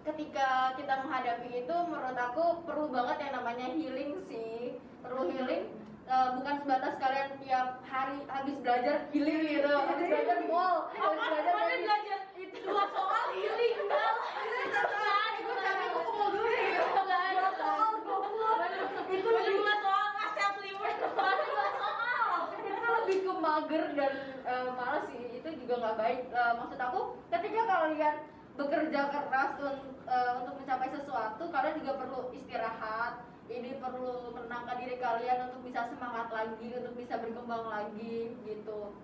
ketika 0.00 0.48
kita 0.74 0.94
menghadapi 1.04 1.48
itu 1.60 1.76
menurut 1.84 2.16
aku 2.16 2.44
perlu 2.64 2.88
banget 2.88 3.16
yang 3.28 3.32
namanya 3.36 3.66
healing 3.68 4.16
sih. 4.24 4.80
Perlu 5.04 5.28
healing 5.28 5.68
Eh, 6.10 6.28
bukan 6.34 6.56
sebatas 6.66 6.98
kalian 6.98 7.38
tiap 7.38 7.86
hari 7.86 8.18
habis 8.26 8.56
belajar 8.66 9.06
healing 9.14 9.46
gitu 9.46 9.70
habis 9.70 10.06
belajar 10.10 10.42
mall 10.50 10.90
habis 10.90 11.06
apa 11.22 11.38
belajar 11.38 11.54
belajar 11.86 12.18
itu 12.34 12.58
dua 12.66 12.84
soal 12.90 13.26
healing 13.30 13.78
kan 13.86 14.14
Ikut 14.66 14.86
tapi 14.90 15.84
aku 15.86 16.00
mau 16.10 16.28
dulu 16.34 16.50
gitu 16.50 16.82
ada 16.98 17.50
soal 17.54 17.90
itu 17.94 19.28
lebih 19.30 19.54
dua 19.62 19.74
soal 19.78 20.06
self 20.34 20.54
dua 20.58 20.92
soal 20.98 21.36
itu 22.58 22.74
lebih 22.90 23.16
ke 23.22 23.32
mager 23.38 23.84
dan 23.94 24.14
eh, 24.50 24.66
malas 24.74 25.04
sih. 25.14 25.22
Itu 25.38 25.48
juga 25.62 25.74
nggak 25.78 25.94
baik. 25.94 26.20
Eh, 26.26 26.52
maksud 26.58 26.78
aku 26.82 27.00
ketika 27.30 27.62
kalian 27.70 28.16
bekerja 28.58 29.00
keras 29.14 29.52
un- 29.62 29.94
eh, 30.10 30.32
untuk 30.42 30.54
mencapai 30.58 30.90
sesuatu 30.90 31.44
kalian 31.54 31.78
juga 31.78 31.92
perlu 32.02 32.34
istirahat 32.34 33.29
jadi 33.50 33.82
perlu 33.82 34.30
menenangkan 34.30 34.78
diri 34.78 34.96
kalian 35.02 35.50
untuk 35.50 35.60
bisa 35.66 35.90
semangat 35.90 36.30
lagi 36.30 36.70
untuk 36.70 36.94
bisa 36.94 37.18
berkembang 37.18 37.66
lagi 37.66 38.38
gitu. 38.46 38.94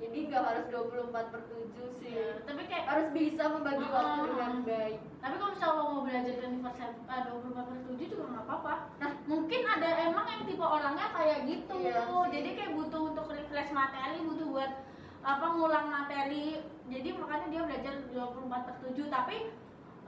Jadi 0.00 0.18
nggak 0.32 0.44
harus 0.46 0.64
24 0.72 1.12
per 1.28 1.42
7 1.44 2.00
sih. 2.00 2.16
Iya, 2.16 2.40
tapi 2.48 2.62
kayak 2.70 2.86
harus 2.88 3.08
bisa 3.12 3.52
membagi 3.52 3.84
waktu 3.84 4.16
Ah. 4.16 4.28
dengan 4.32 4.54
baik. 4.64 4.96
Tapi 5.20 5.34
kalau 5.36 5.52
misalnya 5.52 5.76
lo 5.76 5.84
mau 5.92 6.02
belajar 6.06 6.34
24 6.40 6.92
uh, 7.04 7.20
24 7.36 7.68
per 7.68 7.78
7 7.84 8.08
juga 8.08 8.24
nggak 8.32 8.44
apa-apa. 8.48 8.74
Nah. 9.02 9.12
Mungkin 9.28 9.60
ada 9.60 9.90
emang 10.08 10.26
yang 10.30 10.42
tipe 10.48 10.64
orangnya 10.64 11.06
kayak 11.12 11.38
gitu. 11.44 11.74
Iya. 11.84 12.00
jadi 12.32 12.48
kayak 12.56 12.72
butuh 12.78 13.02
untuk 13.12 13.26
refresh 13.28 13.70
materi 13.74 14.18
butuh 14.24 14.46
buat 14.48 14.72
apa 15.20 15.46
ngulang 15.52 15.86
materi. 15.92 16.64
Jadi 16.88 17.08
makanya 17.20 17.46
dia 17.52 17.62
belajar 17.68 17.94
24 18.08 18.66
per 18.70 18.74
7 18.80 19.04
tapi 19.12 19.36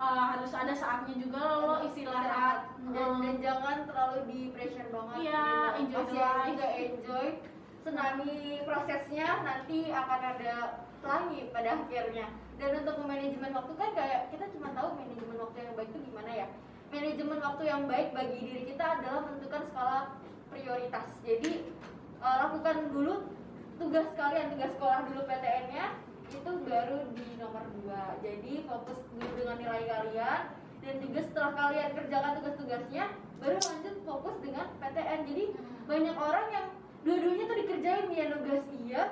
uh, 0.02 0.24
harus 0.34 0.50
ada 0.50 0.74
saatnya 0.74 1.14
juga 1.14 1.62
lo 1.62 1.74
istirahat. 1.86 2.74
dan, 2.90 3.08
Hmm. 3.14 3.22
dan 3.22 3.34
jangan 3.38 3.76
terlalu 3.86 4.18
di 4.26 4.40
pressure 4.50 4.90
banget. 4.90 5.18
Iya, 5.22 5.46
enjoy 5.78 6.04
life. 6.10 6.46
juga 6.50 6.68
enjoy. 6.74 7.26
Senangi 7.82 8.62
prosesnya 8.66 9.28
nanti 9.42 9.90
akan 9.90 10.20
ada 10.34 10.54
pelangi 10.98 11.40
pada 11.54 11.70
akhirnya. 11.78 12.26
Dan 12.58 12.70
untuk 12.82 12.96
manajemen 13.06 13.50
waktu 13.54 13.72
kan 13.74 13.90
kayak 13.94 14.20
kita 14.34 14.44
cuma 14.54 14.70
tahu 14.74 14.98
manajemen 14.98 15.36
waktu 15.38 15.56
yang 15.62 15.74
baik 15.78 15.90
itu 15.94 16.00
gimana 16.10 16.30
ya? 16.30 16.46
Manajemen 16.92 17.38
waktu 17.42 17.62
yang 17.66 17.82
baik 17.90 18.08
bagi 18.12 18.38
diri 18.38 18.62
kita 18.74 18.84
adalah 19.00 19.20
menentukan 19.26 19.62
skala 19.70 19.98
prioritas. 20.52 21.08
Jadi 21.26 21.52
eh, 22.22 22.36
lakukan 22.38 22.76
dulu 22.92 23.14
tugas 23.80 24.06
kalian 24.14 24.54
tugas 24.54 24.70
sekolah 24.78 25.00
dulu 25.10 25.20
PTN-nya 25.26 25.86
itu 26.32 26.52
baru 26.64 26.98
di 27.12 27.24
nomor 27.36 27.64
dua. 27.80 28.16
Jadi 28.24 28.64
fokus 28.64 28.98
dulu 29.12 29.28
dengan 29.36 29.56
nilai 29.60 29.84
kalian. 29.84 30.40
Dan 30.82 30.94
juga 30.98 31.20
setelah 31.22 31.52
kalian 31.54 31.90
kerjakan 31.94 32.32
tugas-tugasnya 32.42 33.04
baru 33.38 33.58
lanjut 33.58 33.94
fokus 34.02 34.34
dengan 34.42 34.66
PTN 34.82 35.20
jadi 35.30 35.44
banyak 35.86 36.16
orang 36.18 36.46
yang 36.50 36.66
dua-duanya 37.06 37.44
tuh 37.46 37.58
dikerjain. 37.62 38.06
Dia 38.10 38.24
nugas 38.34 38.62
iya. 38.82 39.02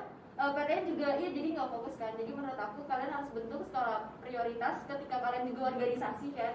Eh, 0.40 0.50
PTN 0.56 0.84
juga 0.96 1.06
iya 1.20 1.28
jadi 1.30 1.48
nggak 1.54 1.70
fokus 1.70 1.94
kan. 2.00 2.12
Jadi 2.18 2.30
menurut 2.34 2.58
aku 2.58 2.80
kalian 2.90 3.10
harus 3.12 3.30
bentuk 3.36 3.60
skala 3.70 4.16
prioritas 4.24 4.76
ketika 4.88 5.16
kalian 5.22 5.44
juga 5.52 5.62
organisasi 5.76 6.26
kan. 6.34 6.54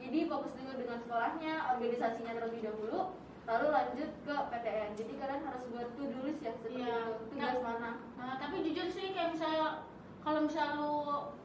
Jadi 0.00 0.18
fokus 0.28 0.52
dulu 0.56 0.72
dengan 0.78 0.98
sekolahnya 1.04 1.52
organisasinya 1.76 2.32
terlebih 2.36 2.60
dahulu 2.64 3.00
lalu 3.44 3.66
lanjut 3.76 4.10
ke 4.24 4.34
PTN 4.48 4.90
jadi 4.96 5.12
kalian 5.20 5.42
harus 5.44 5.62
buat 5.68 5.88
to 6.00 6.02
do 6.08 6.18
list 6.24 6.40
ya 6.40 6.52
seperti 6.56 6.80
itu. 6.80 7.00
tugas 7.28 7.52
Nah, 7.60 7.60
mana? 7.60 7.90
Nah, 8.16 8.34
tapi 8.40 8.64
jujur 8.64 8.88
sih 8.88 9.12
kayak 9.12 9.36
misalnya 9.36 9.84
kalau 10.24 10.40
misalnya 10.48 10.80
lu 10.80 10.96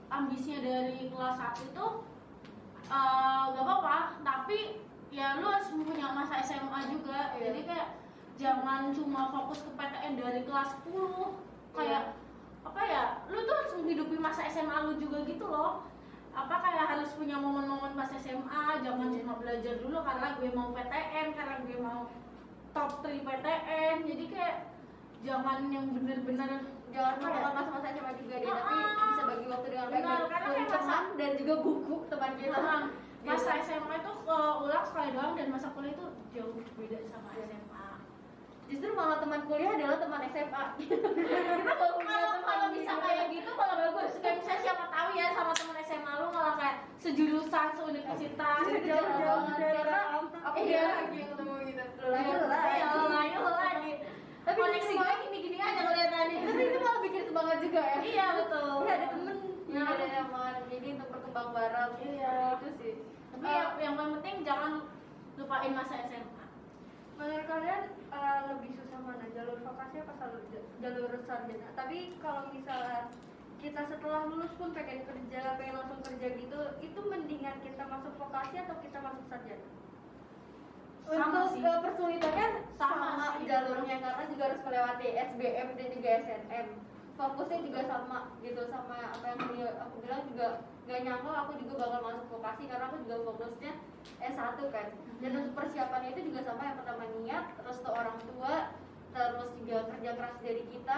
ambisinya 0.07 0.59
dari 0.63 1.11
kelas 1.11 1.38
1 1.59 1.67
itu 1.67 1.86
nggak 2.89 3.63
apa-apa, 3.67 4.23
tapi 4.25 4.82
ya 5.11 5.38
lu 5.38 5.45
harus 5.51 5.69
punya 5.69 6.09
masa 6.15 6.41
SMA 6.41 6.89
juga. 6.89 7.36
Iya. 7.36 7.51
Jadi 7.51 7.59
kayak 7.67 7.89
jangan 8.39 8.95
cuma 8.95 9.30
fokus 9.36 9.61
ke 9.67 9.71
PTN 9.75 10.15
dari 10.15 10.41
kelas 10.47 10.80
10. 10.88 11.75
Kayak 11.75 12.17
apa 12.65 12.82
ya? 12.88 13.05
Lu 13.27 13.43
tuh 13.45 13.55
harus 13.59 13.73
menghidupi 13.77 14.15
masa 14.17 14.47
SMA 14.47 14.89
lu 14.89 14.97
juga 14.97 15.27
gitu 15.27 15.45
loh. 15.45 15.86
Apa 16.34 16.55
kayak 16.63 16.88
harus 16.95 17.11
punya 17.19 17.36
momen-momen 17.36 17.99
pas 17.99 18.09
SMA, 18.15 18.63
jangan 18.80 19.11
cuma 19.11 19.36
belajar 19.43 19.75
dulu 19.84 19.97
karena 20.01 20.39
gue 20.39 20.49
mau 20.55 20.71
PTN, 20.71 21.36
karena 21.36 21.55
gue 21.67 21.77
mau 21.84 22.07
top 22.71 23.03
3 23.03 23.27
PTN. 23.27 24.07
Jadi 24.07 24.23
kayak 24.32 24.71
jangan 25.19 25.67
yang 25.67 25.91
bener-bener 25.91 26.63
jangan 26.89 27.13
ya? 27.13 27.21
melupakan 27.21 27.51
masa-masa 27.53 27.87
SMA 27.89 28.11
juga 28.15 28.35
deh 28.35 28.47
tapi 28.47 28.73
Ah. 28.73 29.07
bisa 29.07 29.23
bagi 29.25 29.45
waktu 29.47 29.67
dengan 29.69 29.87
baik 29.89 30.03
kayak 30.03 30.67
teman 30.69 31.03
dan 31.15 31.31
juga 31.35 31.53
buku 31.59 31.95
teman 32.07 32.31
kita 32.35 32.57
Nah, 32.59 32.81
masa 33.27 33.51
Gitu. 33.51 33.63
SMA 33.67 33.95
itu 33.95 34.11
keulang 34.23 34.85
sekali 34.85 35.09
doang 35.11 35.33
dan 35.33 35.47
masa 35.49 35.67
kuliah 35.69 35.91
itu 35.91 36.05
jauh 36.31 36.53
beda 36.73 36.97
sama 37.05 37.29
Iya. 37.29 37.43
SMA. 37.51 37.87
justru 38.65 38.89
malah 38.91 39.17
teman 39.17 39.41
kuliah 39.43 39.71
adalah 39.71 39.97
teman 39.97 40.21
SMA 40.23 40.63
kita 40.77 41.09
kalau 41.71 41.97
Kalau 41.99 42.31
kalau 42.39 42.67
bisa 42.69 42.93
kayak 42.95 43.25
gitu 43.29 43.49
malah 43.51 43.75
bagus. 43.83 44.13
Kayak 44.19 44.35
misalnya 44.39 44.61
siapa 44.61 44.85
tahu 44.87 45.09
ya 45.11 45.27
sama 45.31 45.51
teman 45.53 45.77
SMA 45.79 46.11
lu 46.15 46.27
malah 46.29 46.53
kayak 46.55 46.75
sejurusan 46.97 47.67
seuniversitas. 47.73 48.61
Gitu. 48.63 48.87
jauh-jauh 48.87 49.45
Iya. 49.51 49.71
dia 50.59 50.81
lagi 50.85 51.19
ketemu 51.23 51.53
gitu 51.65 51.83
Iya, 51.99 52.35
Iya, 52.69 52.87
ayo 53.19 53.41
lagi. 53.47 53.91
Tapi 54.39 54.57
Koneksi 54.57 54.93
gue 54.93 55.13
gini-gini 55.23 55.57
aja 55.57 55.81
kelihatannya. 55.83 56.39
tapi 56.41 56.61
itu 56.65 56.79
malah 56.79 57.01
bikin 57.01 57.23
semangat 57.23 57.57
juga 57.59 57.81
ya 57.81 57.97
Iya 58.01 58.25
betul. 58.35 58.65
Iya 58.81 58.93
ada 58.95 59.07
temen 59.09 59.35
Nah. 59.69 59.85
ada 59.87 60.05
teman 60.09 60.53
jadi 60.65 60.87
untuk 60.93 61.09
berkembang 61.09 61.49
bareng 61.51 61.91
Iya. 62.01 62.35
itu 62.57 62.67
sih 62.75 62.93
Tapi 63.29 63.45
yang, 63.47 63.69
yang 63.77 63.93
paling 63.95 64.13
penting 64.17 64.35
jangan 64.41 64.71
lupain 65.35 65.71
masa 65.71 65.95
SMA. 66.03 66.45
Menurut 67.15 67.45
kalian 67.45 67.83
eh, 68.09 68.39
lebih 68.49 68.69
susah 68.73 68.99
mana 68.99 69.25
jalur 69.29 69.59
vokasi 69.59 69.95
apa 69.99 70.13
jalur, 70.17 70.41
jalur 70.79 71.11
sarjana? 71.21 71.67
Tapi 71.73 71.97
kalau 72.17 72.41
misalnya 72.49 73.11
kita 73.59 73.81
setelah 73.85 74.23
lulus 74.25 74.55
pun 74.55 74.71
pengen 74.71 75.03
kerja, 75.03 75.55
pengen 75.55 75.75
langsung 75.77 75.99
kerja 75.99 76.27
gitu, 76.33 76.59
itu 76.79 76.99
mendingan 77.03 77.59
kita 77.59 77.83
masuk 77.85 78.15
vokasi 78.15 78.55
atau 78.57 78.75
kita 78.79 78.99
masuk 78.99 79.23
sarjana? 79.27 79.67
Untuk 81.10 81.45
sih. 81.57 81.62
ke 81.66 81.72
kesulitannya 81.89 82.47
Sama 82.78 83.07
sama, 83.18 83.41
jalurnya 83.41 83.97
karena 83.97 84.24
juga 84.30 84.43
harus 84.45 84.62
melewati 84.62 85.07
SBM 85.10 85.68
dan 85.74 85.88
juga 85.89 86.10
SNM 86.22 86.68
fokusnya 87.20 87.60
juga 87.68 87.82
sama 87.84 88.18
gitu 88.39 88.62
sama 88.72 88.95
apa 89.12 89.26
yang 89.36 89.41
dia, 89.51 89.70
aku 89.84 89.95
bilang 89.99 90.24
juga 90.32 90.64
gak 90.88 91.03
nyangka 91.03 91.32
aku 91.36 91.51
juga 91.60 91.74
bakal 91.84 92.01
masuk 92.07 92.26
vokasi 92.32 92.64
karena 92.72 92.86
aku 92.88 92.97
juga 93.03 93.16
fokusnya 93.28 93.72
S1 94.24 94.57
kan. 94.72 94.88
Dan 95.20 95.32
untuk 95.36 95.53
persiapannya 95.60 96.10
itu 96.16 96.22
juga 96.32 96.39
sama 96.47 96.62
yang 96.64 96.78
pertama 96.80 97.03
niat 97.20 97.45
terus 97.60 97.78
ke 97.84 97.89
orang 97.91 98.18
tua 98.24 98.55
terus 99.10 99.49
juga 99.60 99.78
kerja 99.91 100.12
keras 100.16 100.38
dari 100.39 100.64
kita 100.72 100.97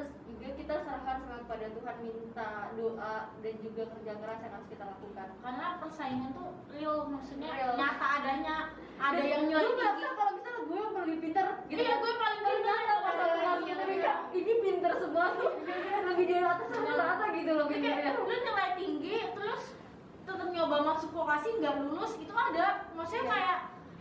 terus 0.00 0.16
juga 0.24 0.48
kita 0.56 0.74
serahkan 0.80 1.16
sama 1.20 1.36
kepada 1.44 1.66
Tuhan 1.76 1.96
minta 2.00 2.50
doa 2.72 3.14
dan 3.36 3.54
juga 3.60 3.82
kerja 3.84 4.12
keras 4.16 4.40
yang 4.40 4.52
harus 4.56 4.68
kita 4.72 4.84
lakukan 4.86 5.28
Karena 5.36 5.66
persaingan 5.76 6.30
tuh 6.32 6.48
real, 6.72 6.96
maksudnya 7.04 7.50
Real. 7.52 7.76
nyata 7.76 8.06
adanya. 8.16 8.56
Ada 8.96 9.12
Dan 9.12 9.26
yang 9.28 9.42
lu 9.44 9.48
nyulik 9.50 9.74
ngerasa 9.76 10.08
kalau 10.16 10.32
misalnya 10.32 10.60
gue 10.62 10.78
yang 10.78 10.94
lebih 10.96 11.18
pintar 11.20 11.46
gitu 11.68 11.76
Iya, 11.76 11.92
kan. 11.92 12.00
gue 12.00 12.12
paling 12.16 12.40
nggak 12.40 12.76
aku 12.80 12.96
kelas 13.04 13.60
gitu 13.60 13.82
kak 14.00 14.18
ini 14.32 14.52
pintar 14.62 14.92
semua 14.96 15.24
lebih 16.02 16.24
dari 16.26 16.44
atas 16.46 16.68
rata-rata 16.70 17.24
gitu 17.30 17.50
loh 17.52 17.66
pintarnya 17.68 18.00
kayak 18.00 18.16
lu 18.18 18.36
nilai 18.40 18.70
tinggi 18.74 19.16
terus 19.30 19.62
tetap 20.22 20.48
nyoba 20.48 20.76
masuk 20.82 21.10
vokasi 21.12 21.48
nggak 21.60 21.74
lulus 21.78 22.12
itu 22.16 22.32
ada 22.32 22.66
maksudnya 22.96 23.20
Iya. 23.22 23.32
kayak 23.36 23.58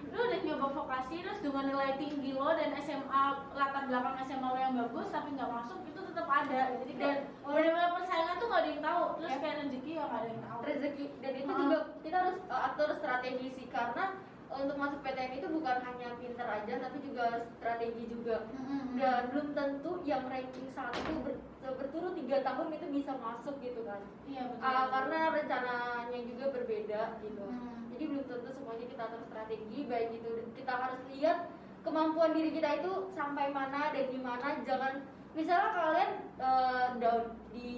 lu 0.10 0.20
udah 0.20 0.40
nyoba 0.42 0.68
vokasi 0.74 1.16
terus 1.22 1.40
dengan 1.40 1.64
nilai 1.66 1.92
tinggi 1.96 2.32
lo 2.34 2.50
dan 2.52 2.74
SMA 2.76 3.24
latar 3.54 3.84
belakang 3.86 4.16
SMA 4.24 4.48
lo 4.48 4.58
yang 4.58 4.76
bagus 4.76 5.08
tapi 5.10 5.30
nggak 5.34 5.50
masuk 5.50 5.78
itu 5.86 6.00
tetap 6.02 6.28
ada. 6.28 6.62
Jadi 6.76 6.94
dan 6.98 7.16
benar-benar 7.42 7.90
persaingan 7.94 8.36
tuh 8.38 8.48
nggak 8.48 8.62
ada 8.62 8.70
yang 8.70 8.84
tahu 8.84 9.04
terus 9.16 9.34
kayak 9.38 9.56
rezeki 9.62 9.92
ya 9.92 10.04
nggak 10.04 10.20
ada 10.20 10.30
yang 10.30 10.42
tahu. 10.44 10.60
Rezeki. 10.66 11.06
Dan 11.22 11.34
itu 11.36 11.50
Ah. 11.50 11.58
juga 11.60 11.78
kita 12.02 12.18
harus 12.20 12.38
uh, 12.48 12.68
atur 12.68 12.90
strategi 12.96 13.48
sih 13.52 13.68
karena 13.70 14.04
untuk 14.50 14.78
masuk 14.82 15.00
PTN 15.06 15.38
itu 15.38 15.48
bukan 15.54 15.78
hanya 15.86 16.18
pinter 16.18 16.48
aja 16.50 16.74
tapi 16.82 16.98
juga 17.06 17.46
strategi 17.58 18.04
juga. 18.10 18.50
Mm-mm. 18.50 18.98
dan 18.98 19.30
belum 19.30 19.48
tentu 19.54 19.92
yang 20.04 20.26
ranking 20.26 20.68
satu 20.74 21.14
ber, 21.22 21.38
berturut 21.62 22.18
tiga 22.18 22.42
tahun 22.42 22.74
itu 22.74 22.88
bisa 22.90 23.14
masuk 23.22 23.56
gitu 23.62 23.86
kan. 23.86 24.02
Iya 24.26 24.50
betul. 24.50 24.66
Ah, 24.66 24.86
karena 24.90 25.20
rencananya 25.30 26.20
juga 26.26 26.46
berbeda 26.50 27.02
gitu. 27.22 27.46
Hmm. 27.46 27.94
jadi 27.94 28.04
belum 28.10 28.26
tentu 28.26 28.50
semuanya 28.56 28.86
kita 28.90 29.04
atur 29.06 29.22
strategi 29.28 29.80
baik 29.86 30.10
itu 30.18 30.32
kita 30.58 30.74
harus 30.74 31.02
lihat 31.14 31.38
kemampuan 31.86 32.32
diri 32.34 32.52
kita 32.52 32.82
itu 32.82 32.92
sampai 33.14 33.52
mana 33.54 33.92
dan 33.94 34.06
gimana 34.12 34.48
jangan 34.66 34.94
misalnya 35.38 35.70
kalian 35.78 36.12
eh, 36.42 36.88
down 37.00 37.24
di 37.54 37.72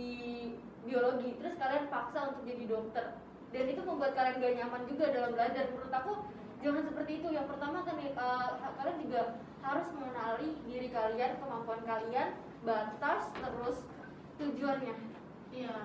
biologi 0.85 1.37
terus 1.37 1.55
kalian 1.59 1.85
paksa 1.91 2.33
untuk 2.33 2.43
jadi 2.47 2.63
dokter. 2.65 3.05
Dan 3.51 3.67
itu 3.67 3.81
membuat 3.83 4.15
kalian 4.15 4.39
gak 4.39 4.55
nyaman 4.63 4.83
juga 4.87 5.11
dalam 5.11 5.35
belajar. 5.35 5.67
Menurut 5.75 5.91
aku 5.91 6.11
jangan 6.61 6.83
seperti 6.85 7.11
itu. 7.21 7.27
Yang 7.33 7.47
pertama 7.51 7.83
kan 7.83 7.95
eh, 7.97 8.13
kalian 8.77 8.97
juga 9.01 9.21
harus 9.61 9.87
mengenali 9.93 10.49
diri 10.65 10.87
kalian 10.89 11.31
kemampuan 11.41 11.81
kalian 11.85 12.29
batas 12.65 13.29
terus 13.33 13.77
tujuannya. 14.37 14.95
Iya. 15.51 15.77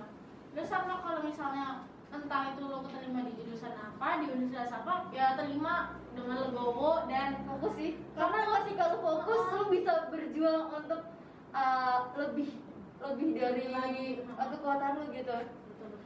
Terus 0.56 0.68
sama 0.72 1.04
kalau 1.04 1.20
misalnya 1.24 1.84
entah 2.08 2.54
itu 2.54 2.64
lo 2.64 2.80
keterima 2.86 3.28
di 3.28 3.32
jurusan 3.36 3.74
apa, 3.76 4.24
di 4.24 4.32
universitas 4.32 4.72
apa, 4.72 5.10
ya 5.12 5.36
terima 5.36 5.98
dengan 6.16 6.48
legowo 6.48 7.04
dan 7.10 7.44
fokus 7.44 7.74
sih. 7.76 8.00
Karena 8.16 8.64
ketika 8.64 8.94
lu 8.94 8.98
fokus 9.04 9.42
lu 9.52 9.64
bisa 9.68 10.08
berjuang 10.08 10.72
untuk 10.72 11.12
uh, 11.52 12.08
lebih 12.16 12.56
lebih 12.96 13.28
dari 13.36 13.66
uh, 14.24 14.48
kekuatan 14.48 15.04
lu 15.04 15.12
gitu. 15.12 15.36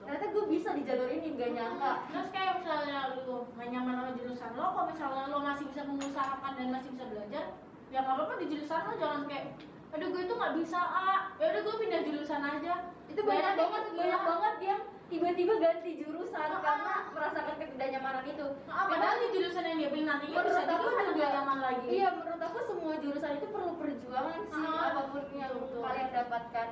Ternyata 0.01 0.27
gue 0.29 0.45
bisa 0.49 0.69
di 0.73 0.83
jalur 0.83 1.09
ini 1.09 1.29
gak 1.35 1.51
nyangka. 1.53 1.93
Terus 2.09 2.29
kayak 2.31 2.53
misalnya 2.59 2.97
lu 3.21 3.47
gak 3.51 3.69
nyaman 3.69 3.95
sama 3.95 4.11
jurusan 4.15 4.51
lo, 4.53 4.67
kalau 4.71 4.87
misalnya 4.89 5.25
lo 5.29 5.39
masih 5.41 5.65
bisa 5.67 5.83
mengusahakan 5.85 6.53
dan 6.55 6.67
masih 6.71 6.89
bisa 6.91 7.05
belajar, 7.07 7.45
ya 7.89 7.99
nggak 7.99 8.15
apa-apa 8.17 8.35
di 8.39 8.47
jurusan 8.49 8.81
lo 8.81 8.93
jangan 8.97 9.23
kayak 9.27 9.47
aduh 9.91 10.07
gue 10.07 10.23
itu 10.23 10.35
nggak 10.37 10.55
bisa 10.55 10.79
ah 10.79 11.35
ya 11.37 11.51
udah 11.51 11.61
gue 11.61 11.77
pindah 11.79 12.01
jurusan 12.03 12.41
aja. 12.41 12.75
Itu 13.07 13.21
banyak 13.23 13.43
Banyak 13.43 13.59
banget 13.59 13.83
banyak 13.93 14.07
ya. 14.15 14.19
banget 14.23 14.55
yang 14.63 14.81
tiba-tiba 15.11 15.53
ganti 15.59 15.91
jurusan 15.99 16.39
Ah. 16.47 16.63
karena 16.63 16.95
merasakan 17.11 17.55
ketidaknyamanan 17.59 18.23
itu. 18.25 18.47
Nah, 18.65 18.87
padahal 18.87 19.17
di 19.19 19.29
jurusan 19.35 19.65
yang 19.65 19.79
dia 19.79 19.91
pilih 19.91 20.07
nantinya 20.07 20.37
bisa 20.41 20.63
aku 20.63 20.71
juga 20.87 21.03
juga 21.03 21.11
juga 21.11 21.27
nyaman 21.35 21.59
lagi. 21.59 21.87
iya 21.91 22.09
menurut 22.15 22.39
aku 22.41 22.59
semua 22.63 22.95
jurusan 22.97 23.33
itu 23.35 23.47
perlu 23.51 23.73
perjuangan 23.77 24.41
sih 24.47 24.63
Ah, 24.63 24.85
apa 24.89 25.03
pun 25.11 25.23
yang 25.35 25.53
betul. 25.53 25.83
kalian 25.83 26.09
dapatkan 26.13 26.69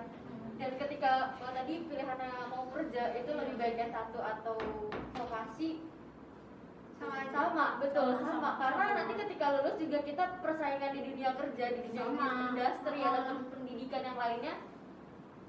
dan 0.59 0.71
ketika 0.77 1.11
kalau 1.39 1.53
tadi 1.55 1.75
pilihannya 1.87 2.31
mau 2.51 2.67
kerja 2.71 3.15
itu 3.15 3.31
lebih 3.31 3.55
baik 3.57 3.77
S1 3.85 4.11
atau 4.13 4.57
vokasi 5.15 5.71
Sama 6.99 7.23
sama 7.31 7.67
betul 7.79 8.19
Sama, 8.19 8.27
sama, 8.27 8.51
sama. 8.59 8.75
karena 8.75 8.85
nanti 8.99 9.15
ketika 9.17 9.47
lulus 9.55 9.79
juga 9.79 9.99
kita 10.03 10.25
persaingan 10.43 10.91
di 10.91 11.01
dunia 11.07 11.31
kerja 11.33 11.65
di 11.71 11.81
dunia 11.87 12.03
Sama. 12.05 12.27
industri 12.51 12.99
Ah. 12.99 13.09
ataupun 13.09 13.39
pendidikan 13.49 14.03
yang 14.03 14.19
lainnya 14.19 14.55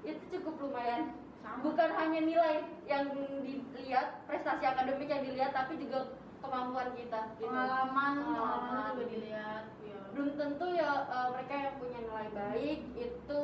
itu 0.02 0.22
cukup 0.30 0.54
lumayan 0.62 1.10
Sama. 1.42 1.58
bukan 1.66 1.90
hanya 1.90 2.20
nilai 2.22 2.54
yang 2.86 3.10
dilihat 3.42 4.22
prestasi 4.24 4.62
akademik 4.62 5.10
yang 5.10 5.26
dilihat 5.26 5.50
tapi 5.50 5.74
juga 5.74 6.14
kemampuan 6.38 6.94
kita 6.94 7.34
gitu. 7.34 7.50
pengalaman 7.50 8.12
pengalaman 8.22 8.30
Pengalaman. 8.30 8.94
juga 8.94 9.04
dilihat 9.10 9.64
ya. 9.82 9.98
belum 10.14 10.30
tentu 10.38 10.66
ya 10.70 10.90
uh, 11.04 11.28
mereka 11.34 11.54
yang 11.58 11.74
punya 11.76 11.98
nilai 11.98 12.28
baik 12.30 12.78
itu 12.94 13.40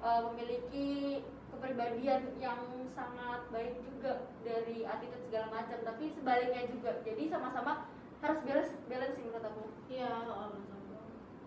uh, 0.00 0.20
memiliki 0.30 1.22
kepribadian 1.50 2.22
yang 2.36 2.60
sangat 2.92 3.40
baik 3.48 3.74
juga 3.80 4.28
dari 4.42 4.84
attitude 4.84 5.24
segala 5.26 5.46
macam 5.52 5.78
tapi 5.82 6.04
sebaliknya 6.12 6.68
juga 6.68 6.90
jadi 7.00 7.22
sama-sama 7.28 7.88
harus 8.20 8.38
balance 8.44 8.72
balance 8.86 9.14
sih 9.14 9.24
menurut 9.24 9.44
aku 9.44 9.62
iya 9.88 10.10
betul 10.24 10.64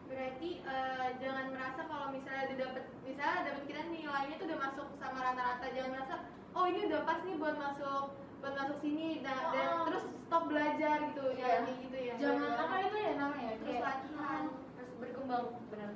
Berarti 0.10 0.58
eh, 0.66 1.10
jangan 1.22 1.54
merasa 1.54 1.86
kalau 1.86 2.10
misalnya 2.10 2.50
udah 2.50 2.58
dapet 2.66 2.84
misalnya 3.06 3.40
dapet 3.46 3.64
kita 3.70 3.82
nilainya 3.94 4.36
tuh 4.42 4.48
udah 4.50 4.60
masuk 4.60 4.88
sama 4.98 5.18
rata-rata 5.22 5.66
jangan 5.70 5.92
merasa 5.94 6.16
oh 6.58 6.66
ini 6.66 6.90
udah 6.90 7.02
pas 7.06 7.22
nih 7.22 7.38
buat 7.38 7.54
masuk 7.54 8.06
buat 8.42 8.54
masuk 8.58 8.78
sini 8.82 9.22
dan, 9.22 9.38
dan 9.54 9.68
Oh. 9.70 9.86
terus 9.86 10.06
stop 10.26 10.50
belajar 10.50 10.98
gitu 11.06 11.24
Iya. 11.30 11.38
ya 11.38 11.58
kayak 11.62 11.78
gitu 11.86 11.98
ya. 12.02 12.14
jangan 12.18 12.52
apa 12.58 12.76
itu 12.82 12.98
ya 12.98 13.12
namanya 13.16 13.52
terus 13.54 13.70
kayak 13.70 13.86
latihan. 13.86 14.44
harus 14.50 14.92
berkembang 14.98 15.46
benar 15.70 15.92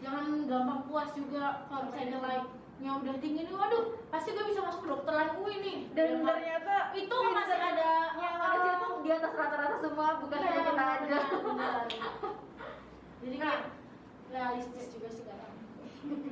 jangan 0.00 0.24
gampang 0.48 0.80
puas 0.88 1.08
juga 1.12 1.68
kalau 1.68 1.88
misalnya 1.88 2.16
nilainya 2.16 2.90
udah 2.96 3.14
tinggi 3.20 3.40
nih 3.44 3.54
waduh 3.54 3.84
pasti 4.08 4.32
gue 4.32 4.44
bisa 4.48 4.64
masuk 4.64 4.80
kedokteran 4.88 5.36
UI 5.40 5.54
nih. 5.60 5.78
Dan 5.92 6.08
Ya, 6.10 6.24
ternyata 6.24 6.74
itu 6.96 7.16
masih 7.36 7.56
ada 7.60 7.90
yang 8.16 8.36
ada 8.40 8.58
sih 8.64 8.72
itu 8.74 8.88
di 9.04 9.10
atas 9.12 9.32
rata-rata 9.36 9.76
semua 9.78 10.08
bukan 10.18 10.38
Iya, 10.40 10.48
hanya 10.48 10.62
kita 10.64 10.84
aja. 10.84 11.18
jadi 13.22 13.36
kayak 13.36 13.62
realistis 14.32 14.86
juga 14.96 15.08
sih 15.12 15.24
kadang 15.28 15.54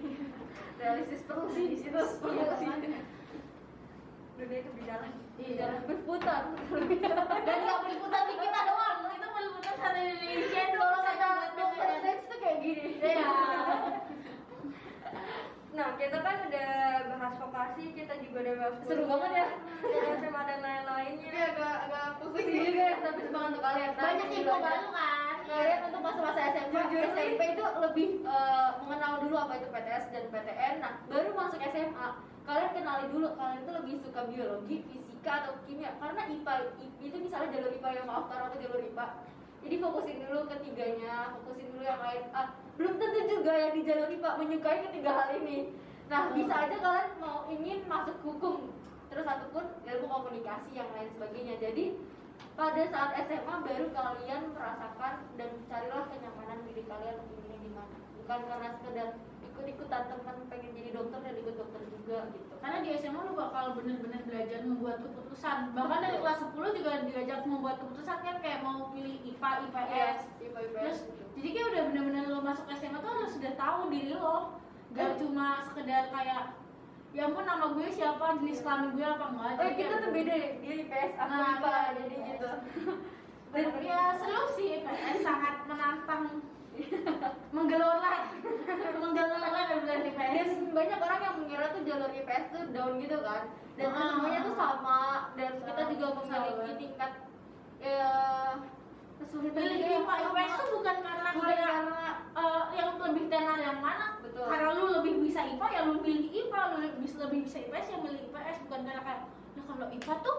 realistis 0.80 1.20
perlu 1.28 1.46
sih 1.52 1.64
di 1.68 1.76
situ. 1.76 2.00
Perlu 2.24 2.42
sih. 2.56 2.68
dunia 4.38 4.58
itu 4.62 4.70
berjalan. 4.70 5.12
Iya. 5.38 5.68
berputar. 5.86 6.42
Dan 7.46 7.58
nggak 7.66 7.78
berputar 7.84 8.22
di 8.30 8.34
kita 8.38 8.60
doang 8.70 8.98
itu 9.12 9.27
berputar 9.58 9.74
satu 9.76 9.98
Indonesia 9.98 10.62
kalau 10.70 11.00
kata 11.02 11.28
dokter 11.52 11.88
Strange 11.92 12.24
tuh 12.24 12.38
kayak 12.38 12.58
gini 12.60 12.84
Iya. 13.00 13.28
Nah, 15.70 15.94
kita 15.94 16.18
kan 16.18 16.36
udah 16.42 16.70
bahas 17.08 17.34
vokasi, 17.38 17.84
kita 17.92 18.14
juga 18.18 18.38
udah 18.40 18.54
bahas 18.56 18.74
Seru 18.82 19.04
banget 19.04 19.30
ya. 19.32 19.46
SMA 20.16 20.42
dan 20.44 20.58
lain-lainnya. 20.58 21.22
Ini 21.24 21.40
agak 21.48 21.74
agak 21.86 22.06
pusing 22.18 22.46
pusing 22.46 22.66
juga 22.68 22.86
tapi 22.98 23.20
semangat 23.22 23.48
untuk 23.48 23.62
kalian 23.62 23.88
Nah, 23.88 24.00
banyak 24.00 24.26
ini 24.26 24.36
info 24.40 24.54
baru 24.58 24.86
kan 24.90 25.36
kalian 25.48 25.80
untuk 25.86 26.00
masa-masa 26.02 26.40
SMP, 26.50 26.72
Jujur. 26.74 27.02
SMP 27.08 27.40
itu 27.48 27.64
lebih 27.78 28.08
eh, 28.22 28.70
mengenal 28.80 29.12
dulu 29.22 29.34
apa 29.36 29.52
itu 29.54 29.66
PTS 29.68 30.04
dan 30.10 30.24
PTN. 30.28 30.74
Nah, 30.78 30.92
baru 31.06 31.28
masuk 31.32 31.60
SMA, 31.62 32.08
kalian 32.44 32.70
kenali 32.72 33.04
dulu 33.08 33.28
kalian 33.34 33.58
itu 33.60 33.72
lebih 33.72 33.94
suka 34.02 34.20
biologi, 34.24 34.76
fisika 34.84 35.32
atau 35.40 35.52
kimia. 35.62 35.94
Karena 35.96 36.22
IPA 36.26 36.52
I- 36.76 36.94
itu 37.02 37.16
misalnya 37.18 37.48
jalur 37.50 37.70
IPA 37.72 37.90
yang 37.94 38.06
maaf 38.08 38.26
taruh 38.26 38.50
ke 38.50 38.58
jalur 38.58 38.80
IPA. 38.82 39.06
Jadi 39.64 39.76
fokusin 39.82 40.18
dulu 40.24 40.38
ketiganya, 40.46 41.34
fokusin 41.38 41.68
dulu 41.74 41.82
yang 41.82 42.00
lain. 42.00 42.22
Ah, 42.30 42.54
belum 42.78 42.94
tentu 42.96 43.20
juga 43.26 43.52
yang 43.58 43.72
di 43.74 43.82
jalur 43.82 44.08
IPA 44.08 44.30
menyukai 44.38 44.78
ketiga 44.90 45.10
hal 45.14 45.28
ini. 45.38 45.74
Nah, 46.08 46.32
bisa 46.32 46.54
aja 46.56 46.76
kalian 46.78 47.10
mau 47.20 47.44
ingin 47.52 47.84
masuk 47.84 48.16
hukum, 48.24 48.72
terus 49.12 49.28
satu 49.28 49.46
pun 49.52 49.66
ilmu 49.84 50.06
komunikasi 50.08 50.72
yang 50.72 50.88
lain 50.96 51.10
sebagainya. 51.12 51.60
Jadi 51.60 52.00
pada 52.58 52.82
saat 52.90 53.10
SMA 53.26 53.54
baru 53.66 53.86
kalian 53.92 54.42
merasakan 54.54 55.14
dan 55.38 55.50
carilah 55.66 56.06
kenyamanan 56.10 56.58
diri 56.66 56.82
kalian 56.86 57.18
inginnya 57.22 57.58
di 57.62 57.70
mana 57.70 57.96
bukan 58.18 58.40
karena 58.50 58.68
sekedar 58.78 59.08
ikut-ikutan 59.58 60.02
teman 60.06 60.36
pengen 60.46 60.70
jadi 60.70 60.90
dokter 60.94 61.18
dan 61.18 61.34
ikut 61.34 61.54
dokter 61.58 61.82
juga 61.90 62.18
gitu. 62.30 62.54
Karena 62.62 62.78
di 62.78 62.90
SMA 62.94 63.20
lu 63.26 63.34
bakal 63.34 63.74
bener-bener 63.74 64.22
belajar 64.22 64.60
membuat 64.62 65.02
keputusan. 65.02 65.74
Bahkan 65.74 65.98
dari 65.98 66.18
kelas 66.22 66.38
10 66.46 66.78
juga 66.78 66.92
diajak 67.02 67.40
membuat 67.42 67.76
keputusan 67.82 68.16
kan 68.22 68.36
kayak 68.38 68.62
mau 68.62 68.94
pilih 68.94 69.18
IPA, 69.26 69.50
IPS 69.66 70.18
IPA 70.38 70.60
terus 70.78 70.98
gitu. 71.10 71.22
jadi 71.38 71.48
kayak 71.50 71.68
udah 71.74 71.82
bener-bener 71.90 72.24
lo 72.30 72.38
masuk 72.46 72.66
SMA 72.70 72.98
tuh 73.02 73.10
lo 73.10 73.26
sudah 73.26 73.52
tahu 73.58 73.80
diri 73.90 74.14
lo. 74.14 74.62
Gak 74.94 75.20
cuma 75.20 75.60
sekedar 75.66 76.08
kayak 76.14 76.54
ya 77.12 77.26
ampun 77.26 77.44
nama 77.44 77.66
gue 77.74 77.88
siapa? 77.90 78.38
Jenis 78.38 78.62
kelamin 78.62 78.94
gue 78.94 79.06
apa? 79.06 79.26
Enggak 79.34 79.52
oh 79.58 79.64
Jadi 79.66 79.74
kita 79.74 79.96
tuh 79.98 80.10
beda 80.14 80.34
ya, 80.38 80.48
dia 80.62 80.74
IPS 80.86 81.12
aku 81.18 81.34
Nah, 81.34 81.50
IPA 81.58 81.66
iya, 81.66 81.82
jadi 81.98 82.14
IPS. 82.14 82.28
gitu. 82.30 82.50
Dan 83.48 83.66
ya 83.82 84.00
seru 84.20 84.44
sih 84.54 84.68
IPS 84.80 85.18
sangat 85.24 85.54
menantang 85.66 86.24
menggelora. 87.56 88.14
Menggelora 88.98 89.60
dan 89.66 89.78
belajar 89.82 90.06
IPS. 90.06 90.50
Banyak 90.70 90.98
orang 91.00 91.20
yang 91.20 91.34
mengira 91.42 91.66
tuh 91.74 91.82
jalur 91.82 92.10
IPS 92.10 92.44
tuh 92.54 92.62
down 92.70 92.92
gitu 93.02 93.18
kan. 93.22 93.42
Dan 93.78 93.88
Ah. 93.90 94.10
semuanya 94.14 94.40
tuh 94.42 94.54
sama. 94.54 95.00
Dan 95.34 95.50
kita 95.62 95.82
Sama, 95.82 95.92
juga 95.94 96.06
memiliki 96.18 96.74
tingkat 96.78 97.12
ya 97.78 98.10
kesulitan 99.18 99.54
pilih 99.54 99.76
juga 99.78 99.90
yang 99.92 100.06
sama. 100.06 100.18
IPS 100.28 100.52
tuh 100.54 100.68
bukan 100.74 100.96
karena 100.98 101.28
bukan 101.30 101.46
kayak 101.46 101.66
karena 101.66 102.02
eh, 102.34 102.62
yang 102.74 102.90
lebih 102.98 103.24
tenar 103.26 103.58
yang 103.58 103.78
mana? 103.78 104.06
Betul. 104.18 104.46
karena 104.46 104.68
lu 104.70 104.84
lebih 105.02 105.14
bisa 105.26 105.40
IPA 105.42 105.66
ya 105.70 105.80
lu 105.86 105.94
pilih 105.98 106.26
IPA 106.30 106.60
lu 106.70 106.76
lebih 106.82 106.98
bisa 107.02 107.16
lebih 107.26 107.38
bisa 107.46 107.56
IPS 107.58 107.86
ya 107.90 107.98
milih 107.98 108.20
IPS. 108.30 108.56
Bukan 108.66 108.80
karena 108.86 109.02
kayak 109.02 109.20
nah 109.54 109.64
kalau 109.66 109.86
IPA 109.90 110.14
tuh 110.22 110.36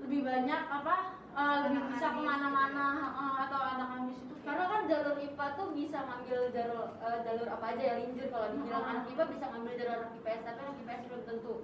lebih 0.00 0.20
banyak 0.22 0.60
apa 0.66 0.94
eh, 1.30 1.56
lebih 1.66 1.82
bisa 1.90 2.06
ke 2.10 2.20
mana-mana 2.20 2.86
eh, 3.10 3.34
atau 3.46 3.58
anak 3.60 3.88
ambis 3.98 4.18
itu 4.18 4.29
karena 4.40 4.64
kan 4.66 4.80
jalur 4.88 5.16
IPA 5.16 5.46
tuh 5.52 5.68
bisa 5.70 5.98
ngambil 6.00 6.38
jalur 6.50 6.86
eh, 6.98 7.18
jalur 7.22 7.48
apa 7.48 7.64
aja 7.70 7.82
ya 7.82 7.94
linjur 8.00 8.26
kalau 8.28 8.46
dibilang 8.50 8.84
anak 8.84 9.04
IPA 9.08 9.24
bisa 9.28 9.44
ngambil 9.52 9.72
jalur 9.76 9.94
anak 10.00 10.10
IPS 10.16 10.40
tapi 10.42 10.58
anak 10.58 10.76
IPS 10.80 11.00
belum 11.06 11.22
tentu. 11.28 11.54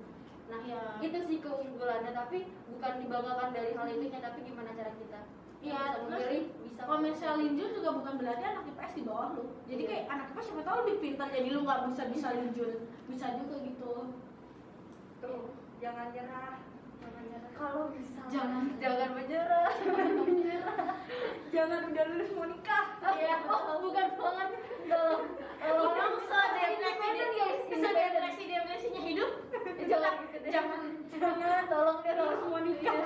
Nah 0.47 0.61
Iya. 0.63 0.83
itu 1.03 1.19
sih 1.27 1.39
keunggulannya 1.41 2.13
tapi 2.13 2.39
bukan 2.71 2.93
dibanggakan 3.01 3.51
dari 3.51 3.71
hal 3.75 3.87
itunya 3.89 4.21
tapi 4.21 4.39
gimana 4.45 4.71
cara 4.73 4.93
kita? 4.95 5.21
Iya, 5.59 5.81
terus 5.97 6.07
memilih 6.07 6.43
bisa 6.63 6.81
kalau 6.85 7.01
misalnya 7.01 7.37
linjur 7.43 7.69
juga 7.73 7.91
bukan 7.97 8.15
berarti 8.21 8.45
anak 8.45 8.65
IPS 8.69 8.93
di 8.95 9.03
bawah 9.03 9.29
lu. 9.35 9.45
Jadi 9.67 9.83
Iya. 9.83 9.91
kayak 9.91 10.05
anak 10.13 10.27
IPS 10.31 10.45
siapa 10.47 10.63
tahu 10.63 10.77
lebih 10.85 10.97
pintar 11.01 11.29
jadi 11.33 11.49
lu 11.51 11.61
nggak 11.65 11.81
bisa 11.91 12.03
bisa 12.13 12.29
linjur 12.37 12.71
bisa 13.09 13.27
juga 13.41 13.55
gitu. 13.65 13.93
Tuh 15.19 15.43
jangan 15.81 16.13
nyerah 16.13 16.61
kalau 17.57 17.91
bisa 17.95 18.21
Jangan. 18.29 18.65
jangan 18.83 19.11
menyerah. 19.17 19.71
Jangan 19.87 20.09
menyerah. 20.27 20.79
Jangan 21.55 21.81
udah 21.89 22.05
lulus 22.13 22.31
mau 22.37 22.47
nikah. 22.47 22.85
Iya 23.17 23.37
oh, 23.49 23.79
bukan 23.81 24.07
banget. 24.19 24.49
Tolong 24.87 25.25
orang 25.67 26.13
sedepresi 26.21 26.75
Independen, 26.79 27.31
guys. 27.35 27.59
sedepresi 27.67 28.43
depresinya 28.47 29.03
hidup. 29.03 29.31
Jangan 29.87 30.13
gitu 30.27 30.37
deh. 30.43 30.51
jangan. 30.53 30.81
Jangan. 31.17 31.63
Tolong 31.71 31.99
deh 32.05 32.15
kalau 32.15 32.35
semua 32.39 32.61
nikah. 32.61 32.97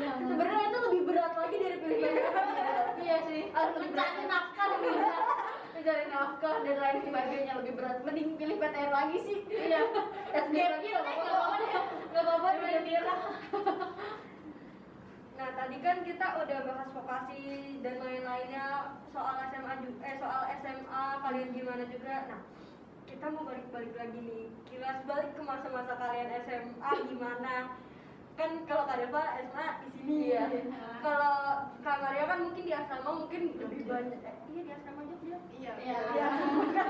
Jangan. 0.00 0.26
Sebenarnya 0.26 0.64
itu 0.66 0.78
lebih 0.88 1.02
berat 1.04 1.32
lagi 1.36 1.56
dari 1.60 1.78
pilihan 1.84 2.14
iya 3.04 3.16
sih. 3.28 3.42
Berat. 3.52 3.76
mencari 3.76 4.22
nafkah 4.24 4.66
lebih 4.76 4.90
berat 4.98 5.24
mencari 5.76 6.04
nafkah 6.08 6.56
dan 6.64 6.76
lain 6.80 6.98
sebagainya 7.04 7.52
lebih 7.60 7.72
berat. 7.76 7.98
Mending 8.02 8.28
pilih 8.40 8.56
PTN 8.56 8.90
lagi 8.90 9.18
sih. 9.28 9.38
Iya. 9.52 9.80
Gap 10.32 10.70
lagi 10.72 10.88
nggak 10.88 11.04
apa-apa. 11.04 11.56
nggak 12.12 12.24
apa-apa. 12.24 12.48
Nah 15.36 15.52
tadi 15.52 15.76
kan 15.84 16.00
kita 16.00 16.26
udah 16.42 16.58
bahas 16.64 16.88
vokasi 16.96 17.44
dan 17.84 18.00
lain-lainnya 18.00 18.96
soal 19.12 19.36
SMA 19.52 19.74
juga, 19.84 20.00
eh 20.08 20.16
soal 20.16 20.42
SMA 20.64 21.04
kalian 21.20 21.50
gimana 21.52 21.84
juga. 21.92 22.14
Nah 22.32 22.40
kita 23.04 23.26
mau 23.36 23.44
balik-balik 23.44 23.94
lagi 24.00 24.16
nih, 24.16 24.48
kilas 24.72 25.04
balik 25.04 25.36
ke 25.36 25.42
masa-masa 25.44 25.92
kalian 26.00 26.40
SMA 26.40 26.92
gimana? 27.12 27.54
Kan 28.36 28.50
kalau 28.64 28.84
Kak 28.84 28.96
Deva 28.98 29.22
SMA 29.42 29.66
di 29.80 29.88
sini 29.92 30.14
Iya. 30.28 30.44
Kalau 31.00 31.34
Kak 31.80 31.96
Maria 31.98 32.24
kan 32.26 32.38
mungkin 32.42 32.62
di 32.62 32.72
asrama 32.72 33.10
mungkin 33.16 33.40
lebih 33.54 33.82
banyak. 33.84 34.20
Eh, 34.20 34.34
iya 34.50 34.60
di 34.62 34.72
asrama 34.72 35.00
Jogja. 35.04 35.38
Iya. 35.50 35.72
Iya. 35.78 35.98
Ya, 36.12 36.28
kan 36.74 36.88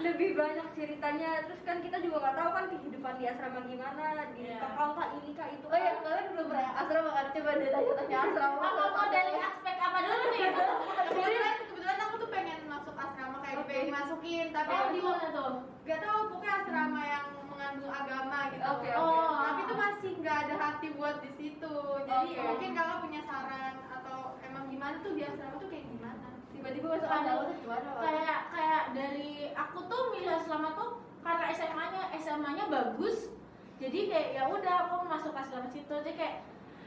lebih 0.00 0.30
banyak 0.34 0.66
ceritanya. 0.72 1.30
Terus 1.44 1.60
kan 1.62 1.76
kita 1.78 2.00
juga 2.00 2.16
nggak 2.18 2.36
tahu 2.36 2.50
kan 2.50 2.64
kehidupan 2.70 3.14
di 3.14 3.24
asrama 3.26 3.60
gimana, 3.62 4.04
di 4.32 4.40
Iya. 4.42 4.56
kakak 4.58 4.88
kak 4.90 5.08
ini 5.14 5.30
kak 5.32 5.48
itu. 5.52 5.66
oh 5.66 5.78
ya 5.78 5.92
kalian 5.98 6.26
belum 6.32 6.46
pernah 6.48 6.70
asrama 6.76 7.10
kan 7.12 7.26
coba 7.30 7.50
deh 7.54 7.68
tanya-tanya 7.68 8.16
asrama 8.22 8.58
Apa 8.62 8.84
mau 8.88 9.06
dari 9.10 9.34
aspek 9.36 9.76
apa 9.78 9.98
dulu 10.00 10.24
nih? 10.26 10.42
Kebetulan, 11.06 11.56
kebetulan 11.66 11.98
aku 12.02 12.14
tuh 12.16 12.30
pengen 12.30 12.58
masuk 12.66 12.94
asrama 12.96 13.36
kayak 13.40 13.64
pengen 13.64 13.88
masukin, 13.90 14.46
tapi 14.50 14.70
Oh, 14.70 14.78
aku 14.78 14.90
di 14.90 15.00
mana 15.02 15.26
tuh? 15.30 15.52
gak 15.82 16.00
tahu 16.00 16.20
pokoknya 16.30 16.52
asrama 16.56 17.00
yang 17.04 17.26
mengandung 17.66 17.90
agama 17.90 18.38
gitu. 18.54 18.62
Oke, 18.62 18.90
oke. 18.94 19.02
Oh. 19.02 19.42
Tapi 19.42 19.60
tuh 19.66 19.76
masih 19.78 20.10
nggak 20.22 20.36
ada 20.46 20.54
hati 20.54 20.88
buat 20.94 21.16
di 21.18 21.30
situ. 21.34 21.74
Jadi 22.06 22.28
Oke. 22.30 22.42
mungkin 22.46 22.70
kakak 22.78 22.98
punya 23.02 23.20
saran 23.26 23.74
atau 23.90 24.18
emang 24.46 24.64
gimana 24.70 24.96
tuh 25.02 25.12
di 25.18 25.22
asrama 25.26 25.58
tuh 25.58 25.68
kayak 25.70 25.86
gimana? 25.90 26.26
tiba-tiba 26.66 26.98
masuk 26.98 27.10
asrama 27.14 27.42
tuh 27.46 27.56
gimana 27.62 27.88
Pak? 27.94 28.02
kayak 28.02 28.38
kayak 28.50 28.84
dari 28.90 29.30
aku 29.54 29.78
tuh 29.86 30.02
milih 30.10 30.32
asrama 30.34 30.68
tuh 30.74 30.90
karena 31.22 31.44
SMA-nya 31.54 32.02
SMA-nya 32.18 32.64
bagus 32.66 33.30
jadi 33.78 33.98
kayak 34.10 34.28
ya 34.34 34.42
udah 34.50 34.74
aku 34.88 35.06
masuk 35.06 35.30
asrama 35.30 35.70
situ 35.70 35.86
jadi 35.86 36.18
kayak 36.18 36.36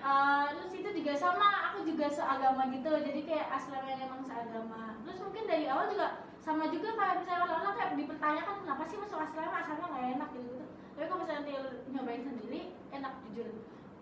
eh, 0.04 0.46
terus 0.52 0.74
itu 0.76 0.90
juga 1.00 1.14
sama 1.16 1.72
aku 1.72 1.88
juga 1.88 2.12
seagama 2.12 2.68
gitu 2.76 2.92
jadi 2.92 3.22
kayak 3.24 3.48
asrama 3.56 3.88
yang 3.88 4.04
emang 4.04 4.20
seagama 4.28 5.00
terus 5.08 5.20
mungkin 5.24 5.48
dari 5.48 5.66
awal 5.72 5.88
juga 5.88 6.28
sama 6.44 6.68
juga 6.68 6.90
kayak 7.00 7.24
misalnya 7.24 7.46
orang-orang 7.48 7.76
kayak 7.80 7.96
dipertanyakan 7.96 8.56
kenapa 8.68 8.84
sih 8.84 8.98
masuk 9.00 9.20
asrama 9.24 9.56
asrama 9.64 9.86
nggak 9.96 10.06
enak 10.20 10.30
gitu 10.36 10.50
gitu 10.60 10.69
tapi 11.00 11.08
kalau 11.08 11.24
misalnya 11.24 11.40
nanti 11.48 11.54
nyobain 11.96 12.24
sendiri 12.28 12.62
enak 12.92 13.14
jujur. 13.24 13.48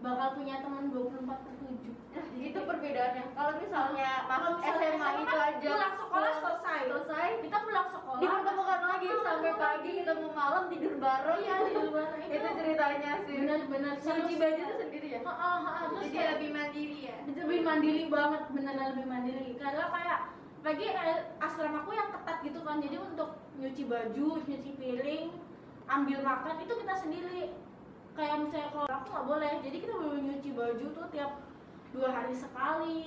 Bakal 0.01 0.27
punya 0.33 0.65
teman 0.65 0.89
24 0.89 1.29
per 1.29 1.53
7 1.61 2.41
itu 2.41 2.59
perbedaannya. 2.65 3.23
Kalau 3.37 3.53
misalnya 3.61 4.09
masuk 4.25 4.57
misalnya 4.57 4.89
SMA 4.89 5.09
itu 5.13 5.25
kan 5.29 5.37
aja 5.37 5.69
pulang 5.69 5.93
sekolah 5.93 6.31
selesai. 6.41 6.79
selesai 6.89 7.27
kita 7.45 7.57
pulang 7.61 7.87
sekolah. 7.93 8.17
dipertemukan 8.17 8.81
lagi 8.81 9.07
sampai 9.13 9.51
pagi 9.61 9.91
ketemu 10.01 10.27
malam 10.33 10.63
tidur 10.73 10.93
bareng. 10.97 11.37
Iya 11.37 11.55
di 11.61 11.73
luar 11.85 12.09
itu, 12.17 12.33
itu 12.33 12.49
ceritanya 12.65 13.11
sih. 13.29 13.35
Benar-benar. 13.45 13.93
Cuci 14.01 14.35
baju 14.41 14.61
itu 14.65 14.75
sendiri 14.81 15.07
ya? 15.13 15.19
Heeh, 15.21 15.57
heeh. 15.61 15.77
terus 15.77 16.01
Jadi 16.01 16.09
kayak 16.17 16.31
lebih 16.33 16.49
mandiri 16.49 16.97
ya. 17.05 17.17
lebih 17.29 17.61
mandiri 17.61 18.03
banget 18.09 18.41
beneran 18.49 18.87
lebih 18.97 19.05
mandiri. 19.05 19.49
Karena 19.61 19.85
kayak 19.93 20.19
lagi 20.65 20.85
eh, 20.89 21.19
asramaku 21.45 21.89
yang 21.93 22.09
ketat 22.09 22.37
gitu 22.41 22.59
kan. 22.65 22.81
Jadi 22.81 22.97
untuk 22.97 23.29
nyuci 23.61 23.83
baju 23.85 24.27
nyuci 24.49 24.71
piring 24.81 25.46
ambil 25.87 26.19
makan 26.23 26.55
itu 26.63 26.73
kita 26.83 26.95
sendiri. 26.99 27.55
Kayak 28.17 28.49
misalnya 28.49 28.69
kalau 28.73 28.89
aku 28.89 29.07
nggak 29.13 29.27
boleh 29.29 29.51
jadi 29.61 29.77
kita 29.77 29.93
boleh 29.93 30.19
nyuci 30.21 30.49
baju 30.57 30.85
tuh 30.91 31.05
tiap 31.13 31.31
dua 31.95 32.09
hari 32.11 32.33
sekali. 32.35 32.99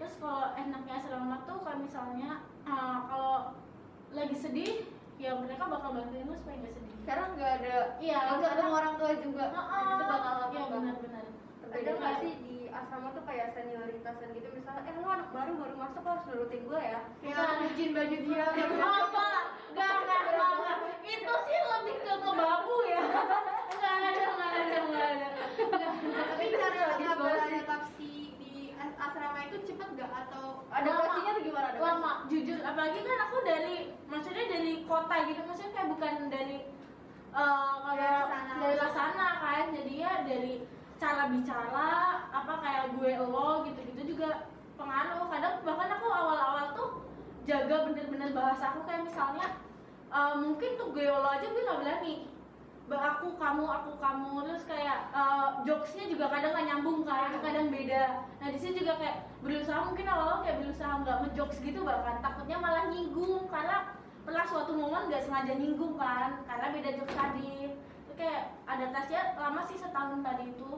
Terus 0.00 0.14
kalau 0.16 0.56
enaknya 0.56 0.94
asrama 0.96 1.36
tuh 1.44 1.60
kayak 1.60 1.80
misalnya 1.84 2.30
eh, 2.64 2.98
kalau 3.10 3.52
lagi 4.10 4.36
sedih 4.36 4.88
ya 5.20 5.36
mereka 5.36 5.68
bakal 5.68 5.92
bantuin 5.92 6.24
lu 6.24 6.32
supaya 6.32 6.56
nggak 6.62 6.74
sedih. 6.74 6.94
Sekarang 7.04 7.26
nggak 7.36 7.52
ada 7.60 7.74
Iya, 8.00 8.18
nggak 8.40 8.50
ketemu 8.56 8.72
orang 8.72 8.94
tua 8.96 9.12
juga. 9.20 9.44
Heeh. 9.52 9.84
itu 9.92 10.04
bakal 10.08 10.32
apa 10.40 10.52
iya 10.54 10.62
benar-benar. 10.72 11.24
Ada 11.70 11.90
nggak? 11.94 12.14
sih 12.24 12.34
di 12.40 12.59
asrama 12.70 13.08
tuh 13.12 13.24
kayak 13.24 13.52
senioritasan 13.52 14.30
gitu 14.32 14.48
misalnya, 14.50 14.82
eh 14.84 14.94
lo 14.94 15.08
anak 15.08 15.28
baru 15.30 15.52
baru 15.54 15.74
masuk 15.76 16.02
lo 16.02 16.10
harus 16.10 16.24
nurutin 16.26 16.62
gue 16.64 16.80
ya. 16.80 17.00
Kayak 17.20 17.58
nyuciin 17.60 17.90
baju 17.92 18.16
dia. 18.22 18.44
Enggak, 18.50 18.70
enggak, 18.70 19.34
enggak, 19.70 19.92
enggak, 20.00 20.50
enggak. 20.54 20.76
Itu 21.02 21.34
sih 21.46 21.58
lebih 21.60 21.96
ke 22.00 22.12
ngebabu 22.16 22.76
ya. 22.86 23.02
Enggak 23.02 23.92
ada, 23.92 24.08
enggak 24.10 24.50
ada, 24.50 24.78
enggak 24.80 25.08
ada. 25.10 25.28
Tapi 26.00 26.44
cara 26.54 26.82
beradaptasi 27.14 28.12
di 28.38 28.52
as- 28.74 28.98
asrama 28.98 29.40
itu 29.44 29.56
cepet 29.66 29.88
gak 29.94 30.12
atau 30.26 30.64
adaptasinya 30.70 31.30
tuh 31.36 31.42
gimana? 31.44 31.68
Lama, 31.76 32.12
jujur. 32.26 32.58
Apalagi 32.60 32.98
kan 33.02 33.18
aku 33.28 33.36
dari, 33.42 33.76
maksudnya 34.06 34.44
dari 34.46 34.72
kota 34.84 35.16
gitu, 35.26 35.40
maksudnya 35.44 35.72
kayak 35.74 35.88
bukan 35.90 36.14
dari 36.28 36.58
eh 37.30 37.74
Dari 37.90 38.26
sana. 38.26 38.52
dari 38.58 38.88
sana 38.90 39.26
kan, 39.38 39.64
jadi 39.70 39.92
ya 39.94 40.12
dari 40.26 40.54
cara 41.00 41.32
bicara, 41.32 41.90
apa 42.28 42.54
kayak 42.60 42.84
gue 43.00 43.12
lo 43.16 43.64
gitu-gitu 43.64 44.14
juga 44.14 44.52
pengaruh. 44.76 45.32
Kadang 45.32 45.64
bahkan 45.64 45.88
aku 45.96 46.06
awal-awal 46.12 46.76
tuh 46.76 46.90
jaga 47.48 47.88
bener-bener 47.88 48.36
bahasa 48.36 48.76
aku 48.76 48.84
kayak 48.84 49.08
misalnya 49.08 49.56
eh, 50.12 50.34
mungkin 50.36 50.76
tuh 50.76 50.92
gue 50.92 51.08
lo 51.08 51.24
aja 51.24 51.48
gue 51.48 51.64
nggak 51.64 51.80
berani. 51.80 52.14
Aku 52.90 53.38
kamu 53.38 53.64
aku 53.64 53.96
kamu. 53.96 54.44
Terus 54.44 54.64
kayak 54.68 55.08
eh, 55.16 55.48
jokesnya 55.64 56.04
juga 56.12 56.28
kadang 56.28 56.52
nggak 56.52 56.66
nyambung 56.68 57.00
kan 57.08 57.32
kadang 57.40 57.72
beda. 57.72 58.28
Nah 58.36 58.48
di 58.52 58.58
sini 58.60 58.84
juga 58.84 59.00
kayak 59.00 59.16
berusaha 59.40 59.80
mungkin 59.88 60.04
awal 60.04 60.44
kayak 60.44 60.60
berusaha 60.60 61.00
nggak 61.00 61.16
ngejokes 61.24 61.58
gitu 61.64 61.80
bahkan 61.80 62.20
takutnya 62.20 62.60
malah 62.60 62.92
nyinggung. 62.92 63.48
Karena 63.48 63.96
pernah 64.20 64.44
suatu 64.44 64.76
momen 64.76 65.08
nggak 65.08 65.24
sengaja 65.24 65.56
nyinggung 65.56 65.96
kan 65.96 66.44
karena 66.44 66.66
beda 66.76 66.90
jokes 66.92 67.16
tadi 67.16 67.72
kayak 68.20 68.44
adaptasinya 68.68 69.24
lama 69.40 69.60
sih 69.64 69.80
setahun 69.80 70.20
tadi 70.20 70.44
itu. 70.52 70.70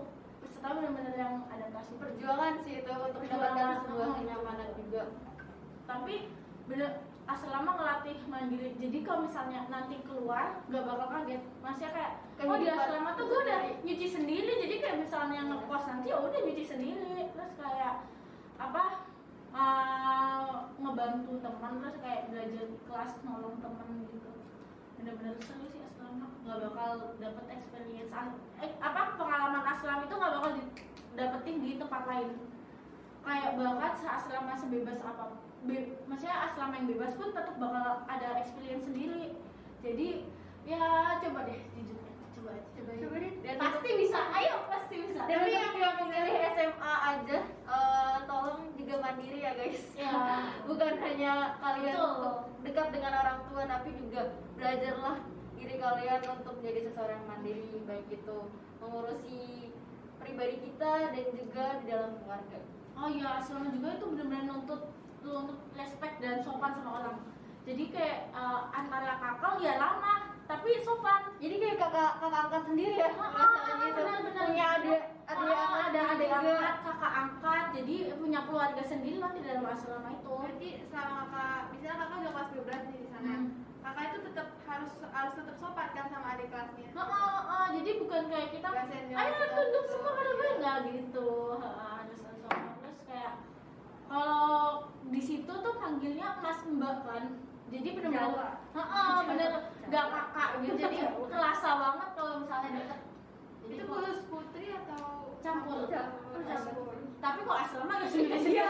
Setahun 0.55 0.77
bener-bener 0.79 1.15
yang 1.19 1.35
adaptasi. 1.51 1.91
Perjuangan 1.99 2.55
sih 2.63 2.75
itu 2.87 2.93
untuk 2.95 3.19
mendapatkan 3.19 3.83
sebuah 3.83 4.09
kenyamanan 4.15 4.69
juga. 4.79 5.03
Tapi 5.91 6.15
bener 6.71 7.03
asrama 7.23 7.79
ngelatih 7.79 8.19
mandiri 8.27 8.75
jadi 8.83 8.99
kalau 9.07 9.31
misalnya 9.31 9.71
nanti 9.71 10.03
keluar 10.07 10.63
nggak 10.71 10.85
bakal 10.87 11.09
kaget. 11.11 11.43
Masih 11.59 11.87
kayak 11.91 12.13
oh 12.47 12.55
di 12.55 12.67
Kehidupan 12.71 12.87
asrama 12.87 13.11
tuh 13.19 13.25
gue 13.27 13.41
udah 13.43 13.61
nyuci 13.83 14.07
sendiri. 14.07 14.53
Jadi 14.63 14.75
kayak 14.79 14.97
misalnya 15.03 15.41
ngekos 15.51 15.85
nanti 15.91 16.07
ya 16.15 16.17
udah 16.23 16.41
nyuci 16.47 16.65
sendiri. 16.67 17.27
Terus 17.35 17.53
kayak 17.59 18.07
apa 18.63 18.83
uh, 19.51 20.71
ngebantu 20.79 21.43
teman 21.43 21.73
terus 21.83 21.97
kayak 21.99 22.31
belajar 22.31 22.67
kelas 22.87 23.13
nolong 23.27 23.59
teman 23.59 23.91
gitu 24.07 24.31
bener-bener 25.03 25.35
seru 25.43 25.67
sih 25.67 25.83
asrama 25.83 26.31
nggak 26.47 26.59
bakal 26.63 27.19
dapet 27.19 27.45
experience 27.51 28.15
eh, 28.63 28.71
apa 28.79 29.19
pengalaman 29.19 29.67
asrama 29.67 30.07
itu 30.07 30.15
nggak 30.15 30.35
bakal 30.39 30.51
dapetin 31.19 31.57
di 31.59 31.71
tempat 31.75 32.03
lain. 32.07 32.31
Kayak 33.23 33.59
bahkan 33.59 33.93
asrama 33.99 34.55
sebebas 34.55 35.03
apa 35.03 35.43
be, 35.67 35.99
maksudnya 36.07 36.39
asrama 36.47 36.79
yang 36.79 36.87
bebas 36.87 37.19
pun 37.19 37.35
tetap 37.35 37.59
bakal 37.59 38.07
ada 38.07 38.29
experience 38.39 38.87
sendiri. 38.87 39.35
Jadi 39.83 40.31
ya 40.63 41.19
coba 41.19 41.51
deh 41.51 41.59
jujur 41.75 41.92
coba 42.83 42.91
aja 42.91 43.01
coba, 43.01 43.07
Coba 43.07 43.17
deh. 43.19 43.33
dan 43.43 43.55
pasti 43.57 43.89
bisa 43.97 44.19
ayo 44.33 44.55
pasti 44.67 44.95
bisa 45.01 45.21
tapi 45.23 45.49
yang 45.49 45.71
yang 45.75 45.97
memilih 45.99 46.35
SMA 46.53 46.95
aja 47.07 47.39
eh, 47.47 48.17
tolong 48.25 48.61
juga 48.75 48.95
mandiri 48.99 49.39
ya 49.41 49.53
guys 49.55 49.83
Ya. 49.95 50.11
bukan 50.69 50.99
hanya 50.99 51.33
kalian 51.57 51.95
Betul. 51.95 52.35
dekat 52.63 52.89
dengan 52.91 53.13
orang 53.17 53.39
tua 53.47 53.63
tapi 53.65 53.89
juga 53.95 54.21
belajarlah 54.55 55.17
diri 55.55 55.75
kalian 55.79 56.21
untuk 56.33 56.53
menjadi 56.59 56.81
seseorang 56.85 57.23
mandiri 57.23 57.71
baik 57.83 58.09
itu 58.11 58.39
mengurusi 58.79 59.71
pribadi 60.19 60.57
kita 60.61 60.93
dan 61.11 61.27
juga 61.31 61.65
di 61.79 61.87
dalam 61.87 62.19
keluarga 62.19 62.59
oh 62.93 63.09
iya 63.09 63.39
asrama 63.39 63.71
juga 63.71 63.95
itu 63.95 64.07
benar-benar 64.07 64.45
nuntut 64.45 64.83
lu 65.23 65.31
untuk 65.39 65.59
respect 65.73 66.19
dan 66.19 66.43
sopan 66.43 66.75
sama 66.75 66.91
orang 66.99 67.17
jadi 67.63 67.85
kayak 67.89 68.19
eh, 68.33 68.61
antara 68.73 69.13
kakak 69.17 69.55
ya 69.59 69.75
lama 69.77 70.15
tapi 70.45 70.71
sopan 70.79 71.31
jadi 71.39 71.55
kayak 71.57 71.77
kakak 71.79 72.13
kakak 72.19 72.41
angkat 72.45 72.63
sendiri 72.67 72.95
ya 72.97 73.09
Ah, 73.09 73.15
rasanya 73.15 73.75
gitu 73.81 73.95
benar-benar. 73.97 74.45
punya 74.45 74.67
adik 74.77 75.01
adik 75.25 75.47
Ah, 75.49 75.63
angkat 75.63 75.87
ada 75.87 76.01
adik 76.13 76.29
juga. 76.29 76.51
angkat 76.53 76.77
kakak 76.83 77.13
angkat 77.15 77.65
jadi 77.73 77.95
punya 78.15 78.41
keluarga 78.43 78.83
sendiri 78.83 79.17
loh 79.17 79.31
di 79.31 79.41
dalam 79.41 79.65
asrama 79.65 80.11
itu 80.11 80.31
Berarti 80.33 80.69
selama 80.85 81.15
kakak, 81.25 81.61
misalnya 81.71 81.97
kakak 81.99 82.17
udah 82.19 82.33
kelas 82.33 82.49
12 82.53 82.83
nih 82.85 82.99
di 82.99 83.09
sana. 83.09 83.33
Hmm. 83.33 83.47
Kakak 83.83 84.05
itu 84.05 84.19
tetap 84.25 84.47
harus 84.63 84.91
harus 85.05 85.33
tetap 85.35 85.57
sopan 85.57 85.89
kan 85.91 86.07
sama 86.07 86.27
adik 86.33 86.49
kelasnya. 86.49 86.89
Oh, 86.93 87.03
oh, 87.03 87.41
oh, 87.49 87.67
jadi 87.73 87.91
bukan 87.97 88.23
kayak 88.27 88.49
kita 88.51 88.69
ayo 88.69 89.31
kita 89.31 89.47
tunduk 89.53 89.85
gitu. 89.85 89.93
semua 89.93 90.13
pada 90.13 90.33
gue 90.33 90.49
nggak 90.59 90.77
gitu 90.89 91.29
harus 91.61 92.19
sama 92.19 92.51
terus 92.77 92.99
kayak 93.05 93.33
kalau 94.05 94.53
di 95.05 95.21
situ 95.21 95.53
tuh 95.53 95.75
panggilnya 95.77 96.29
mas 96.39 96.61
mbak 96.65 96.97
kan 97.03 97.25
jadi 97.73 97.89
bener-bener 97.97 98.21
Jawa. 98.21 98.49
Heeh, 98.77 99.15
bener. 99.33 99.51
Nggak 99.89 100.05
kakak 100.13 100.49
gitu. 100.61 100.75
Jadi 100.77 100.97
kerasa 101.09 101.71
banget 101.81 102.09
kalau 102.13 102.35
misalnya 102.45 102.69
deket. 102.77 103.01
Jadi 103.65 103.73
Itu 103.73 103.85
khusus 103.89 104.19
putri 104.29 104.67
atau 104.77 105.05
campur. 105.41 105.89
Campur. 105.89 106.41
campur. 106.45 106.95
Tapi 107.23 107.39
kok 107.47 107.59
asrama 107.65 107.93
gak 108.03 108.11
sendiri 108.13 108.37
sendiri 108.37 108.61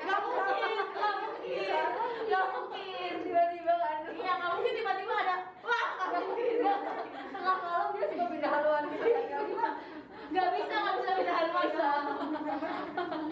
nggak 0.00 0.18
mungkin. 0.24 0.42
Nggak 0.50 1.14
mungkin 1.22 1.74
nggak 2.26 2.46
mungkin. 2.50 3.12
Tiba-tiba 3.22 3.74
kan. 3.78 3.96
Iya 4.10 4.32
nggak 4.34 4.50
mungkin 4.50 4.72
tiba-tiba 4.74 5.14
ada. 5.14 5.36
Wah 5.62 5.86
nggak 5.94 6.22
mungkin. 6.26 6.54
Tengah 7.30 7.56
malam 7.62 7.88
dia 7.94 8.04
suka 8.10 8.24
pindah 8.34 8.50
haluan 8.50 8.82
gitu 8.90 9.06
nggak 10.30 10.48
bisa 10.54 10.74
nggak 10.74 10.94
bisa 10.96 11.10
pindah 11.18 11.34
haluan 11.36 11.68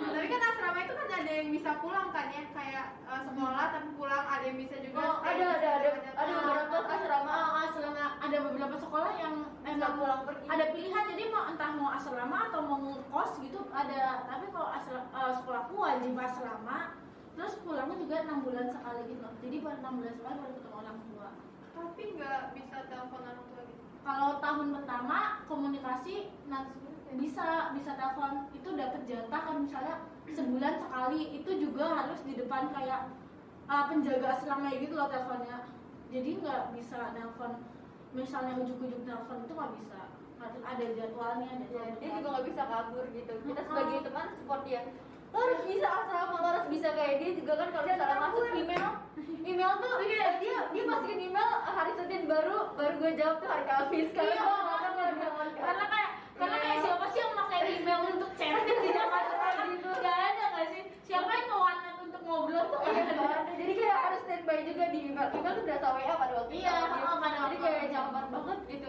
Tapi 0.08 0.26
kan 0.26 0.40
asrama 0.42 0.78
itu 0.82 0.94
kan 0.94 1.08
ada 1.08 1.30
yang 1.30 1.48
bisa 1.48 1.70
pulang 1.78 2.08
kan 2.10 2.26
ya, 2.28 2.42
kayak 2.50 2.86
eh, 3.06 3.20
sekolah 3.22 3.64
tapi 3.70 3.88
pulang 3.94 4.24
ada 4.26 4.44
yang 4.44 4.58
bisa 4.58 4.76
juga. 4.82 4.98
Oh, 4.98 5.16
ada, 5.22 5.44
ada, 5.58 5.68
ada. 5.78 5.88
Ada 6.18 6.32
beberapa 6.34 6.76
asrama. 6.90 7.30
Ah, 7.30 7.62
asrama 7.64 8.04
ada 8.18 8.36
beberapa 8.42 8.76
sekolah 8.76 9.12
yang 9.14 9.34
Bisa 9.68 9.94
pulang 9.94 10.20
pergi. 10.26 10.46
ada 10.48 10.64
pilihan 10.74 11.04
jadi 11.14 11.24
mau 11.30 11.44
entah 11.46 11.70
mau 11.76 11.88
asrama 11.92 12.38
atau 12.50 12.60
mau 12.66 12.82
kos 13.08 13.38
gitu 13.38 13.60
ada 13.70 14.26
tapi 14.26 14.50
kalau 14.50 14.68
asra, 14.68 15.06
eh, 15.06 15.32
sekolahku 15.38 15.74
wajib 15.76 16.18
asrama 16.18 16.98
terus 17.38 17.54
pulangnya 17.62 17.94
juga 17.94 18.16
enam 18.26 18.42
bulan 18.42 18.66
sekali 18.66 19.06
gitu 19.06 19.22
jadi 19.38 19.56
baru 19.62 19.76
enam 19.78 19.94
bulan 20.02 20.14
sekali 20.18 20.34
baru 20.34 20.52
ketemu 20.56 20.74
orang 20.74 20.98
tua 21.06 21.28
Tapi 21.78 22.02
nggak 22.18 22.40
bisa 22.58 22.76
telepon 22.90 23.20
orang 23.22 23.44
tua 23.46 23.62
gitu. 23.70 23.84
Kalau 24.08 24.40
tahun 24.40 24.72
pertama 24.72 25.44
komunikasi 25.44 26.32
nah, 26.48 26.64
bisa 27.20 27.76
bisa 27.76 27.92
telepon. 27.92 28.48
Itu 28.56 28.72
dapat 28.72 29.04
jatah 29.04 29.40
kan 29.44 29.56
misalnya 29.60 30.08
sebulan 30.32 30.80
sekali. 30.80 31.20
Itu 31.36 31.50
juga 31.60 31.92
harus 31.92 32.24
di 32.24 32.40
depan 32.40 32.72
kayak 32.72 33.12
uh, 33.68 33.84
penjaga 33.92 34.40
asrama 34.40 34.72
gitu 34.72 34.96
loh 34.96 35.12
teleponnya. 35.12 35.68
Jadi 36.08 36.40
nggak 36.40 36.72
bisa 36.72 37.12
nelpon. 37.12 37.60
Misalnya 38.16 38.56
ujuk-ujuk 38.64 39.04
nelpon 39.04 39.44
itu 39.44 39.52
nggak 39.52 39.72
bisa. 39.76 40.00
Harus 40.40 40.62
ada 40.64 40.84
jadwalnya 40.96 41.48
ada 41.52 41.66
Ya, 41.68 41.92
dia 42.00 42.08
juga 42.16 42.28
nggak 42.32 42.46
bisa 42.48 42.62
kabur 42.64 43.04
gitu. 43.12 43.32
Kita 43.44 43.60
sebagai 43.60 44.08
teman 44.08 44.26
support 44.40 44.62
dia 44.64 44.80
lo 45.28 45.38
harus 45.38 45.60
bisa 45.64 45.86
asrama 45.86 46.34
lo 46.34 46.46
harus 46.48 46.66
bisa 46.68 46.88
kayak 46.90 47.14
dia 47.18 47.30
juga 47.34 47.52
kan 47.54 47.68
kalau 47.68 47.84
misalnya 47.84 48.16
masuk 48.18 48.44
email. 48.52 48.88
Email 49.40 49.72
tuh 49.78 49.92
dia 50.02 50.24
dia 50.38 50.56
dia 50.68 50.82
masukin 50.84 51.18
email 51.22 51.48
hari 51.64 51.92
senin 51.94 52.22
baru 52.24 52.58
baru 52.74 52.94
gue 52.96 53.12
jawab 53.14 53.36
tuh 53.38 53.48
hari 53.48 53.64
kamis. 53.64 54.08
Karena 54.10 54.34
Iya. 54.34 54.44
akan 54.44 54.92
ngerjain 54.94 55.50
karena 55.58 55.84
kayak 55.86 56.10
karena 56.38 56.56
kayak 56.58 56.78
siapa 56.80 57.06
sih 57.08 57.18
yang 57.18 57.32
pakai 57.34 57.58
email 57.72 58.00
untuk 58.08 58.30
chatting 58.34 58.78
di 58.78 58.90
Jakarta? 58.90 59.36
Gitu. 59.68 59.90
Nggak 59.90 60.16
ada 60.18 60.44
nggak 60.48 60.66
sih? 60.70 60.82
Siapa 61.02 61.28
yang 61.28 61.46
ngewarnet 61.46 61.96
untuk 62.00 62.22
ngobrol 62.22 62.64
tuh 62.68 62.80
Iya, 62.84 63.02
ada. 63.04 63.52
jadi 63.52 63.72
kayak 63.74 63.96
harus 63.98 64.20
standby 64.22 64.58
juga 64.64 64.84
di 64.88 64.98
email. 65.06 65.28
Email 65.30 65.52
tuh 65.54 65.64
berasa 65.64 65.86
WA 65.92 66.14
pada 66.14 66.32
waktu 66.36 66.52
Iya, 66.56 66.72
oh, 66.72 67.16
pada 67.18 67.28
jadi 67.28 67.40
waktu 67.42 67.56
kayak 67.58 67.80
itu. 67.80 67.92
nyaman 67.92 68.24
banget 68.28 68.58
gitu. 68.68 68.88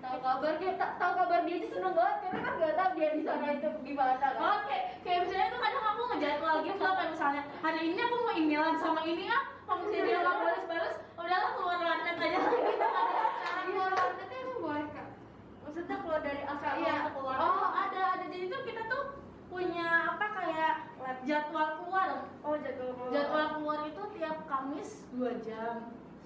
Tahu 0.00 0.18
kabar 0.18 0.52
kayak 0.56 0.76
ta- 0.76 0.96
tahu 0.96 1.12
kabar 1.14 1.38
dia 1.42 1.54
aja 1.54 1.68
seneng 1.68 1.92
banget 1.92 2.16
karena 2.20 2.38
kan 2.40 2.52
nggak 2.54 2.74
tahu 2.74 2.90
dia 2.92 3.08
di 3.12 3.22
sana 3.22 3.46
itu 3.50 3.68
gimana 3.82 4.14
kan? 4.16 4.32
Oke, 4.36 4.78
kayak 5.00 5.18
misalnya 5.22 5.46
tuh 5.48 5.60
kadang 5.60 5.84
aku 5.86 6.02
ngejadwal 6.08 6.56
gitu 6.60 6.84
kayak 6.86 7.10
misalnya 7.10 7.42
hari 7.58 7.80
ini 7.86 8.00
aku 8.00 8.16
mau 8.18 8.32
emailan 8.32 8.76
sama 8.76 9.00
ini 9.02 9.24
ah, 9.26 9.42
kalau 9.62 9.78
misalnya 9.80 10.02
dia 10.02 10.18
nggak 10.18 10.36
balas-balas, 10.36 10.94
udahlah 11.14 11.50
keluar 11.52 11.78
warnet 11.78 12.16
aja. 12.16 12.38
Gitu. 12.40 12.86
Cara 13.40 13.60
keluar 13.62 13.90
warnetnya 13.92 14.38
emang 14.38 14.58
boleh 14.60 14.86
kak? 14.90 15.08
maksudnya 15.60 15.96
keluar 15.98 16.20
dari 16.20 16.42
asrama 16.42 16.78
Iya. 16.80 16.96
keluar. 17.10 17.36
Oh 17.38 17.66
ada 17.70 18.00
ada. 18.12 18.24
Jadi 18.24 18.46
tuh 18.46 18.60
kita 18.64 18.82
tuh 18.86 19.02
punya 19.46 19.88
apa 20.10 20.26
kayak 20.32 20.74
jadwal 21.22 21.68
keluar. 21.78 22.08
oh 22.40 22.54
jadwal 22.56 22.90
keluar. 22.92 23.10
Jadwal 23.10 23.46
keluar 23.54 23.78
itu 23.84 24.02
tiap 24.14 24.36
Kamis 24.44 24.90
2 25.12 25.38
jam, 25.40 25.74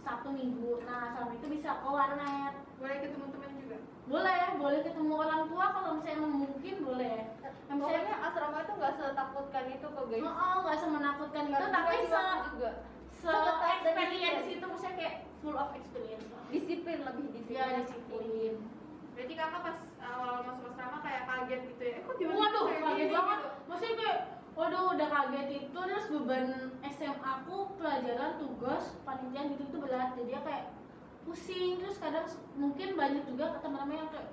Sabtu 0.05 0.29
Minggu. 0.31 0.85
Nah 0.85 1.17
sama 1.17 1.33
itu 1.35 1.47
bisa 1.49 1.81
ke 1.81 1.89
warnet. 1.89 2.55
Boleh 2.79 2.97
ketemu 3.01 3.27
teman 3.33 3.51
juga. 3.59 3.77
Boleh, 4.05 4.45
boleh 4.61 4.81
ketemu 4.85 5.13
orang 5.17 5.43
tua 5.49 5.67
kalau 5.73 5.91
misalnya 5.97 6.17
emang 6.21 6.33
mungkin 6.45 6.75
boleh. 6.85 7.19
Yang 7.65 7.77
misalnya 7.81 8.01
Pokoknya 8.05 8.17
asrama 8.29 8.59
itu 8.61 8.73
nggak 8.77 8.95
setakutkan 9.01 9.65
itu 9.73 9.87
kok 9.89 10.05
guys. 10.13 10.23
Oh, 10.23 10.35
oh, 10.37 10.55
nggak 10.63 10.79
semenakutkan 10.79 11.45
itu, 11.49 11.67
tapi 11.73 11.95
se 12.05 12.21
juga 12.53 12.71
se 13.25 13.33
experience 13.81 14.47
itu 14.53 14.65
maksudnya 14.69 14.95
kayak 15.01 15.15
full 15.41 15.57
of 15.57 15.73
experience 15.73 16.27
lah. 16.29 16.45
disiplin 16.53 16.99
lebih 17.05 17.25
disiplin. 17.33 17.57
Iya 17.57 17.65
disiplin. 17.85 18.53
Berarti 19.17 19.35
kakak 19.39 19.61
pas 19.65 19.77
awal 20.05 20.45
masuk 20.45 20.65
asrama 20.75 20.99
kayak 21.01 21.23
kaget 21.25 21.61
gitu 21.73 21.85
ya? 21.85 21.97
Eh, 21.97 22.03
kok 22.05 22.15
tiba-tiba 22.21 22.41
Waduh, 22.45 22.65
kaget 22.69 23.09
banget. 23.09 23.39
gitu? 23.41 23.49
Maksudnya 23.65 23.95
kayak, 23.97 24.19
waduh 24.55 24.95
udah 24.95 25.09
kaget 25.11 25.49
itu 25.51 25.79
terus 25.79 26.07
beban 26.07 26.47
SMA 26.87 27.31
aku 27.43 27.75
pelajaran 27.75 28.39
tugas 28.39 28.95
panitian 29.03 29.51
gitu 29.55 29.63
itu 29.67 29.77
berat 29.83 30.15
jadi 30.15 30.39
ya 30.39 30.41
kayak 30.47 30.65
pusing 31.27 31.83
terus 31.83 31.99
kadang 31.99 32.27
mungkin 32.55 32.95
banyak 32.95 33.25
juga 33.27 33.59
teman-teman 33.59 34.07
yang 34.07 34.11
kayak 34.15 34.31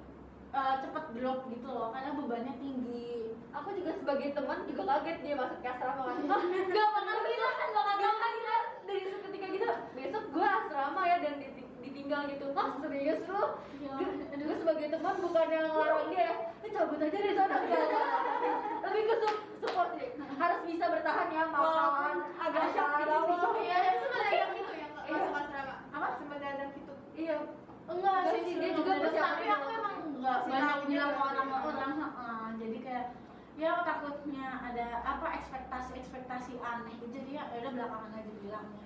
eh, 0.51 0.75
cepet 0.85 1.05
drop 1.17 1.39
gitu 1.49 1.67
loh 1.67 1.89
karena 1.89 2.13
bebannya 2.13 2.53
tinggi 2.57 3.21
Aku 3.51 3.75
juga 3.75 3.91
sebagai 3.91 4.31
teman 4.31 4.63
juga 4.63 4.83
kaget 4.87 5.17
dia 5.27 5.35
masuk 5.35 5.59
ke 5.59 5.67
asrama 5.67 6.07
kan. 6.07 6.23
nggak 6.71 6.89
pernah 6.95 7.17
bilang 7.19 7.55
kan 7.59 7.67
nggak 7.67 7.85
Gak 7.91 8.13
kan 8.15 8.31
kita 8.31 8.55
dari 8.87 9.01
seketika 9.11 9.47
kita 9.51 9.67
besok 9.91 10.23
gue 10.31 10.47
asrama 10.47 11.01
ya 11.03 11.17
dan 11.19 11.35
diti- 11.35 11.71
ditinggal 11.83 12.21
gitu. 12.31 12.45
Hah 12.55 12.79
serius 12.79 13.21
lu? 13.27 13.43
Ya, 13.83 13.91
Gue 13.99 14.07
sebagai 14.81 14.97
teman 14.97 15.15
bukan 15.21 15.45
yang 15.45 15.65
ngelarang 15.69 16.09
dia 16.09 16.23
ya. 16.25 16.33
Lu 16.57 16.67
cabut 16.73 16.97
aja 16.97 17.13
dari 17.13 17.35
sana 17.37 17.55
enggak. 17.61 17.85
Tapi 18.81 18.97
gue 19.05 19.17
su- 19.21 19.41
support 19.61 19.89
sih. 19.93 20.09
Harus 20.41 20.59
bisa 20.65 20.85
bertahan 20.89 21.27
ya 21.29 21.43
makan 21.45 22.15
agak 22.33 22.65
ya 22.73 22.81
Allah 22.81 23.21
gitu. 23.29 23.49
ya 23.61 23.77
Sempat 23.93 24.21
ada 24.25 24.33
yang 24.33 24.51
gitu 24.57 24.73
ya 24.73 24.87
kak 24.89 25.03
masuk 25.05 25.37
asrama? 25.37 25.75
Apa? 25.93 26.07
Sempat 26.17 26.39
ada 26.41 26.63
gitu. 26.73 26.93
Iya. 27.13 27.37
enggak 27.85 28.17
sih 28.25 28.53
dia 28.57 28.69
juga 28.71 28.91
persiapan 28.97 29.21
tapi 29.21 29.45
aku 29.51 29.67
emang 29.69 29.95
nggak 30.17 30.39
banyak 30.47 30.79
bilang 30.87 31.11
ke 31.11 31.19
berarti 31.19 31.21
orang-orang 31.21 31.93
heeh. 31.99 32.45
jadi 32.55 32.77
kayak 32.81 33.05
ya 33.59 33.71
takutnya 33.83 34.47
ada 34.63 34.85
apa 35.03 35.27
ekspektasi 35.35 35.91
ekspektasi 35.99 36.53
aneh 36.57 36.95
gitu 36.97 37.05
jadi 37.11 37.31
ya 37.37 37.43
udah 37.51 37.71
belakangan 37.75 38.15
aja 38.15 38.31
bilangnya 38.39 38.83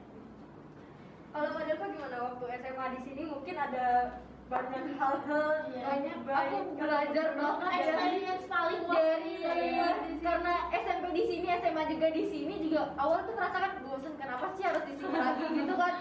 kalau 1.29 1.47
Mbak 1.53 1.63
Delva 1.69 1.85
gimana 1.85 2.17
waktu 2.17 2.45
SMA 2.57 2.85
di 2.89 2.99
sini 3.05 3.21
mungkin 3.29 3.55
ada 3.55 3.85
banyak 4.45 4.83
hal-hal 5.01 5.49
banyak 5.73 6.17
Aku 6.21 6.77
belajar 6.77 7.27
banget 7.33 7.57
dari 7.65 8.21
experience 8.21 8.45
paling 8.45 8.81
wah 8.85 8.93
dari 8.93 9.33
iya. 9.41 9.89
karena 10.21 10.53
SMP 10.69 11.05
di 11.17 11.23
sini 11.25 11.47
SMA 11.49 11.83
juga 11.89 12.07
di 12.13 12.23
sini 12.29 12.53
juga 12.69 12.93
awal 13.01 13.25
tuh 13.25 13.33
ngerasa 13.33 13.57
kan 13.57 13.71
bosen 13.81 14.13
kenapa 14.21 14.45
sih 14.53 14.63
harus 14.69 14.85
di 14.85 14.93
sini 15.01 15.17
lagi? 15.17 15.45
Gitu 15.57 15.73
kan. 15.73 15.93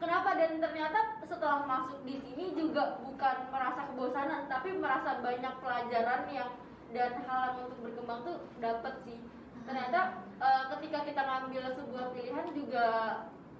Kenapa? 0.00 0.32
Dan 0.32 0.64
ternyata 0.64 1.20
setelah 1.28 1.60
masuk 1.68 2.00
di 2.08 2.16
sini 2.24 2.56
juga 2.56 2.96
bukan 3.04 3.36
merasa 3.52 3.84
kebosanan 3.92 4.48
tapi 4.48 4.80
merasa 4.80 5.20
banyak 5.20 5.54
pelajaran 5.60 6.22
yang 6.32 6.50
dan 6.96 7.20
hal 7.28 7.52
yang 7.52 7.68
untuk 7.68 7.80
berkembang 7.84 8.20
tuh 8.24 8.36
dapet 8.64 8.94
sih. 9.04 9.20
Ternyata 9.68 10.24
eh, 10.40 10.64
ketika 10.72 10.98
kita 11.04 11.20
ngambil 11.20 11.64
sebuah 11.76 12.04
pilihan 12.16 12.46
juga 12.56 12.86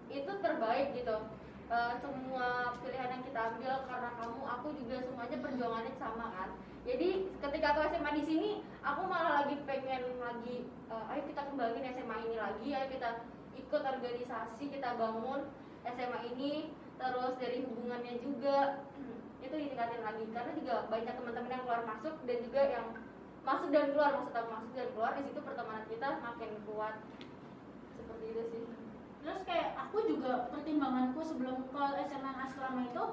itu 0.09 0.32
terbaik 0.41 0.97
gitu 0.97 1.16
Eh, 1.71 1.95
semua 2.03 2.75
pilihan 2.83 3.14
yang 3.14 3.23
kita 3.23 3.55
ambil 3.55 3.87
karena 3.87 4.11
kamu 4.18 4.43
aku 4.43 4.75
juga 4.75 5.07
semuanya 5.07 5.39
perjuangannya 5.39 5.95
sama 6.03 6.27
kan? 6.35 6.51
Jadi 6.83 7.31
ketika 7.39 7.66
aku 7.71 7.81
SMA 7.95 8.11
di 8.18 8.25
sini 8.27 8.51
aku 8.83 9.07
malah 9.07 9.47
lagi 9.47 9.55
pengen 9.62 10.18
lagi 10.18 10.66
eh, 10.66 11.05
ayo 11.14 11.23
kita 11.31 11.47
kembangin 11.47 11.87
SMA 11.95 12.16
ini 12.27 12.37
lagi 12.43 12.68
ayo 12.75 12.87
kita 12.91 13.23
ikut 13.55 13.83
organisasi 13.87 14.64
kita 14.66 14.99
bangun 14.99 15.47
SMA 15.87 16.35
ini 16.35 16.75
terus 16.99 17.39
dari 17.39 17.62
hubungannya 17.62 18.18
juga. 18.18 18.83
Itu 19.47 19.55
ditingkatin 19.55 20.03
lagi 20.03 20.27
karena 20.35 20.53
juga 20.59 20.75
banyak 20.91 21.14
teman-teman 21.23 21.55
yang 21.55 21.62
keluar 21.62 21.87
masuk 21.87 22.18
dan 22.27 22.39
juga 22.51 22.61
yang 22.66 22.87
masuk 23.47 23.71
dan 23.71 23.95
keluar 23.95 24.18
maksud 24.18 24.35
masuk 24.35 24.73
dan 24.75 24.89
keluar 24.91 25.14
di 25.14 25.23
situ 25.23 25.39
pertemanan 25.39 25.87
kita 25.87 26.18
makin 26.18 26.51
kuat. 26.66 26.99
Seperti 27.95 28.27
itu 28.27 28.43
sih 28.51 28.80
terus 29.21 29.41
kayak 29.45 29.77
aku 29.77 30.05
juga 30.09 30.49
pertimbanganku 30.49 31.21
sebelum 31.21 31.68
ke 31.68 31.83
SMA 32.09 32.33
asrama 32.47 32.81
itu 32.89 33.05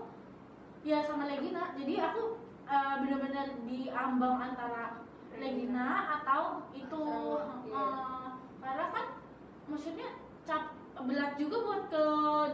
ya 0.88 1.04
sama 1.04 1.28
Legina. 1.28 1.76
Jadi 1.76 2.00
aku 2.00 2.40
eh, 2.68 2.96
benar-benar 3.04 3.48
di 3.68 3.92
ambang 3.92 4.40
antara 4.40 5.04
Legina 5.36 6.20
atau 6.22 6.68
itu 6.72 7.04
eh, 7.72 8.30
karena 8.64 8.86
kan 8.92 9.06
maksudnya 9.68 10.08
cap 10.48 10.72
berat 10.98 11.38
juga 11.38 11.58
buat 11.62 11.84
ke 11.94 12.04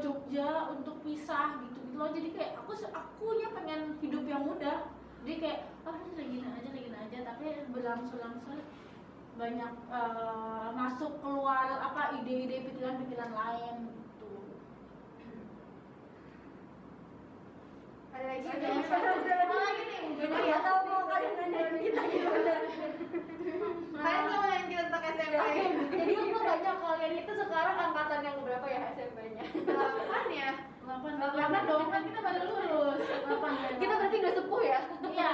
Jogja 0.03 0.73
untuk 0.73 0.99
pisah 1.05 1.61
gitu 1.61 1.77
gitu 1.93 1.95
loh. 2.01 2.09
Jadi 2.09 2.29
kayak 2.33 2.51
aku 2.57 2.73
akunya 2.89 3.47
pengen 3.53 3.81
hidup 4.01 4.23
yang 4.25 4.43
mudah 4.49 4.89
jadi 5.23 5.39
kayak 5.39 5.59
ah 5.87 5.95
ini 6.03 6.13
lagi 6.19 6.37
aja 6.43 6.69
lagi 6.73 6.89
aja. 6.91 7.17
Tapi 7.23 7.45
berlangsung-langsung 7.71 8.59
banyak 9.33 9.73
eh, 9.89 10.67
masuk 10.77 11.17
keluar 11.25 11.81
apa 11.81 12.21
ide-ide 12.21 12.69
pikiran-pikiran 12.69 13.31
lain 13.33 13.75
gitu. 13.89 14.29
Ada 18.13 18.25
lagi? 18.29 18.45
Ada 18.45 18.67
ada 18.93 19.33
apa 19.41 19.55
lagi? 19.57 19.83
nih? 19.89 20.01
Nggak 20.29 20.61
tahu 20.61 20.79
mau 20.85 21.01
kalian 21.09 21.33
nanyain 21.33 21.75
kita 21.81 22.01
gimana? 22.13 22.53
kalian 24.03 24.25
mau 24.29 24.45
yang 24.45 24.65
kita 24.69 24.81
tentang 24.85 25.03
SMP 25.17 25.45
Jadi 25.97 26.13
aku 26.13 26.37
tanya 26.45 26.71
kalian 26.77 27.13
itu 27.17 27.31
sekarang 27.33 27.75
angkatan 27.81 28.19
yang 28.21 28.37
berapa 28.45 28.67
ya 28.69 28.79
SMP-nya? 28.93 29.43
delapan 29.65 30.25
ya? 30.29 30.49
Delapan. 30.83 31.11
Delapan 31.17 31.61
dong. 31.65 31.89
kan 31.89 32.01
kita 32.05 32.19
baru 32.21 32.41
lulus. 32.45 32.99
Delapan 33.01 33.51
ya? 33.57 33.69
Kita 33.81 33.93
berarti 33.97 34.17
udah 34.21 34.33
sepuh 34.37 34.61
ya? 34.61 34.79
iya. 35.09 35.25
ya 35.25 35.32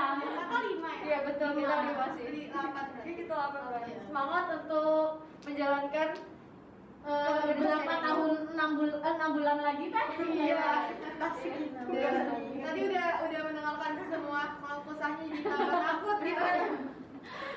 Iya 0.99 1.17
betul, 1.23 1.49
kita 1.55 1.75
Lima. 1.79 2.05
sih. 2.13 2.25
delapan 2.49 2.85
berarti 2.89 3.11
Kita 3.15 3.35
apa 3.35 3.59
Iya. 3.81 3.97
Semangat 4.03 4.45
untuk 4.55 5.03
menjalankan 5.43 6.09
Eh, 6.99 7.55
berapa 7.55 7.93
tahun 8.03 8.31
enam 8.53 8.69
bulan 8.75 8.99
enam 9.15 9.29
bulan 9.31 9.57
lagi 9.57 9.85
kan 9.87 10.07
Iya. 10.19 10.67
Dan 11.89 12.15
tadi 12.59 12.79
udah 12.85 13.07
udah 13.23 13.39
mendengarkan 13.41 13.91
semua 14.05 14.41
kalau 14.59 14.79
kesahnya 14.83 15.23
jadi 15.25 15.41
tambah 15.47 15.79
takut 15.81 16.17
gitu 16.19 16.47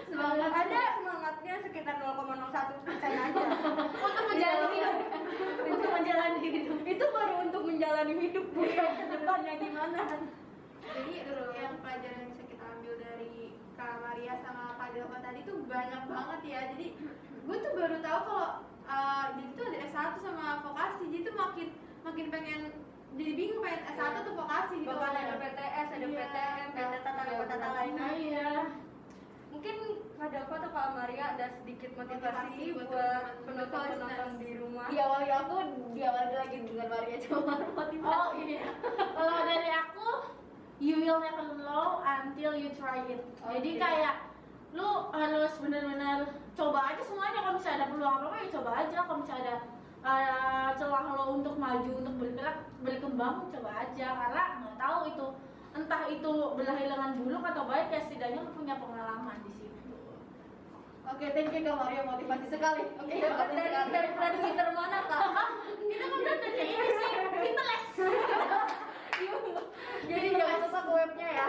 Semangat 0.07 0.53
Ada 0.55 0.81
semangatnya 0.95 1.55
sekitar 1.59 1.95
0,01 1.99 2.85
persen 2.87 3.13
aja. 3.19 3.45
untuk 4.07 4.25
menjalani 4.31 4.79
hidup 4.79 4.97
untuk 5.67 5.91
menjalani 5.91 6.39
hidup 6.41 6.79
Itu 6.87 7.05
baru 7.11 7.35
untuk 7.43 7.63
menjalani 7.67 8.15
hidup 8.15 8.45
bukan 8.49 8.89
ke 8.95 9.05
depannya 9.11 9.53
gimana. 9.59 10.01
jadi 10.85 11.13
yang 11.57 11.75
pelajaran 11.79 12.17
yang 12.17 12.31
bisa 12.31 12.42
dari 12.97 13.35
Kak 13.73 13.93
Maria 14.01 14.35
sama 14.39 14.77
Kak 14.77 14.93
Delva 14.93 15.19
tadi 15.19 15.41
tuh 15.43 15.57
banyak 15.65 16.03
banget 16.07 16.41
ya 16.45 16.61
jadi 16.75 16.87
gue 17.43 17.57
tuh 17.59 17.73
baru 17.73 17.97
tahu 17.99 18.21
kalau 18.23 18.49
uh, 18.85 19.25
jadi 19.33 19.51
tuh 19.53 19.65
ada 19.67 19.79
S1 19.87 20.15
sama 20.19 20.47
vokasi 20.61 21.03
jadi 21.09 21.23
tuh 21.25 21.35
makin 21.35 21.69
makin 22.03 22.27
pengen 22.29 22.61
jadi 23.13 23.33
bingung 23.33 23.61
pengen 23.61 23.83
S1 23.91 24.15
tuh 24.23 24.35
vokasi 24.35 24.75
gitu 24.79 24.89
Bahkan 24.89 25.11
kan 25.11 25.23
ada 25.23 25.35
PTS, 25.37 25.89
ada 25.91 26.01
Iya. 26.03 26.17
PTM, 26.17 26.69
ada 26.73 26.99
tata 26.99 27.23
Iya, 27.23 27.45
tata 27.45 27.69
lainnya. 27.73 28.01
nah 28.01 28.13
iya 28.15 28.51
Mungkin 29.53 29.77
ada 30.17 30.39
apa 30.43 30.55
tuh 30.57 30.71
Kak 30.71 30.89
Maria 30.97 31.25
ada 31.37 31.47
sedikit 31.53 31.91
motivasi 31.93 32.73
Motivasi 32.73 32.73
buat 32.73 32.89
penonton-penonton 33.45 34.31
di 34.41 34.51
rumah. 34.57 34.87
Di 34.89 34.97
awal 34.97 35.23
aku 35.29 35.57
diawali 35.93 36.35
lagi 36.35 36.57
dengan 36.63 36.89
Maria 36.89 37.17
cuma 37.21 37.41
motivasi. 37.61 37.97
oh 38.01 38.29
iya 38.39 38.65
kalau 39.17 39.37
dari 39.45 39.71
aku 39.71 40.09
you 40.83 40.99
will 40.99 41.23
never 41.23 41.47
know 41.63 42.03
until 42.03 42.53
you 42.59 42.75
try 42.75 42.99
it 43.07 43.23
jadi 43.39 43.71
Oke. 43.71 43.79
kayak 43.79 44.15
lu 44.75 44.89
harus 45.15 45.55
benar-benar 45.63 46.19
coba 46.53 46.91
aja 46.91 47.03
semuanya 47.07 47.39
kalau 47.39 47.55
misalnya 47.55 47.79
ada 47.79 47.89
peluang 47.93 48.19
apa 48.27 48.37
ya 48.37 48.47
coba 48.51 48.71
aja 48.83 48.97
kalau 48.99 49.19
misalnya 49.23 49.45
ada 49.47 49.57
uh, 50.03 50.69
celah 50.75 51.05
lo 51.15 51.25
untuk 51.39 51.55
maju 51.55 51.91
untuk 51.93 52.15
bergerak 52.19 52.57
berkembang 52.83 53.37
coba 53.49 53.71
aja 53.79 54.07
karena 54.11 54.43
nggak 54.59 54.77
tahu 54.77 54.99
itu 55.07 55.27
entah 55.73 56.03
itu 56.11 56.33
berlahilangan 56.53 57.11
buluk 57.17 57.45
atau 57.47 57.63
baik 57.65 57.89
ya 57.89 58.01
setidaknya 58.03 58.43
lu 58.43 58.51
punya 58.53 58.75
pengalaman 58.77 59.39
di 59.47 59.53
situ 59.55 59.71
Oke, 61.03 61.29
thank 61.31 61.53
you 61.53 61.61
Kak 61.61 61.77
Maria 61.77 62.09
motivasi 62.09 62.47
sekali. 62.49 62.89
Oke, 62.97 63.11
Iya, 63.13 63.29
motivasi 63.29 63.53
dari 63.53 63.69
sekali. 63.69 63.91
dari 63.93 64.09
dari 64.17 64.37
Twitter 64.41 64.69
mana 64.73 64.99
Kak? 65.05 65.21
kita 65.83 66.05
kan 66.09 66.19
udah 66.19 66.37
dari 66.41 66.63
ini 66.65 66.87
sih 66.89 67.13
kita 67.37 67.63
les 67.69 67.85
Jadi 70.11 70.27
jangan 70.35 70.59
lupa 70.67 70.81
ke 70.83 70.93
webnya 70.93 71.29
ya. 71.31 71.47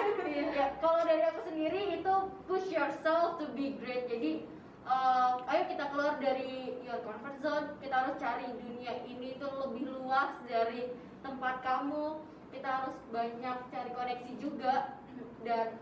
ya. 0.54 0.66
Kalau 0.78 1.02
dari 1.06 1.24
aku 1.26 1.40
sendiri 1.50 1.82
itu 2.00 2.14
push 2.46 2.68
yourself 2.70 3.42
to 3.42 3.50
be 3.58 3.76
great. 3.82 4.06
Jadi 4.08 4.46
eh, 4.86 5.32
ayo 5.50 5.64
kita 5.70 5.90
keluar 5.90 6.16
dari 6.22 6.78
your 6.86 7.02
comfort 7.02 7.38
zone. 7.42 7.68
Kita 7.82 7.96
harus 8.08 8.16
cari 8.22 8.48
dunia 8.54 8.94
ini 9.06 9.36
tuh 9.42 9.52
lebih 9.68 9.90
luas 9.90 10.34
dari 10.46 10.94
tempat 11.26 11.64
kamu. 11.66 12.22
Kita 12.54 12.70
harus 12.70 12.98
banyak 13.10 13.58
cari 13.74 13.92
koneksi 13.98 14.34
juga 14.38 15.02
dan 15.42 15.76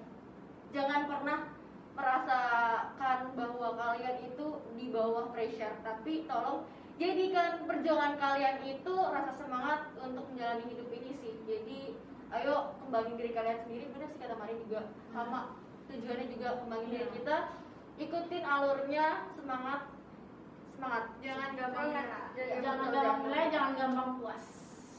jangan 0.72 1.06
pernah 1.08 1.40
merasakan 1.92 3.36
bahwa 3.36 3.76
kalian 3.76 4.18
itu 4.32 4.48
di 4.80 4.90
bawah 4.90 5.30
pressure 5.36 5.76
tapi 5.84 6.24
tolong 6.26 6.64
jadikan 6.96 7.68
perjuangan 7.68 8.16
kalian 8.16 8.58
itu 8.64 8.94
rasa 8.96 9.36
semangat 9.36 9.92
untuk 10.00 10.26
menjalani 10.32 10.66
hidup 10.72 10.88
ini 10.90 11.12
jadi 11.44 11.80
ayo 12.32 12.56
kembangin 12.80 13.16
diri 13.16 13.32
kalian 13.32 13.60
sendiri. 13.62 13.86
Benar 13.92 14.08
sih 14.10 14.20
kata 14.20 14.36
Mari 14.36 14.56
juga. 14.64 14.82
Sama 15.10 15.42
tujuannya 15.88 16.26
juga 16.30 16.48
kembangin 16.60 16.90
diri 16.90 17.04
Iya. 17.04 17.14
kita. 17.14 17.38
Ikutin 17.98 18.44
alurnya 18.44 19.06
semangat. 19.36 19.82
Semangat. 20.72 21.04
Jangan 21.20 21.50
gampang 21.54 21.88
nyerah 21.92 22.24
Iya, 22.34 22.46
jangan 22.60 22.88
gampang. 22.90 23.18
mulai 23.22 23.46
jangan 23.50 23.74
gampang. 23.76 24.10
Puas. 24.18 24.46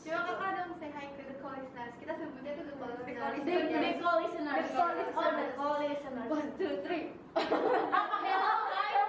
Coba 0.02 0.20
kakak 0.28 0.50
dong 0.58 0.74
say 0.76 0.90
hi 0.90 1.06
ke 1.08 1.22
the 1.22 1.36
call 1.38 1.54
listeners 1.54 1.94
kita 1.96 2.12
sebutnya 2.18 2.52
tuh 2.58 2.64
the 2.66 2.74
call 2.74 2.90
listeners 2.90 3.06
the, 3.46 3.54
the 3.70 3.92
call 4.02 4.16
listeners 4.18 4.66
The 4.66 4.74
call 4.74 4.90
listeners. 4.90 5.14
oh 5.14 5.30
the 5.30 5.46
call 5.54 5.74
listeners 5.78 6.26
one 6.28 6.48
two 6.58 6.72
three. 6.82 7.04
Apa 7.32 8.16
hello 8.18 8.52
guys. 8.66 9.06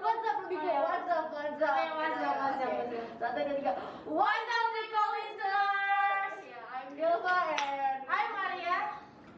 What's 0.00 0.24
up 0.24 0.36
lebih 0.48 0.58
kayak 0.58 0.82
what's 0.82 1.08
up? 1.12 1.24
What's 1.30 1.60
up? 1.60 1.74
What's 1.76 2.16
up, 2.16 2.36
what's 2.40 2.60
up, 2.64 2.64
Oke. 2.64 2.80
what's 2.80 2.96
up. 2.96 3.06
satu 3.20 3.38
dua 3.44 3.54
tiga. 3.60 3.72
What's 4.08 4.48
up 4.50 4.66
the 4.72 4.84
call 4.88 5.10
Delva 6.98 7.36
and 7.54 8.02
Hai 8.04 8.24
Maria. 8.28 8.78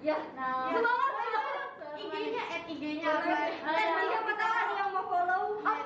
Ya. 0.01 0.17
Nah. 0.33 0.73
semangat 0.73 1.13
semangat. 1.13 1.69
IG-nya 1.93 2.43
at 2.49 2.63
IG-nya 2.65 3.05
Iya, 3.05 3.13
apa 3.13 3.29
iya. 3.29 3.61
Dan 3.61 4.09
siapa 4.09 4.33
tahu 4.33 4.73
yang 4.73 4.91
mau 4.91 5.05
follow? 5.05 5.43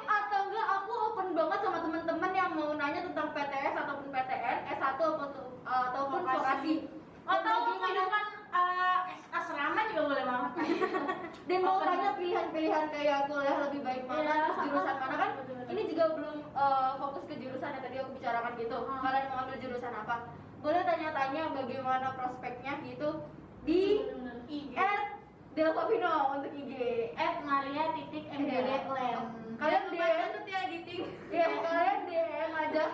Atau 0.07 0.41
enggak 0.47 0.67
aku 0.71 0.93
open 1.11 1.29
banget 1.35 1.59
sama 1.61 1.79
teman-teman 1.83 2.31
yang 2.31 2.51
mau 2.55 2.71
nanya 2.73 3.01
tentang 3.03 3.27
PTS 3.29 3.75
ataupun 3.75 4.07
PTN 4.09 4.59
S1 4.71 5.01
ataupun 5.65 6.21
Vokasi. 6.23 6.75
atau 7.25 7.57
kehidupan 7.75 8.25
uh, 8.53 9.01
asrama 9.33 9.81
juga 9.91 10.03
boleh 10.07 10.25
banget. 10.25 10.53
Dan 11.51 11.61
mau 11.61 11.83
tanya 11.83 12.15
pilihan-pilihan 12.15 12.85
kayak 12.89 13.19
kuliah 13.27 13.57
lebih 13.61 13.81
baik 13.83 14.03
mana 14.07 14.23
Iya. 14.23 14.37
terus 14.47 14.59
jurusan 14.63 14.97
mana? 14.97 15.15
Kan 15.19 15.31
ini 15.67 15.83
juga 15.91 16.05
belum 16.15 16.37
eh, 16.47 16.91
fokus 16.97 17.25
ke 17.27 17.35
jurusan 17.35 17.75
yang 17.75 17.83
tadi 17.83 17.97
aku 17.99 18.11
bicarakan 18.15 18.53
gitu. 18.55 18.77
Hmm. 18.79 19.01
kalian 19.03 19.27
mau 19.27 19.39
ambil 19.43 19.59
jurusan 19.59 19.91
apa 19.93 20.17
boleh 20.65 20.81
tanya-tanya 20.89 21.53
bagaimana 21.53 22.17
prospeknya 22.17 22.81
gitu 22.89 23.21
di. 23.69 24.01
IG 24.45 24.77
at 24.77 25.17
Delvavino 25.57 26.37
untuk 26.37 26.53
IG 26.53 26.73
at 27.17 27.41
Maria 27.49 27.97
titik 27.97 28.29
MDD 28.29 28.69
Land 28.93 29.57
kalian 29.57 29.83
Kalian 29.85 29.85
DM. 29.89 29.99
banget 30.21 30.45
ya 30.45 30.59
editing 30.69 31.03
ya 31.33 31.47
kalian 31.49 32.01
DM 32.05 32.53
aja 32.53 32.85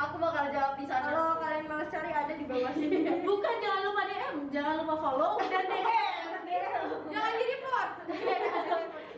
aku 0.00 0.14
bakal 0.16 0.44
jawab 0.48 0.74
di 0.80 0.84
sana. 0.88 1.06
Kalau 1.12 1.36
kalian 1.36 1.64
mau 1.68 1.84
cari 1.84 2.10
ada 2.10 2.32
di 2.32 2.44
bawah 2.48 2.72
sini. 2.72 2.98
bukan 3.28 3.54
jangan 3.60 3.80
lupa 3.84 4.02
DM 4.08 4.36
jangan 4.48 4.74
lupa 4.80 4.94
follow. 4.96 5.32
Dan 5.44 5.64
DM 5.68 6.84
jangan 7.12 7.32
di 7.36 7.44
report. 7.44 7.90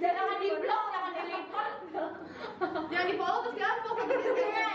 Jangan 0.02 0.36
di 0.42 0.48
blog 0.58 0.84
jangan 0.90 1.10
di 1.14 1.22
report. 1.30 1.72
Jangan 2.90 3.06
di 3.06 3.14
follow 3.14 3.38
terus 3.46 3.56
kalian 3.56 3.78
follow. 3.86 4.02
Gitu 4.02 4.30
Iya, 4.42 4.70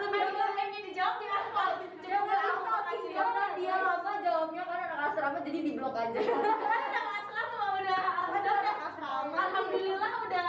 lebih 0.00 0.20
hanya 0.56 0.80
dijawab 0.80 1.16
di 1.20 1.26
unfollow 1.28 2.56
kasih 2.80 3.12
karena 3.12 3.44
dia. 3.56 3.74
lama 3.76 4.12
jawabnya 4.24 4.62
karena 4.64 4.84
anak 4.88 5.00
asrama 5.12 5.38
jadi 5.44 5.58
di 5.60 5.72
blok 5.76 5.94
aja. 5.94 6.20
Udah 6.20 7.04
asrama 7.20 7.64
udah 7.76 8.00
udah 8.32 8.52
udah 8.56 8.74
asrama. 8.88 9.34
Alhamdulillah 9.36 10.12
udah 10.24 10.48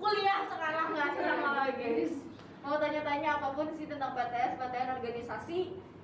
kuliah 0.00 0.40
sekarang 0.50 0.86
nggak 0.90 1.06
asrama 1.14 1.50
lagi 1.54 1.94
mau 2.60 2.76
tanya-tanya 2.76 3.28
apa 3.40 3.48
pun 3.56 3.66
sih 3.74 3.88
tentang 3.88 4.12
PTS, 4.12 4.60
PTN 4.60 4.88
organisasi 5.00 5.58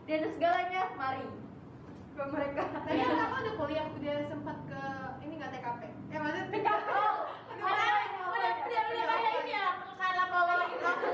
dan 0.09 0.21
segalanya 0.33 0.83
mari. 0.97 1.25
Ke 2.17 2.25
mereka. 2.33 2.65
tadi 2.81 2.97
kan 2.97 3.13
kakak 3.13 3.41
udah 3.45 3.55
kuliah 3.61 3.85
udah 3.93 4.17
sempat 4.25 4.57
ke 4.65 4.83
ini 5.21 5.37
nggak 5.37 5.53
TKP 5.53 5.83
ya 6.09 6.17
maksudnya 6.17 6.49
TKP 6.49 6.87
udah 6.89 7.13
udah 7.61 8.51
udah 8.57 8.83
udah 8.89 9.05
kayak 9.05 9.33
ini 9.45 9.53
ya 9.53 9.67
karena 10.01 10.25
kalau 10.25 10.55
aku. 10.65 11.13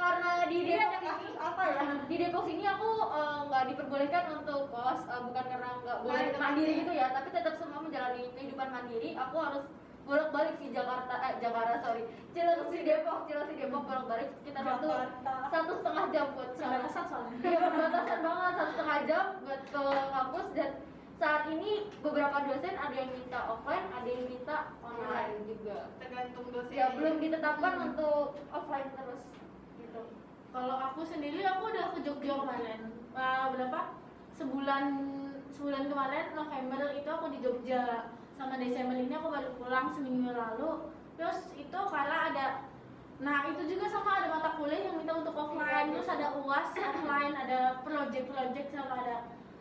Karena 0.00 0.30
di 0.48 0.58
Iya, 0.64 0.80
Depok 0.80 0.96
ada 0.96 1.10
ini 1.20 1.28
apa 1.36 1.62
ya? 1.68 1.82
Di 2.08 2.14
Depok 2.16 2.44
sini 2.48 2.64
aku 2.64 2.90
eh, 3.12 3.40
nggak 3.52 3.64
diperbolehkan 3.68 4.24
untuk 4.40 4.60
kos 4.72 5.00
eh, 5.12 5.20
bukan 5.28 5.44
karena 5.44 5.68
nggak 5.84 5.98
boleh 6.08 6.26
mandiri. 6.40 6.72
gitu 6.80 6.92
ya 6.96 7.06
tapi 7.12 7.28
tetap 7.28 7.54
semua 7.60 7.80
menjalani 7.84 8.22
kehidupan 8.32 8.68
mandiri. 8.72 9.12
Aku 9.20 9.36
harus 9.36 9.64
bolak 10.10 10.34
balik 10.34 10.54
sih 10.58 10.74
Jakarta 10.74 11.14
eh 11.22 11.38
Jakarta 11.38 11.74
sorry 11.86 12.02
Cilengsi 12.34 12.82
Depok 12.82 13.30
Cilengsi 13.30 13.54
Depok 13.62 13.86
bolak 13.86 14.04
balik 14.10 14.28
sekitar 14.42 14.62
satu 14.66 14.86
Jakarta. 14.90 15.34
satu 15.54 15.72
setengah 15.78 16.04
jam 16.10 16.26
buat 16.34 16.50
soalnya. 16.58 17.38
Iya 17.46 17.58
perbatasan 17.62 18.18
banget 18.26 18.52
satu 18.58 18.70
setengah 18.74 18.98
jam 19.06 19.24
buat 19.46 19.62
ke 19.70 19.84
kampus 20.10 20.46
dan 20.58 20.70
saat 21.22 21.42
ini 21.52 21.70
beberapa 22.02 22.36
dosen 22.42 22.74
ada 22.74 22.96
yang 22.96 23.10
minta 23.14 23.38
offline 23.46 23.86
ada 23.94 24.08
yang 24.08 24.26
minta 24.26 24.56
online 24.82 25.46
juga 25.46 25.78
tergantung 26.02 26.46
dosen 26.50 26.74
ya 26.74 26.86
belum 26.98 27.14
ditetapkan 27.22 27.74
untuk 27.92 28.34
offline 28.50 28.90
terus 28.98 29.22
gitu 29.78 30.02
Kalau 30.50 30.74
aku 30.74 31.06
sendiri 31.06 31.46
aku 31.46 31.70
udah 31.70 31.94
ke 31.94 32.02
Jogja 32.02 32.34
kemarin. 32.34 32.80
Ah, 33.14 33.54
berapa? 33.54 33.94
Sebulan 34.34 34.84
sebulan 35.54 35.86
kemarin 35.86 36.34
November 36.34 36.90
itu 36.98 37.06
aku 37.06 37.26
di 37.30 37.38
Jogja. 37.38 38.10
Sama 38.40 38.56
Desember 38.56 38.96
ini 38.96 39.12
aku 39.12 39.28
baru 39.28 39.52
pulang 39.60 39.92
seminggu 39.92 40.32
lalu. 40.32 40.88
Terus 41.20 41.52
itu 41.60 41.80
karena 41.92 42.32
ada 42.32 42.46
Nah 43.20 43.44
itu 43.52 43.76
juga 43.76 43.84
sama 43.92 44.16
ada 44.16 44.32
mata 44.32 44.56
kuliah 44.56 44.80
yang 44.80 44.96
minta 44.96 45.12
untuk 45.12 45.36
offline, 45.36 45.92
terus 45.92 46.08
ada 46.08 46.40
uas 46.40 46.72
offline, 46.72 47.36
ada 47.36 47.84
project-project 47.84 48.72
sama 48.72 48.96
ada 48.96 49.16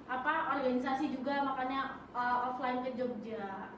apa 0.08 0.58
organisasi 0.58 1.12
juga 1.12 1.44
makanya 1.44 2.00
uh, 2.16 2.50
offline 2.50 2.88
ke 2.88 2.96
Jogja. 2.96 3.76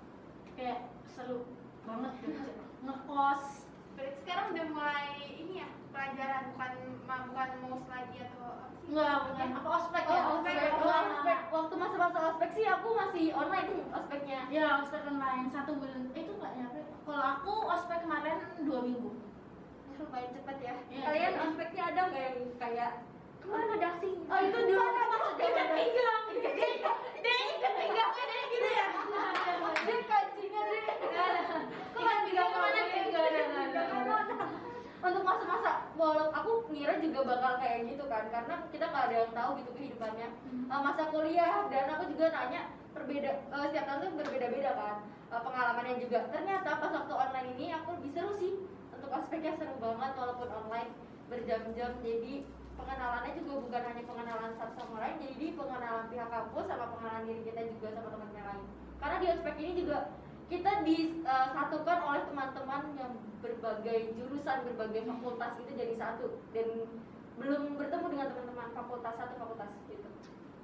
Kayak 0.53 0.93
seru 1.09 1.49
banget 1.89 2.13
Jogja. 2.21 2.53
Ngekos. 2.85 3.65
Berarti 3.97 4.15
sekarang 4.21 4.45
udah 4.53 4.65
mulai 4.69 5.09
ini 5.33 5.65
ya 5.65 5.69
pelajaran 5.89 6.53
bukan 6.53 6.73
bukan 7.01 7.49
mos 7.65 7.85
lagi 7.89 8.17
atau? 8.21 8.70
Enggak, 8.91 9.23
bukan 9.23 9.49
apa 9.55 9.69
ospek 9.71 10.03
Oh, 10.03 10.11
ya? 10.11 10.21
ospek. 10.35 10.55
Wah. 10.83 10.99
Oh, 10.99 11.03
ospek. 11.15 11.39
Waktu 11.47 11.73
masa-masa 11.79 12.17
ospek 12.27 12.49
sih 12.51 12.65
aku 12.67 12.87
masih 12.91 13.25
online 13.31 13.87
ospeknya. 13.87 14.39
Ya, 14.51 14.83
ospek 14.83 15.07
online 15.07 15.47
satu 15.47 15.79
bulan. 15.79 16.11
Eh, 16.11 16.27
itu 16.27 16.35
nggak 16.35 16.53
nyampe. 16.59 16.81
Kalau 17.07 17.23
aku 17.23 17.53
ospek 17.71 18.03
kemarin 18.03 18.43
dua 18.67 18.79
minggu. 18.83 19.15
Lumayan 19.95 20.29
cepet 20.35 20.57
ya. 20.59 20.75
Iya. 20.91 21.03
Kalian 21.07 21.33
ospeknya 21.39 21.83
ada 21.87 22.01
nggak 22.11 22.23
yang 22.27 22.39
kayak 22.59 22.91
ke 23.39 23.47
mana 23.47 23.75
dasing? 23.79 24.17
Oh, 24.27 24.39
itu 24.43 24.59
dulu. 24.59 24.75
Mana 24.83 25.03
masuk 25.07 25.33
Ikat 25.39 25.67
pinggang. 25.71 26.23
Dia 27.23 27.35
ikat 27.47 27.73
pinggangnya 27.79 28.23
dia 28.27 28.43
gitu 28.51 28.69
ya. 28.75 28.85
Dia 29.87 29.97
kancingnya. 30.03 30.63
Kok 31.95 32.01
kan 32.03 32.17
pinggang 32.27 32.49
ke 32.51 32.59
mana? 32.59 32.79
Enggak 32.91 33.23
ada, 33.23 33.39
enggak 33.39 33.65
ada. 33.71 34.70
Untuk 35.01 35.25
masa-masa, 35.25 35.89
walau 35.97 36.29
aku 36.29 36.69
ngira 36.69 37.01
juga 37.01 37.25
bakal 37.25 37.57
kayak 37.57 37.89
gitu 37.89 38.05
kan, 38.05 38.29
karena 38.29 38.55
kita 38.69 38.85
nggak 38.85 39.05
ada 39.09 39.15
yang 39.25 39.33
tahu 39.33 39.51
gitu 39.57 39.71
kehidupannya. 39.73 40.27
Uh, 40.69 40.81
masa 40.85 41.09
kuliah 41.09 41.65
dan 41.73 41.89
aku 41.89 42.05
juga 42.13 42.29
nanya 42.29 42.69
berbeda, 42.93 43.31
uh, 43.49 43.65
setiap 43.65 43.85
tahun 43.89 43.99
tuh 44.05 44.11
berbeda-beda 44.21 44.71
kan 44.77 44.95
uh, 45.33 45.41
pengalamannya 45.41 46.05
juga. 46.05 46.29
Ternyata 46.29 46.69
pas 46.77 46.91
waktu 46.93 47.13
online 47.17 47.49
ini 47.57 47.65
aku 47.73 47.97
lebih 47.97 48.11
seru 48.13 48.31
sih. 48.37 48.53
Untuk 48.93 49.09
aspeknya 49.09 49.57
seru 49.57 49.73
banget 49.81 50.13
walaupun 50.13 50.49
online 50.53 50.93
berjam-jam. 51.33 51.97
Jadi 52.05 52.45
pengenalannya 52.77 53.31
juga 53.41 53.53
bukan 53.65 53.81
hanya 53.81 54.03
pengenalan 54.05 54.51
satu 54.53 54.73
sama 54.77 54.97
lain, 55.01 55.17
jadi 55.17 55.45
pengenalan 55.57 56.05
pihak 56.13 56.29
kampus 56.29 56.65
sama 56.69 56.85
pengenalan 56.93 57.23
diri 57.25 57.41
kita 57.41 57.61
juga 57.73 57.87
sama 57.97 58.07
teman 58.13 58.37
yang 58.37 58.47
lain. 58.53 58.65
Karena 59.01 59.15
di 59.17 59.27
aspek 59.33 59.55
ini 59.57 59.71
juga 59.81 59.97
kita 60.51 60.83
disatukan 60.83 61.97
oleh 62.03 62.21
teman-teman 62.27 62.83
yang 62.99 63.15
berbagai 63.39 64.19
jurusan, 64.19 64.67
berbagai 64.67 65.07
fakultas 65.07 65.55
itu 65.63 65.71
jadi 65.79 65.95
satu 65.95 66.43
dan 66.51 66.67
belum 67.39 67.79
bertemu 67.79 68.05
dengan 68.11 68.27
teman-teman 68.35 68.67
fakultas 68.75 69.15
satu 69.15 69.33
fakultas 69.39 69.71
gitu. 69.87 70.09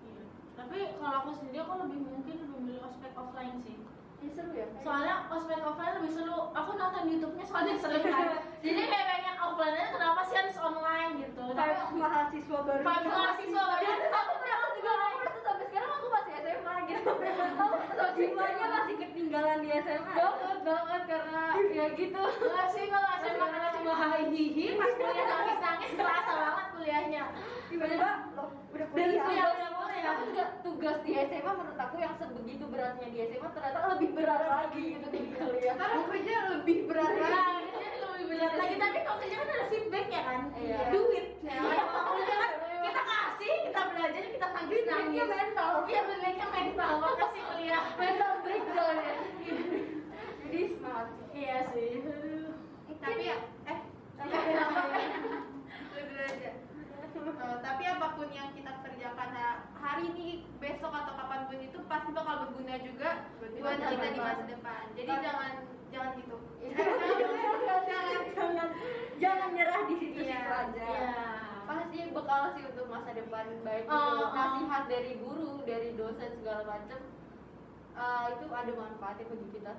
Iya. 0.03 0.21
Tapi 0.59 0.77
kalau 0.99 1.15
aku 1.23 1.31
sendiri 1.39 1.63
aku 1.63 1.87
lebih 1.87 1.99
mungkin 2.03 2.35
lebih 2.35 2.59
milih 2.59 2.81
ospek 2.83 3.15
offline 3.15 3.63
sih. 3.63 3.79
Ini 4.19 4.29
seru 4.35 4.51
ya. 4.51 4.67
Soalnya 4.83 5.31
ospek 5.31 5.63
offline 5.63 5.95
lebih 6.03 6.11
seru. 6.11 6.37
Aku 6.51 6.71
nonton 6.75 7.07
YouTube-nya 7.07 7.45
soalnya 7.47 7.75
sering 7.79 8.03
kan. 8.03 8.43
Jadi 8.67 8.81
kayak 8.91 9.05
pengen 9.07 9.35
offline 9.39 9.71
aja 9.71 9.89
kenapa 9.95 10.21
sih 10.27 10.35
harus 10.35 10.57
online 10.59 11.11
gitu. 11.23 11.43
Tapi 11.55 11.63
Vibes 11.63 11.91
mahasiswa 11.95 12.59
baru 12.59 12.83
Vibes 12.83 13.07
mahasiswa 13.07 13.63
baru. 13.71 13.85
Aku 14.11 14.33
merasa 14.43 14.67
juga 14.75 14.91
aku 14.99 15.15
merasa 15.15 15.39
sampai 15.47 15.65
sekarang 15.71 15.91
aku 15.95 16.07
masih 16.11 16.33
SMA 16.43 16.75
gitu. 16.91 17.09
Aku 17.55 17.75
Jiwanya 17.97 18.65
masih 18.71 18.95
ketinggalan 18.97 19.57
di 19.59 19.69
SMA 19.75 20.13
banget 20.13 20.59
banget 20.61 21.01
karena 21.05 21.41
ya 21.67 21.85
gitu. 21.93 22.21
Enggak 22.21 22.67
sih 22.69 22.85
kalau 22.87 23.09
SMA 23.17 23.45
karena 23.47 23.69
cuma 23.75 23.93
hihi 24.23 24.65
pas 24.73 24.91
kuliah 24.93 25.25
nangis 25.27 25.57
nangis 25.59 25.91
kerasa 25.93 26.31
banget 26.33 26.65
kuliahnya. 26.71 27.23
Tiba-tiba 27.67 28.09
loh 28.33 28.47
udah 28.69 28.87
Dan 28.87 29.09
kuliah 29.17 29.17
Iya, 29.17 29.23
tugas, 29.25 29.57
iya, 29.57 29.69
boleh 29.73 29.97
ya. 29.97 30.07
aku 30.07 30.21
juga 30.27 30.45
tugas 30.61 30.97
di 31.01 31.11
SMA 31.15 31.51
menurut 31.51 31.79
aku 31.79 31.95
yang 31.97 32.13
sebegitu 32.15 32.63
beratnya 32.65 33.07
di 33.07 33.17
SMA 33.27 33.49
ternyata 33.49 33.79
lebih 33.91 34.09
berat 34.13 34.43
lagi 34.43 34.81
gitu 34.93 35.07
di 35.09 35.19
kuliah. 35.33 35.75
Karena 35.75 35.97
kerja 36.05 36.35
lebih 36.53 36.77
berat 36.85 37.11
Nah, 37.11 37.29
lagi. 37.29 37.65
lebih 37.97 38.25
berat 38.27 38.53
lagi 38.55 38.75
tapi 38.77 38.97
kalau 38.99 39.17
kerja 39.19 39.35
kan 39.35 39.47
ada 39.51 39.65
feedback 39.67 40.07
ya 40.07 40.21
kan. 40.23 40.41
Iya. 40.55 40.79
Duit. 40.89 41.25
Ya, 41.41 41.57
kalau 41.57 42.03
kuliah 42.07 42.37
kan 42.37 42.51
kita 42.87 43.01
kasih, 43.03 43.53
kita 43.65 43.81
belajar, 43.87 44.23
kita 44.25 44.47
nangis 44.49 44.83
nangis. 44.85 45.27
mental. 45.27 45.71
Iya, 45.85 46.01
feedbacknya 46.03 46.47
mental. 46.49 46.91
Makasih 46.97 47.41
kuliah. 47.43 47.83
mental 47.95 48.31
breakdown 48.41 48.95
ya. 48.97 49.15
Jadi 50.39 50.59
semangat 50.69 51.07
sih. 51.09 51.25
Iya 51.35 51.57
sih. 51.67 51.89
Tapi 52.97 53.23
ya 53.23 53.37
eh 53.65 53.79
lu 54.17 56.01
dulu 56.01 56.21
aja. 56.21 56.51
Eh, 57.17 57.57
tapi 57.59 57.83
apa 57.85 58.07
pun 58.13 58.27
yang 58.29 58.49
kita 58.51 58.71
kerjakan 58.77 59.29
ha- 59.33 59.61
hari 59.75 60.09
ini, 60.09 60.29
besok 60.57 60.89
atau 60.89 61.13
kapan 61.15 61.41
pun 61.45 61.59
itu 61.59 61.77
pasti 61.85 62.09
bakal 62.11 62.35
berguna 62.43 62.75
juga 62.79 63.09
buat 63.37 63.51
kita 63.77 64.07
di 64.07 64.19
masa 64.19 64.43
depan. 64.45 64.83
Jadi 64.93 65.07
Tapi- 65.07 65.23
jangan 65.23 65.51
jangan 65.87 66.09
gitu. 66.15 66.35
jangan 67.87 68.21
jangan 68.29 68.69
jangan 69.17 69.49
nyerah 69.51 69.81
di 69.83 69.95
situ 69.97 70.19
Iya, 70.19 70.39
aja. 70.43 70.83
Iya. 70.83 71.23
Pasti 71.77 71.97
bekal 72.09 72.41
sih 72.57 72.63
untuk 72.65 72.85
masa 72.89 73.09
depan 73.13 73.45
baik 73.61 73.85
itu 73.85 73.93
oh. 73.93 74.33
nasihat 74.33 74.83
dari 74.89 75.13
guru, 75.21 75.61
dari 75.61 75.93
dosen 75.93 76.31
segala 76.41 76.65
macam. 76.65 76.99
Eh, 77.97 78.25
itu 78.33 78.45
ada 78.49 78.71
manfaatnya 78.73 79.25
bagi 79.29 79.47
kita. 79.53 79.73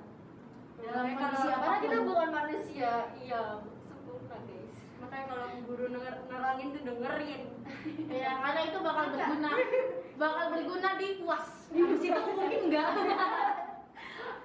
Dalam 0.79 0.95
Makanya 0.95 1.19
kondisi 1.19 1.43
kalau- 1.43 1.59
karena 1.59 1.77
kita 1.83 1.97
bukan 2.07 2.29
manusia, 2.31 2.91
iya 3.19 3.41
sempurna 3.83 4.37
guys. 4.47 4.75
Makanya 5.03 5.25
kalau 5.27 5.47
guru 5.67 5.85
denger, 5.91 6.15
nerangin 6.31 6.67
tuh 6.71 6.83
dengerin 6.87 7.43
Ya, 8.23 8.31
karena 8.39 8.61
itu 8.63 8.77
bakal 8.79 9.05
berguna. 9.11 9.49
Bakal 10.19 10.45
berguna 10.55 10.89
di 10.95 11.07
puas. 11.19 11.47
Habis 11.67 12.01
itu 12.01 12.19
mungkin 12.31 12.61
enggak. 12.71 12.89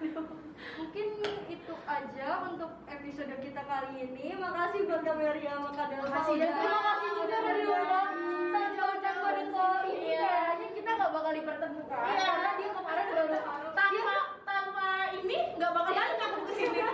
Mungkin 0.04 1.06
itu 1.48 1.74
aja 1.88 2.28
untuk 2.44 2.70
episode 2.84 3.34
kita 3.40 3.62
kali 3.64 4.04
ini 4.04 4.36
Makasih 4.36 4.84
buat 4.84 5.00
Kameria 5.00 5.54
Makadel 5.56 6.04
Makasih 6.04 6.36
Dan 6.36 6.52
terima 6.60 6.80
kasih 6.84 7.08
juga 7.16 7.36
dari 7.40 7.62
undang 7.64 8.10
Tanpa 8.52 8.84
Undang 8.92 9.16
ini 9.88 10.12
Iya. 10.12 10.28
kayaknya 10.28 10.68
kita 10.76 10.90
nggak 10.92 11.10
bakal 11.12 11.32
dipertemukan 11.32 11.98
Iya. 12.04 12.24
Karena 12.28 12.50
dia 12.60 12.68
kemarin 12.68 13.06
baru 13.08 13.28
tanpa 13.72 14.16
tanpa 14.44 14.86
ini 15.16 15.36
nggak 15.56 15.72
bakal 15.72 15.92
balik 15.96 16.20
aku 16.20 16.40
ke 16.44 16.52
sini. 16.52 16.78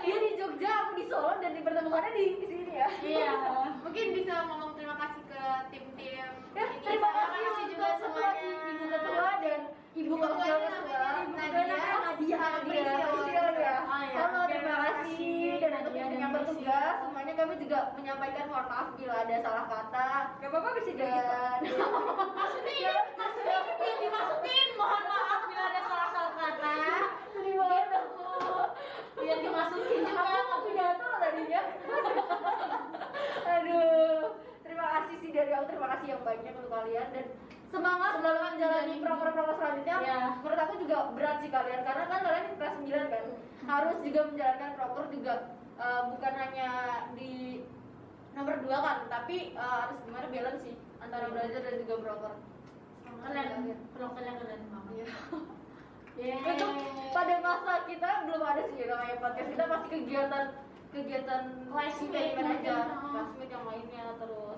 Iya, 0.00 0.16
dia 0.16 0.16
di 0.16 0.30
Jogja, 0.40 0.70
aku 0.82 0.92
di 0.96 1.04
Solo 1.06 1.36
dan 1.38 1.52
dipertemukannya 1.52 2.10
di 2.10 2.24
sini 2.42 2.72
ya. 2.74 2.88
Iya. 3.04 3.30
Mungkin 3.84 4.06
bisa 4.16 4.34
ngomong 4.48 4.69
kasih 5.00 5.22
ke 5.32 5.44
tim-tim 5.72 6.28
Ya, 6.52 6.64
terima 6.84 7.08
Terima 7.08 7.10
kasih 7.14 7.40
kasih 7.40 7.64
juga 7.72 7.88
semuanya 7.96 8.42
ibu 8.68 8.84
ketua 8.90 9.30
dan 9.40 9.60
ibu 9.96 10.14
ketua. 10.18 10.46
Ibu 10.50 11.32
Nadia. 11.34 11.86
Nadia. 12.04 12.38
Nadia. 12.38 13.44
Ya. 13.60 13.76
Oh, 13.86 14.00
iya. 14.04 14.20
Halo, 14.20 14.40
terima 14.44 14.60
terima 14.60 14.76
kasih 14.80 15.00
kasih, 15.10 15.58
dan 15.58 15.72
untuk 15.82 15.94
yang 15.96 16.32
bertugas 16.32 16.94
semuanya 17.02 17.34
kami 17.34 17.54
juga 17.58 17.78
menyampaikan 17.98 18.44
mohon 18.52 18.66
maaf 18.70 18.88
bila 18.94 19.14
ada 19.24 19.36
salah 19.42 19.66
kata. 19.66 20.10
Gak 20.38 20.48
apa-apa 20.52 20.68
bisa 20.78 20.90
jadi 20.94 21.20
gitu 21.64 21.84
Maksudnya 22.38 22.94
maksudnya 23.18 23.58
dimasukin. 23.98 24.66
Mohon 24.78 25.02
maaf 25.10 25.40
bila 25.48 25.62
ada 25.66 25.80
salah-salah 25.84 26.34
kata. 26.38 26.76
gimana? 27.40 27.98
Biar 29.18 29.38
dimasukin 29.42 30.00
juga. 30.06 30.22
Aku 30.22 30.56
pidato 30.68 31.08
tadinya. 31.20 31.60
Aduh, 33.50 34.22
terima 34.62 34.86
kasih 34.94 35.14
sih 35.20 35.30
dari 35.34 35.49
aku 35.60 35.76
terima 35.76 35.92
kasih 35.92 36.06
yang 36.16 36.22
banyak 36.24 36.54
untuk 36.56 36.72
kalian 36.72 37.08
dan 37.12 37.26
semangat 37.68 38.12
dalam 38.24 38.56
menjalani 38.56 38.94
program-program 39.04 39.56
selanjutnya. 39.60 39.96
Ya. 40.00 40.20
Menurut 40.40 40.60
aku 40.64 40.74
juga 40.80 40.96
berat 41.12 41.36
sih 41.44 41.50
kalian 41.52 41.80
karena 41.84 42.04
kan 42.08 42.20
kalian 42.24 42.44
kelas 42.56 42.74
9 42.80 43.12
kan 43.12 43.24
harus 43.68 43.98
juga 44.00 44.20
menjalankan 44.32 44.70
proker 44.80 45.04
juga 45.12 45.34
eh, 45.76 46.02
bukan 46.16 46.32
hanya 46.32 46.70
di 47.12 47.32
nomor 48.32 48.56
dua 48.64 48.78
kan, 48.80 48.98
tapi 49.12 49.52
eh, 49.52 49.76
harus 49.84 50.00
gimana 50.08 50.26
balance 50.32 50.60
sih 50.64 50.74
antara 50.96 51.28
belajar 51.28 51.60
dan 51.60 51.74
juga 51.84 51.94
proker. 52.08 52.32
Keren. 53.20 53.48
Prokernya 53.92 54.32
keren 54.40 54.62
banget. 54.72 55.08
Iya. 56.20 56.36
Untuk 56.40 56.72
pada 57.12 57.34
masa 57.44 57.72
kita 57.84 58.08
belum 58.28 58.42
ada 58.44 58.64
sih 58.64 58.84
namanya 58.88 59.16
podcast 59.20 59.48
kita 59.52 59.64
pasti 59.68 59.88
kegiatan 59.88 60.44
kegiatan 60.90 61.42
Classmate 61.70 62.34
event 62.34 62.50
aja, 62.60 62.98
oh. 62.98 63.14
classmate 63.14 63.52
yang 63.54 63.62
lainnya 63.62 64.04
terus 64.18 64.49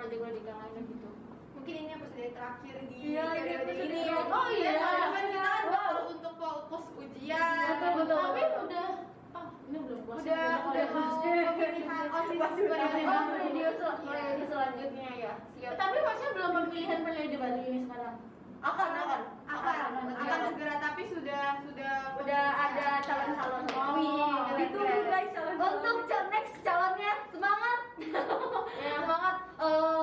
project-project 0.00 0.44
yang 0.48 0.58
lainnya 0.64 0.82
gitu. 0.88 1.08
Mungkin 1.50 1.74
ini 1.76 1.90
episode 1.92 2.32
terakhir 2.32 2.74
di 2.88 2.96
Iya, 3.12 3.24
ini 3.36 3.50
periode 3.52 3.60
episode 3.60 3.84
ini. 3.84 4.00
Oh, 4.32 4.46
iya. 4.48 4.72
Kan 4.80 5.24
kita 5.28 5.40
kan 5.44 5.64
bakal 5.68 5.94
untuk 6.08 6.34
fokus 6.40 6.84
ujian. 6.96 7.68
Betul, 7.68 7.90
betul. 8.00 8.16
Tapi 8.16 8.42
udah 8.64 8.88
oh, 9.36 9.46
ini 9.68 9.78
belum 9.84 10.00
puasa. 10.08 10.20
Udah 10.24 10.48
udah 10.72 10.86
mau 10.96 11.12
pemilihan 11.52 12.04
osis 12.08 12.40
periode 12.40 13.02
Oh, 13.04 13.12
baru. 13.12 13.32
radio 13.36 13.68
sel 13.76 13.92
radio 14.08 14.44
selanjutnya 14.48 15.08
ya. 15.20 15.32
Siap. 15.60 15.74
Tapi 15.76 15.96
maksudnya 16.00 16.30
belum 16.32 16.50
pemilihan 16.56 16.98
periode 17.04 17.36
baru 17.36 17.60
ini 17.60 17.78
sekarang 17.84 18.16
akan 18.60 18.90
akan 18.92 19.20
akan 19.48 19.76
akan, 20.20 20.38
segera 20.52 20.74
tapi 20.76 21.02
sudah 21.08 21.44
sudah 21.64 21.94
sudah 22.20 22.44
ada 22.52 22.88
calon 23.08 23.30
calon 23.40 23.64
suami 23.72 24.12
itu 24.60 24.78
guys 25.08 25.30
calon 25.32 25.56
untuk 25.56 26.22
next 26.28 26.54
calonnya 26.60 27.12
semangat 27.32 27.80
semangat 28.76 29.36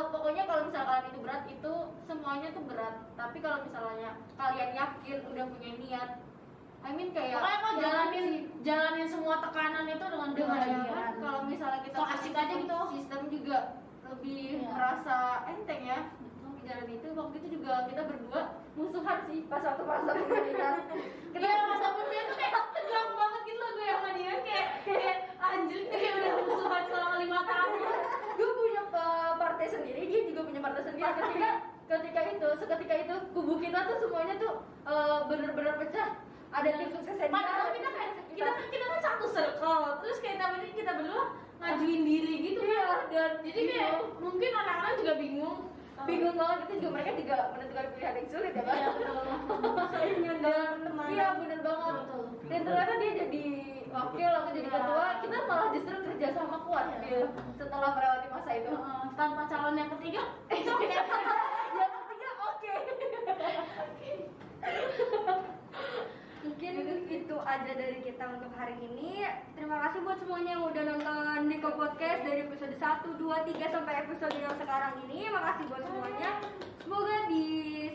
pokoknya 0.09 0.43
kalau 0.49 0.61
misalnya 0.65 0.87
kalian 0.89 1.05
itu 1.13 1.19
berat 1.21 1.43
itu 1.45 1.73
semuanya 2.09 2.47
tuh 2.49 2.63
berat 2.65 2.95
tapi 3.13 3.37
kalau 3.45 3.57
misalnya 3.61 4.09
kalian 4.35 4.71
yakin 4.73 5.17
udah 5.29 5.45
punya 5.53 5.71
niat 5.77 6.09
I 6.81 6.91
mean 6.97 7.09
kayak 7.13 7.37
pokoknya 7.37 7.59
kalau 7.61 7.75
jalanin 7.77 8.27
jalanin 8.65 9.07
semua 9.09 9.35
tekanan 9.43 9.85
itu 9.85 10.05
dengan 10.07 10.29
dengan 10.33 10.59
ya, 10.65 11.05
kalau 11.21 11.39
misalnya 11.45 11.81
kita 11.85 11.97
so 11.99 12.05
asik 12.09 12.33
aja 12.33 12.53
gitu 12.57 12.77
sistem 12.95 13.21
juga 13.29 13.57
lebih 14.07 14.65
ya. 14.65 14.71
merasa 14.71 15.17
enteng 15.45 15.83
ya 15.85 15.99
di 16.67 16.75
jalan 16.75 16.99
itu 16.99 17.07
waktu 17.15 17.35
itu 17.39 17.47
juga 17.55 17.87
kita 17.87 18.03
berdua 18.03 18.41
musuhan 18.75 19.23
sih. 19.31 19.47
Pas 19.47 19.63
waktu 19.63 19.83
masa 19.87 20.11
pemilihan 20.19 20.75
kita 21.31 21.47
ya 21.55 21.63
masa 21.63 21.87
pemilihan 21.95 22.25
tuh 22.27 22.35
kayak 22.35 22.53
tegang 22.75 23.09
banget 23.15 23.41
gitu 23.47 23.59
loh 23.63 23.71
gue 23.71 23.87
sama 23.87 24.09
dia 24.11 24.33
kayak 24.43 24.65
kayak 24.83 25.17
anjir 25.39 25.81
tuh 25.87 25.95
kayak 25.95 26.13
udah 26.19 26.31
musuhan 26.43 26.83
selama 26.91 27.15
lima 27.23 27.39
tahun. 27.47 27.71
Gue 28.35 28.49
punya 28.51 28.81
uh, 28.91 29.31
partai 29.39 29.67
sendiri 29.71 30.01
dia 30.11 30.21
juga 30.27 30.41
punya 30.43 30.59
partai 30.59 30.81
sendiri. 30.83 31.07
Ketika 31.07 31.49
ketika 31.87 32.21
itu 32.35 32.47
seketika 32.59 32.95
itu 32.99 33.15
kubu 33.31 33.53
kita 33.63 33.79
tuh 33.87 33.97
semuanya 34.03 34.35
tuh 34.35 34.53
uh, 34.83 35.23
bener-bener 35.31 35.75
pecah. 35.79 36.19
Ada 36.51 36.69
tim 36.75 36.89
suksesnya 36.91 37.31
dia 37.31 37.35
padahal 37.39 37.71
kita 37.71 37.89
kan 37.95 38.09
kita 38.35 38.51
kan 38.51 38.65
kita 38.67 38.85
kan 38.91 38.99
satu 38.99 39.25
circle. 39.31 40.03
Terus 40.03 40.17
kayak 40.19 40.35
tapi 40.43 40.67
kita 40.75 40.91
berdua 40.99 41.31
ngajuin 41.63 42.01
diri 42.03 42.35
gitu 42.43 42.59
iya. 42.59 42.83
Kan 42.91 43.01
dan 43.07 43.31
jadi 43.39 43.61
kayak 43.71 43.91
mungkin 44.19 44.51
orang-orang 44.51 44.95
juga 44.99 45.13
bingung 45.15 45.57
bingung 46.05 46.35
banget 46.35 46.57
itu 46.63 46.71
juga 46.77 46.87
mereka 46.93 47.09
juga 47.15 47.35
menentukan 47.51 47.85
pilihan 47.91 48.15
yang 48.15 48.27
sulit 48.27 48.51
ya 48.51 48.61
kan 48.61 48.77
Iya, 49.97 50.31
dan 50.37 50.67
iya 51.07 51.25
bener 51.35 51.59
banget. 51.59 51.93
Betul. 51.97 52.21
dan 52.47 52.59
ternyata 52.61 52.93
dia 52.97 53.11
jadi 53.17 53.43
wakil 53.89 54.29
aku 54.31 54.47
jadi 54.51 54.59
Iya. 54.63 54.71
ketua 54.77 55.05
kita 55.19 55.35
malah 55.43 55.67
justru 55.71 55.95
kerja 56.03 56.27
sama 56.31 56.57
kuat 56.61 56.83
Iya. 56.85 56.95
gitu 56.99 57.19
setelah 57.55 57.89
melewati 57.91 58.27
masa 58.29 58.49
itu. 58.53 58.71
Tanpa 59.17 59.41
calon 59.45 59.73
yang 59.73 59.89
ketiga 59.91 60.21
eh 60.47 60.59
yang 61.73 61.91
ketiga 61.91 62.29
oke 62.39 62.71
mungkin 66.43 66.71
itu 67.09 67.35
aja 67.57 67.73
dari 67.73 67.99
kita 68.05 68.25
untuk 68.37 68.53
hari 68.53 68.77
ini. 68.85 69.25
Terima 69.57 69.81
kasih 69.81 70.05
buat 70.05 70.21
semuanya 70.21 70.61
yang 70.61 70.65
udah 70.69 70.83
nonton 70.93 71.49
Niko 71.49 71.73
Podcast 71.73 72.21
dari 72.21 72.45
episode 72.45 72.77
1, 72.77 73.17
2, 73.17 73.49
3 73.57 73.73
sampai 73.73 73.93
episode 74.05 74.35
yang 74.37 74.53
sekarang 74.61 74.93
ini. 75.09 75.25
Makasih 75.33 75.65
buat 75.65 75.81
semuanya. 75.89 76.31
Semoga 76.85 77.17
di 77.27 77.45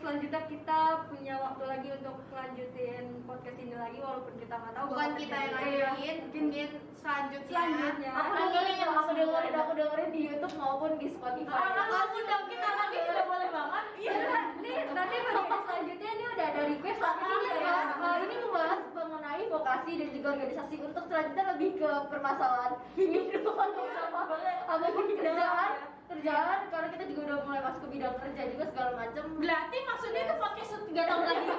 selanjutnya 0.02 0.42
kita 0.50 0.80
punya 1.06 1.34
waktu 1.38 1.64
lagi 1.64 1.88
untuk 1.94 2.16
lanjutin 2.34 3.04
podcast 3.24 3.58
ini 3.62 3.72
lagi 3.78 3.98
walaupun 4.02 4.34
kita 4.36 4.52
nggak 4.52 4.74
tahu 4.74 4.86
bukan 4.92 5.10
kita 5.16 5.36
yang 5.38 5.52
terjadi. 5.54 5.78
ngajuin 5.78 6.16
mungkin 6.34 6.68
selanjutnya. 6.98 7.54
Selanjutnya. 7.54 8.10
Aku 8.18 8.30
dengerin 8.34 8.78
aku 8.82 9.10
dengerin 9.14 9.54
aku 9.56 9.72
dengerin 9.78 10.10
di 10.10 10.20
YouTube 10.26 10.54
maupun 10.58 10.90
di 10.98 11.06
Spotify. 11.08 11.54
Ah, 11.54 11.86
kamu 11.86 12.18
dong 12.26 12.44
kita 12.50 12.68
lagi 12.68 12.98
sudah 13.06 13.24
boleh 13.30 13.48
banget. 13.48 13.84
Iya, 14.02 14.34
nih 14.58 14.76
nanti 14.90 15.16
podcast 15.22 15.62
selanjutnya 15.70 16.10
ini 16.18 16.24
udah 16.34 16.46
ada 16.50 16.60
request 16.66 16.98
lagi 17.00 17.22
ini 17.22 17.36
nih 17.38 17.50
ya, 17.62 17.62
ya. 17.62 17.94
uh, 18.02 18.16
ini 18.18 18.34
membahas 18.42 18.80
mengenai 18.92 19.21
vokasi 19.52 19.92
dan 20.00 20.08
juga 20.16 20.26
organisasi 20.32 20.74
untuk 20.80 21.04
selanjutnya 21.12 21.44
lebih 21.52 21.70
ke 21.76 21.90
permasalahan 22.08 22.72
kehidupan 22.96 23.68
sama 23.76 24.20
sama 24.64 24.88
kerjaan 24.88 25.70
kerjaan 26.08 26.58
karena 26.72 26.88
kita 26.92 27.04
juga 27.12 27.20
udah 27.28 27.38
mulai 27.44 27.60
masuk 27.60 27.80
ke 27.84 27.88
bidang 27.96 28.16
kerja 28.16 28.42
juga 28.48 28.64
segala 28.72 28.90
macam 28.96 29.24
berarti 29.36 29.76
maksudnya 29.84 30.20
itu 30.24 30.34
podcast 30.40 30.72
tiga 30.88 31.02
tahun 31.08 31.24
lagi. 31.28 31.46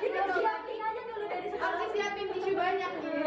Kita 0.00 0.20
siapin 0.32 0.80
aja 0.80 1.02
dulu 1.12 1.24
dari 1.28 1.48
harus 1.52 1.60
sekarang 1.60 1.90
siapin 1.92 2.26
tisu 2.32 2.52
banyak 2.56 2.90
gitu 3.04 3.20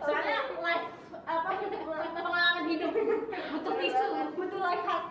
soalnya 0.00 0.38
live 0.58 0.86
apa 1.28 1.48
pengalaman 2.18 2.64
hidup. 2.72 2.92
Butuh 3.52 3.74
tisu 3.76 4.06
butuh 4.36 4.60
life 4.64 4.84
hack. 4.88 5.04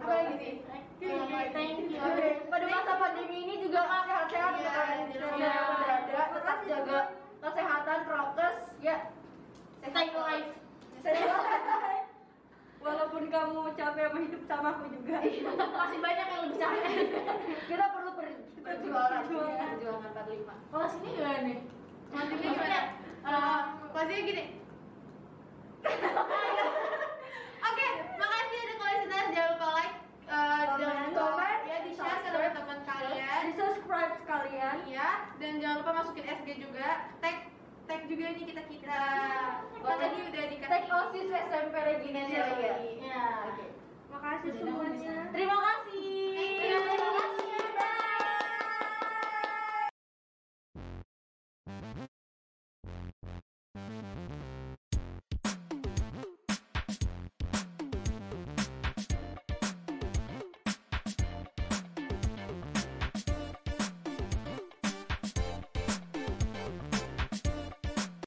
Apa 0.00 0.12
lagi 0.16 0.34
sih 0.40 0.85
thank 0.98 1.76
you 1.82 1.98
Oke, 1.98 2.28
pada 2.48 2.66
masa 2.66 2.92
pandemi 2.96 3.38
ini 3.42 3.54
juga 3.60 3.80
sehat-sehat 3.84 4.52
Iya, 4.56 4.72
kan 4.72 4.96
iya. 5.36 5.52
Berada, 5.68 6.22
tetap 6.32 6.58
jaga 6.64 6.98
kesehatan 7.38 7.98
prokes 8.02 8.58
ya 8.80 8.96
stay 9.82 10.08
alive 10.10 10.50
Stay 10.98 11.20
Walaupun 12.76 13.26
kamu 13.26 13.74
capek 13.74 14.04
sama 14.06 14.18
hidup 14.20 14.42
sama 14.46 14.68
aku 14.70 14.84
juga. 14.88 15.18
masih 15.18 15.98
banyak 15.98 16.26
yang 16.28 16.40
lebih 16.44 16.56
capek 16.56 16.84
kita 17.66 17.84
perlu 17.90 18.10
per- 18.14 18.46
perjuangan 18.56 19.20
Perjuangan. 19.22 19.68
perjuangan 19.74 20.10
45 20.14 20.70
kalau 20.70 20.86
sini 20.88 21.08
gimana 21.12 21.40
nih 21.42 21.58
Maksudnya 22.06 22.48
gimana? 22.48 22.80
Eh, 23.26 23.60
Maksudnya 23.90 24.22
gini. 24.22 24.44
Oke, 27.66 27.86
makasih 28.14 28.58
ada 28.60 28.74
listeners. 28.78 29.28
Jangan 29.28 29.50
lupa 29.52 29.68
like, 29.74 29.94
Eh, 30.26 30.64
jangan 30.82 31.14
lupa 31.14 31.48
ya 31.70 31.76
di 31.86 31.94
share 31.94 32.18
ke 32.26 32.28
teman-teman 32.34 32.78
kalian. 32.82 33.40
Di 33.46 33.52
subscribe 33.54 34.12
sekalian. 34.18 34.76
Ya 34.90 35.30
dan 35.38 35.62
jangan 35.62 35.76
lupa 35.86 35.92
masukin 36.02 36.26
SG 36.26 36.48
juga. 36.58 37.14
Tag 37.22 37.46
tag 37.86 38.00
juga 38.10 38.34
nih 38.34 38.44
kita 38.50 38.62
kita 38.66 39.02
oh, 39.78 39.94
tadi 39.94 40.18
udah 40.26 40.44
dikasih. 40.50 40.70
tag 40.74 40.84
osis 40.90 41.30
SMP 41.30 41.74
Regina 41.78 42.22
ya, 42.26 42.42
ya. 42.58 42.74
Iya. 42.82 43.24
oke. 43.54 43.66
Makasih 44.10 44.50
semuanya. 44.58 45.16
Terima 45.30 45.56
kasih. 45.62 46.34
Terima 46.58 46.80
kasih. 46.90 47.45